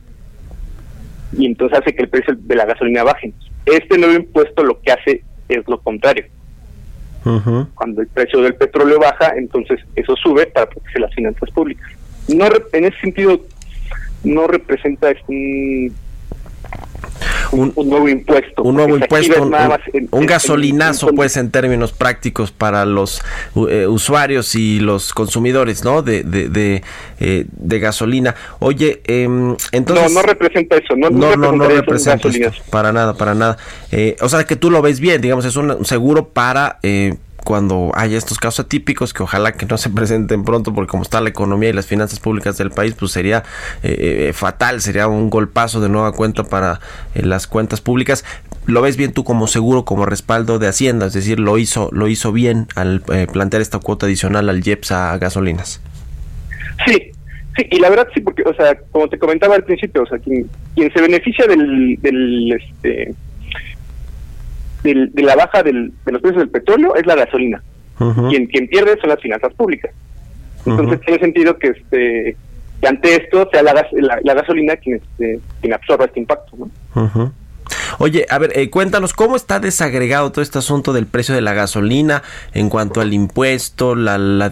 y 1.38 1.46
entonces 1.46 1.78
hace 1.78 1.94
que 1.94 2.02
el 2.02 2.08
precio 2.08 2.34
de 2.36 2.54
la 2.54 2.66
gasolina 2.66 3.02
baje. 3.04 3.32
Este 3.64 3.98
nuevo 3.98 4.14
impuesto 4.14 4.62
lo 4.62 4.80
que 4.80 4.92
hace 4.92 5.22
es 5.48 5.66
lo 5.68 5.80
contrario. 5.80 6.26
Cuando 7.74 8.02
el 8.02 8.08
precio 8.08 8.40
del 8.40 8.54
petróleo 8.54 9.00
baja, 9.00 9.32
entonces 9.36 9.80
eso 9.96 10.14
sube 10.16 10.46
para 10.46 10.66
proteger 10.66 11.00
las 11.00 11.14
finanzas 11.14 11.50
públicas. 11.50 11.90
No 12.28 12.46
en 12.72 12.84
ese 12.84 12.98
sentido 13.00 13.40
no 14.24 14.46
representa 14.46 15.12
un 15.28 15.94
un, 17.52 17.72
nuevo 17.76 18.08
impuesto. 18.08 18.62
Un 18.62 18.76
nuevo 18.76 18.96
impuesto, 18.96 19.42
un, 20.10 20.26
gasolinazo, 20.26 21.08
pues, 21.08 21.36
en 21.36 21.50
términos 21.50 21.92
prácticos 21.92 22.50
para 22.50 22.84
los 22.84 23.22
eh, 23.68 23.86
usuarios 23.86 24.54
y 24.54 24.80
los 24.80 25.12
consumidores, 25.12 25.84
¿no? 25.84 26.02
De, 26.02 26.22
de, 26.22 26.82
eh, 27.20 27.46
de, 27.50 27.78
gasolina. 27.78 28.34
Oye, 28.58 29.02
em, 29.06 29.56
entonces... 29.72 30.12
No, 30.12 30.20
no 30.20 30.26
representa 30.26 30.76
eso, 30.76 30.96
no, 30.96 31.10
no, 31.10 31.36
no, 31.36 31.68
representa 31.68 32.28
eso, 32.28 32.62
para 32.70 32.92
nada, 32.92 33.14
para 33.14 33.34
nada. 33.34 33.56
Eh, 33.92 34.16
o 34.20 34.28
sea, 34.28 34.44
que 34.44 34.56
tú 34.56 34.70
lo 34.70 34.82
ves 34.82 35.00
bien, 35.00 35.20
digamos, 35.20 35.44
es 35.44 35.56
un 35.56 35.84
seguro 35.84 36.28
para 36.28 36.78
cuando 37.46 37.92
haya 37.94 38.18
estos 38.18 38.38
casos 38.38 38.66
atípicos, 38.66 39.14
que 39.14 39.22
ojalá 39.22 39.52
que 39.52 39.66
no 39.66 39.78
se 39.78 39.88
presenten 39.98 40.42
pronto, 40.44 40.74
porque 40.74 40.90
como 40.90 41.04
está 41.04 41.20
la 41.20 41.28
economía 41.28 41.70
y 41.70 41.72
las 41.72 41.86
finanzas 41.86 42.18
públicas 42.18 42.58
del 42.58 42.72
país, 42.72 42.94
pues 42.98 43.12
sería 43.12 43.44
eh, 43.84 44.26
eh, 44.28 44.32
fatal, 44.32 44.80
sería 44.80 45.06
un 45.06 45.30
golpazo 45.30 45.80
de 45.80 45.88
nueva 45.88 46.10
cuenta 46.12 46.42
para 46.42 46.80
eh, 47.14 47.22
las 47.22 47.46
cuentas 47.46 47.80
públicas. 47.80 48.24
¿Lo 48.66 48.82
ves 48.82 48.96
bien 48.96 49.12
tú 49.12 49.22
como 49.22 49.46
seguro, 49.46 49.84
como 49.84 50.06
respaldo 50.06 50.58
de 50.58 50.66
Hacienda? 50.66 51.06
Es 51.06 51.12
decir, 51.12 51.38
lo 51.38 51.56
hizo, 51.56 51.88
lo 51.92 52.08
hizo 52.08 52.32
bien 52.32 52.66
al 52.74 53.00
plantear 53.32 53.62
esta 53.62 53.78
cuota 53.78 54.06
adicional 54.06 54.48
al 54.48 54.66
IEPS 54.66 54.90
a 54.90 55.18
gasolinas. 55.18 55.80
Sí, 56.84 57.12
Sí, 57.56 57.66
y 57.70 57.78
la 57.78 57.88
verdad 57.88 58.06
sí, 58.12 58.20
porque, 58.20 58.42
o 58.42 58.54
sea, 58.54 58.78
como 58.90 59.08
te 59.08 59.18
comentaba 59.18 59.54
al 59.54 59.64
principio, 59.64 60.02
o 60.02 60.06
sea, 60.06 60.18
quien, 60.18 60.46
quien 60.74 60.92
se 60.92 61.00
beneficia 61.00 61.46
del, 61.46 61.96
del, 62.02 62.52
este, 62.52 63.14
de 64.94 65.22
la 65.22 65.36
baja 65.36 65.62
del, 65.62 65.92
de 66.04 66.12
los 66.12 66.20
precios 66.20 66.40
del 66.40 66.50
petróleo 66.50 66.94
es 66.96 67.06
la 67.06 67.14
gasolina. 67.14 67.62
quien, 68.28 68.46
quien 68.46 68.68
pierde 68.68 68.98
son 69.00 69.10
las 69.10 69.20
finanzas 69.20 69.52
públicas. 69.54 69.92
Entonces 70.66 71.00
tiene 71.00 71.20
sentido 71.20 71.58
que 71.58 71.68
este 71.68 72.36
que 72.80 72.88
ante 72.88 73.14
esto 73.14 73.48
sea 73.50 73.62
la, 73.62 73.86
la, 74.22 74.34
gasolina 74.34 74.76
quien, 74.76 74.96
este, 74.96 75.40
quien 75.60 75.72
absorba 75.72 76.04
este 76.04 76.20
impacto. 76.20 76.56
¿no? 76.58 77.32
Oye, 77.98 78.26
a 78.28 78.38
ver, 78.38 78.52
eh, 78.54 78.70
cuéntanos 78.70 79.12
cómo 79.12 79.36
está 79.36 79.60
desagregado 79.60 80.30
todo 80.30 80.42
este 80.42 80.58
asunto 80.58 80.92
del 80.92 81.06
precio 81.06 81.34
de 81.34 81.40
la 81.40 81.54
gasolina 81.54 82.22
en 82.52 82.68
cuanto 82.68 83.00
al 83.00 83.12
impuesto, 83.12 83.94
la, 83.94 84.18
la, 84.18 84.50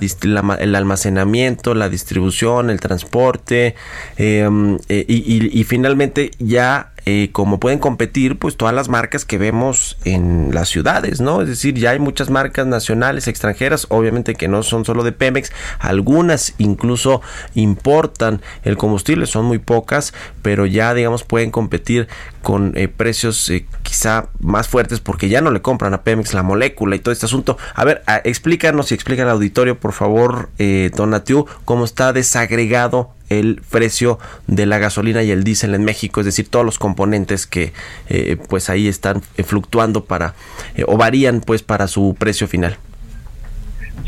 el 0.58 0.74
almacenamiento, 0.74 1.74
la 1.74 1.88
distribución, 1.88 2.70
el 2.70 2.80
transporte 2.80 3.74
em, 4.16 4.78
eh, 4.88 5.04
y, 5.06 5.60
y, 5.60 5.64
finalmente 5.64 6.30
ya 6.38 6.93
eh, 7.06 7.30
como 7.32 7.60
pueden 7.60 7.78
competir 7.78 8.38
pues 8.38 8.56
todas 8.56 8.74
las 8.74 8.88
marcas 8.88 9.24
que 9.24 9.38
vemos 9.38 9.98
en 10.04 10.50
las 10.54 10.68
ciudades, 10.68 11.20
¿no? 11.20 11.42
Es 11.42 11.48
decir, 11.48 11.74
ya 11.74 11.90
hay 11.90 11.98
muchas 11.98 12.30
marcas 12.30 12.66
nacionales, 12.66 13.28
extranjeras, 13.28 13.86
obviamente 13.90 14.34
que 14.34 14.48
no 14.48 14.62
son 14.62 14.84
solo 14.84 15.04
de 15.04 15.12
Pemex, 15.12 15.52
algunas 15.78 16.54
incluso 16.58 17.20
importan 17.54 18.40
el 18.62 18.76
combustible, 18.76 19.26
son 19.26 19.44
muy 19.44 19.58
pocas, 19.58 20.14
pero 20.42 20.66
ya 20.66 20.94
digamos 20.94 21.24
pueden 21.24 21.50
competir 21.50 22.08
con 22.42 22.76
eh, 22.76 22.88
precios 22.88 23.48
eh, 23.50 23.66
quizá 23.82 24.28
más 24.38 24.68
fuertes 24.68 25.00
porque 25.00 25.28
ya 25.28 25.40
no 25.40 25.50
le 25.50 25.62
compran 25.62 25.94
a 25.94 26.02
Pemex 26.02 26.34
la 26.34 26.42
molécula 26.42 26.94
y 26.94 27.00
todo 27.00 27.12
este 27.12 27.26
asunto. 27.26 27.58
A 27.74 27.84
ver, 27.84 28.02
explícanos 28.24 28.92
y 28.92 28.94
explica 28.94 29.24
al 29.24 29.30
auditorio, 29.30 29.80
por 29.80 29.92
favor, 29.92 30.50
eh, 30.58 30.90
Donatiu, 30.94 31.46
cómo 31.64 31.84
está 31.84 32.12
desagregado 32.12 33.10
el 33.28 33.60
precio 33.70 34.18
de 34.46 34.66
la 34.66 34.78
gasolina 34.78 35.22
y 35.22 35.30
el 35.30 35.44
diésel 35.44 35.74
en 35.74 35.84
México, 35.84 36.20
es 36.20 36.26
decir, 36.26 36.48
todos 36.48 36.64
los 36.64 36.78
componentes 36.78 37.46
que 37.46 37.72
eh, 38.08 38.36
pues 38.48 38.70
ahí 38.70 38.88
están 38.88 39.22
eh, 39.36 39.42
fluctuando 39.42 40.04
para 40.04 40.34
eh, 40.76 40.84
o 40.86 40.96
varían 40.96 41.40
pues 41.40 41.62
para 41.62 41.86
su 41.86 42.16
precio 42.18 42.46
final. 42.46 42.76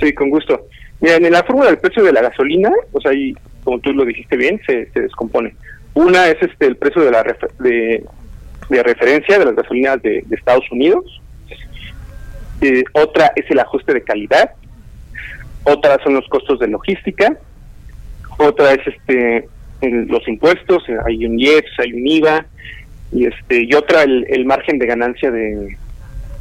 Sí, 0.01 0.12
con 0.12 0.31
gusto. 0.31 0.67
Mira, 1.01 1.17
en 1.17 1.31
la 1.31 1.43
fórmula 1.45 1.69
del 1.69 1.79
precio 1.79 2.03
de 2.05 2.12
la 2.12 2.23
gasolina, 2.23 2.71
sea, 3.01 3.11
ahí, 3.11 3.35
como 3.64 3.79
tú 3.81 3.93
lo 3.93 4.05
dijiste 4.05 4.37
bien, 4.37 4.61
se, 4.67 4.89
descompone. 4.95 5.55
Una 5.95 6.29
es 6.29 6.43
este 6.43 6.67
el 6.67 6.77
precio 6.77 7.03
de 7.03 7.11
la 7.11 7.23
de, 7.59 8.05
referencia 8.83 9.39
de 9.39 9.45
las 9.45 9.55
gasolinas 9.55 10.03
de, 10.03 10.25
Estados 10.31 10.64
Unidos. 10.71 11.21
otra 12.93 13.33
es 13.37 13.51
el 13.51 13.59
ajuste 13.59 13.95
de 13.95 14.03
calidad. 14.03 14.51
Otra 15.64 15.99
son 16.05 16.14
los 16.14 16.29
costos 16.29 16.59
de 16.61 16.69
logística 16.69 17.37
otra 18.39 18.72
es 18.72 18.87
este 18.87 19.49
los 19.82 20.26
impuestos, 20.26 20.82
hay 21.07 21.26
un 21.26 21.39
IEPS, 21.39 21.78
hay 21.78 21.93
un 21.93 22.07
IVA, 22.07 22.47
y 23.12 23.26
este 23.26 23.62
y 23.62 23.74
otra 23.74 24.03
el, 24.03 24.45
margen 24.47 24.78
de 24.78 24.87
ganancia 24.87 25.30
de 25.30 25.76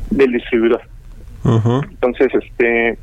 del 0.09 0.31
distribuidor. 0.31 0.81
Entonces, 1.43 2.31
este 2.33 2.97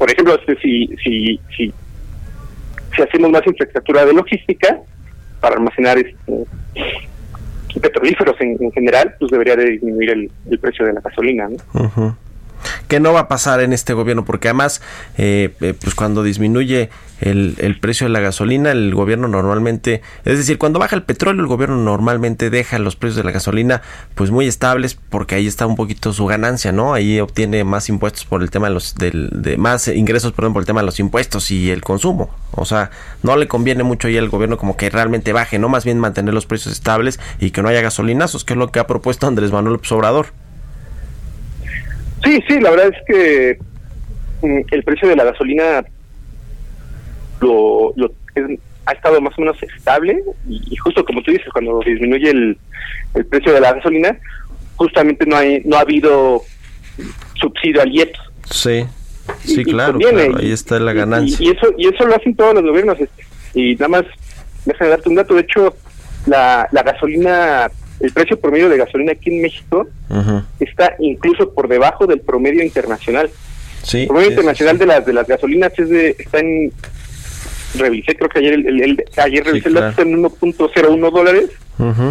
por 0.00 0.10
ejemplo, 0.10 0.34
este, 0.34 0.56
si, 0.62 0.86
si, 1.04 1.38
si, 1.54 1.74
si 2.96 3.02
hacemos 3.02 3.30
más 3.30 3.46
infraestructura 3.46 4.06
de 4.06 4.14
logística 4.14 4.78
para 5.40 5.56
almacenar 5.56 5.98
este, 5.98 6.46
petrolíferos 7.82 8.34
en, 8.40 8.72
general, 8.72 9.14
pues 9.18 9.30
debería 9.30 9.56
de 9.56 9.72
disminuir 9.72 10.10
el, 10.10 10.30
el 10.50 10.58
precio 10.58 10.86
de 10.86 10.94
la 10.94 11.02
gasolina. 11.02 11.50
¿no? 11.50 12.16
Que 12.88 13.00
no 13.00 13.12
va 13.12 13.20
a 13.20 13.28
pasar 13.28 13.60
en 13.60 13.72
este 13.72 13.92
gobierno, 13.92 14.24
porque 14.24 14.48
además, 14.48 14.80
eh, 15.16 15.54
eh, 15.60 15.74
pues 15.80 15.94
cuando 15.94 16.22
disminuye 16.22 16.90
el, 17.20 17.56
el, 17.58 17.78
precio 17.78 18.06
de 18.06 18.12
la 18.12 18.20
gasolina, 18.20 18.72
el 18.72 18.94
gobierno 18.94 19.28
normalmente, 19.28 20.00
es 20.24 20.38
decir, 20.38 20.58
cuando 20.58 20.78
baja 20.78 20.96
el 20.96 21.02
petróleo, 21.02 21.42
el 21.42 21.48
gobierno 21.48 21.76
normalmente 21.76 22.48
deja 22.50 22.78
los 22.78 22.96
precios 22.96 23.16
de 23.16 23.24
la 23.24 23.30
gasolina 23.30 23.82
pues 24.14 24.30
muy 24.30 24.46
estables, 24.46 24.94
porque 24.94 25.34
ahí 25.34 25.46
está 25.46 25.66
un 25.66 25.76
poquito 25.76 26.12
su 26.12 26.26
ganancia, 26.26 26.72
¿no? 26.72 26.94
Ahí 26.94 27.20
obtiene 27.20 27.62
más 27.64 27.88
impuestos 27.88 28.24
por 28.24 28.42
el 28.42 28.50
tema 28.50 28.68
de 28.68 28.74
los, 28.74 28.94
del, 28.94 29.28
de 29.32 29.56
más 29.56 29.88
ingresos, 29.88 30.32
por 30.32 30.44
el 30.46 30.64
tema 30.64 30.80
de 30.80 30.86
los 30.86 30.98
impuestos 30.98 31.50
y 31.50 31.70
el 31.70 31.82
consumo. 31.82 32.30
O 32.52 32.64
sea, 32.64 32.90
no 33.22 33.36
le 33.36 33.48
conviene 33.48 33.82
mucho 33.82 34.08
ahí 34.08 34.16
al 34.16 34.28
gobierno 34.28 34.56
como 34.56 34.76
que 34.76 34.90
realmente 34.90 35.32
baje, 35.32 35.58
no 35.58 35.68
más 35.68 35.84
bien 35.84 35.98
mantener 35.98 36.34
los 36.34 36.46
precios 36.46 36.72
estables 36.72 37.20
y 37.38 37.50
que 37.50 37.62
no 37.62 37.68
haya 37.68 37.82
gasolinazos, 37.82 38.44
que 38.44 38.54
es 38.54 38.58
lo 38.58 38.72
que 38.72 38.80
ha 38.80 38.86
propuesto 38.86 39.26
Andrés 39.26 39.52
Manuel 39.52 39.80
Obrador. 39.90 40.39
Sí, 42.24 42.42
sí, 42.48 42.60
la 42.60 42.70
verdad 42.70 42.88
es 42.88 43.02
que 43.06 43.58
mm, 44.42 44.60
el 44.70 44.82
precio 44.84 45.08
de 45.08 45.16
la 45.16 45.24
gasolina 45.24 45.84
lo, 47.40 47.94
ha 48.86 48.92
estado 48.92 49.20
más 49.20 49.36
o 49.38 49.40
menos 49.40 49.62
estable 49.62 50.22
y, 50.48 50.76
justo 50.76 51.04
como 51.04 51.22
tú 51.22 51.30
dices, 51.30 51.48
cuando 51.52 51.80
disminuye 51.80 52.30
el, 52.30 52.58
precio 53.28 53.52
de 53.52 53.60
la 53.60 53.74
gasolina, 53.74 54.18
justamente 54.76 55.26
no 55.26 55.36
hay 55.36 55.62
no 55.64 55.76
ha 55.76 55.80
habido 55.80 56.42
subsidio 57.34 57.82
al 57.82 57.92
IEPS. 57.92 58.18
Sí, 58.50 58.84
sí, 59.44 59.64
claro, 59.64 59.98
ahí 60.38 60.52
está 60.52 60.78
la 60.78 60.92
ganancia. 60.92 61.36
Y, 61.40 61.50
eso 61.50 61.68
y 61.78 61.88
eso 61.88 62.04
lo 62.04 62.16
hacen 62.16 62.34
todos 62.34 62.54
los 62.54 62.64
gobiernos. 62.64 62.98
Este, 63.00 63.24
y 63.54 63.74
nada 63.74 63.88
más, 63.88 64.04
déjame 64.64 64.90
darte 64.90 65.08
un 65.08 65.14
dato, 65.14 65.34
de 65.34 65.40
hecho, 65.42 65.74
la, 66.26 66.68
la 66.72 66.82
gasolina 66.82 67.70
el 68.00 68.12
precio 68.12 68.40
promedio 68.40 68.68
de 68.68 68.78
gasolina 68.78 69.12
aquí 69.12 69.30
en 69.30 69.42
México 69.42 69.88
está 70.58 70.94
incluso 70.98 71.52
por 71.52 71.68
debajo 71.68 72.06
del 72.06 72.20
promedio 72.20 72.62
internacional. 72.62 73.30
Sí, 73.82 74.02
el 74.02 74.08
promedio 74.08 74.30
internacional 74.30 74.78
de 74.78 74.86
las 74.86 75.06
de 75.06 75.12
las 75.12 75.26
gasolinas 75.26 75.72
es 75.78 75.88
de, 75.88 76.16
está 76.18 76.38
en 76.38 76.72
revisé 77.74 78.16
creo 78.16 78.28
que 78.28 78.40
ayer 78.40 78.54
el, 78.54 79.04
ayer 79.16 79.44
revisé 79.44 79.68
el 79.68 79.74
dato 79.74 80.02
en 80.02 80.22
1.01 80.22 81.12
dólares 81.12 81.50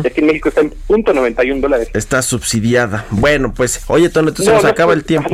y 0.03 0.07
aquí 0.07 0.21
en 0.21 0.27
México 0.27 0.49
está 0.49 0.61
en 0.61 0.73
.91 0.87 1.59
dólares. 1.59 1.89
Está 1.93 2.21
subsidiada. 2.21 3.05
Bueno, 3.11 3.53
pues, 3.53 3.81
oye, 3.87 4.09
Tono, 4.09 4.29
entonces 4.29 4.51
se 4.51 4.61
nos 4.61 4.65
acaba 4.65 4.93
el 4.93 5.03
tiempo. 5.03 5.29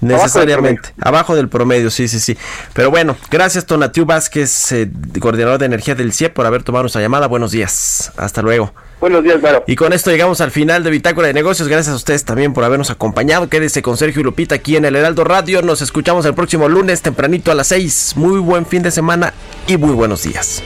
Necesariamente. 0.00 0.90
Abajo 1.00 1.36
del, 1.36 1.48
promedio, 1.48 1.90
sí, 1.90 2.08
sí, 2.08 2.18
sí. 2.20 2.36
Pero 2.72 2.90
bueno, 2.90 3.16
gracias 3.30 3.66
Tonatiu 3.66 4.06
Vázquez, 4.06 4.72
eh, 4.72 4.90
coordinador 5.20 5.58
de 5.58 5.66
energía 5.66 5.94
del 5.94 6.12
CIE, 6.12 6.30
por 6.30 6.46
haber 6.46 6.62
tomado 6.62 6.84
nuestra 6.84 7.02
llamada. 7.02 7.26
Buenos 7.26 7.50
días. 7.50 8.12
Hasta 8.16 8.42
luego. 8.42 8.72
Buenos 9.00 9.22
días, 9.22 9.40
Varo. 9.40 9.62
Y 9.66 9.76
con 9.76 9.92
esto 9.92 10.10
llegamos 10.10 10.40
al 10.40 10.50
final 10.50 10.82
de 10.82 10.90
Bitácora 10.90 11.28
de 11.28 11.34
Negocios. 11.34 11.68
Gracias 11.68 11.92
a 11.92 11.96
ustedes 11.96 12.24
también 12.24 12.52
por 12.52 12.64
habernos 12.64 12.90
acompañado. 12.90 13.48
Quédese 13.48 13.80
con 13.80 13.96
Sergio 13.96 14.20
y 14.20 14.24
Lupita 14.24 14.56
aquí 14.56 14.76
en 14.76 14.84
el 14.84 14.96
Heraldo 14.96 15.24
Radio. 15.24 15.62
Nos 15.62 15.82
escuchamos 15.82 16.26
el 16.26 16.34
próximo 16.34 16.68
lunes 16.68 17.02
tempranito 17.02 17.52
a 17.52 17.54
las 17.54 17.68
6. 17.68 18.14
Muy 18.16 18.40
buen 18.40 18.66
fin 18.66 18.82
de 18.82 18.90
semana 18.90 19.32
y 19.66 19.76
muy 19.76 19.92
buenos 19.92 20.24
días. 20.24 20.62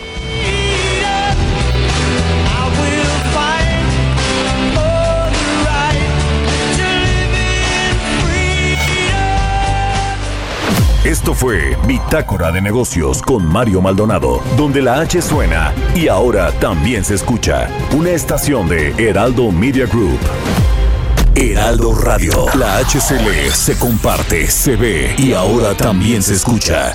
Esto 11.04 11.34
fue 11.34 11.76
Bitácora 11.84 12.52
de 12.52 12.60
Negocios 12.60 13.22
con 13.22 13.44
Mario 13.44 13.82
Maldonado, 13.82 14.40
donde 14.56 14.80
la 14.80 15.00
H 15.00 15.20
suena 15.20 15.72
y 15.96 16.06
ahora 16.06 16.52
también 16.60 17.04
se 17.04 17.14
escucha 17.14 17.68
una 17.90 18.10
estación 18.10 18.68
de 18.68 18.94
Heraldo 18.96 19.50
Media 19.50 19.86
Group. 19.86 20.20
Heraldo 21.34 21.92
Radio. 21.96 22.46
La 22.56 22.76
HCL 22.84 23.50
se 23.52 23.76
comparte, 23.78 24.46
se 24.46 24.76
ve 24.76 25.16
y 25.18 25.32
ahora 25.32 25.74
también 25.74 26.22
se 26.22 26.34
escucha. 26.34 26.94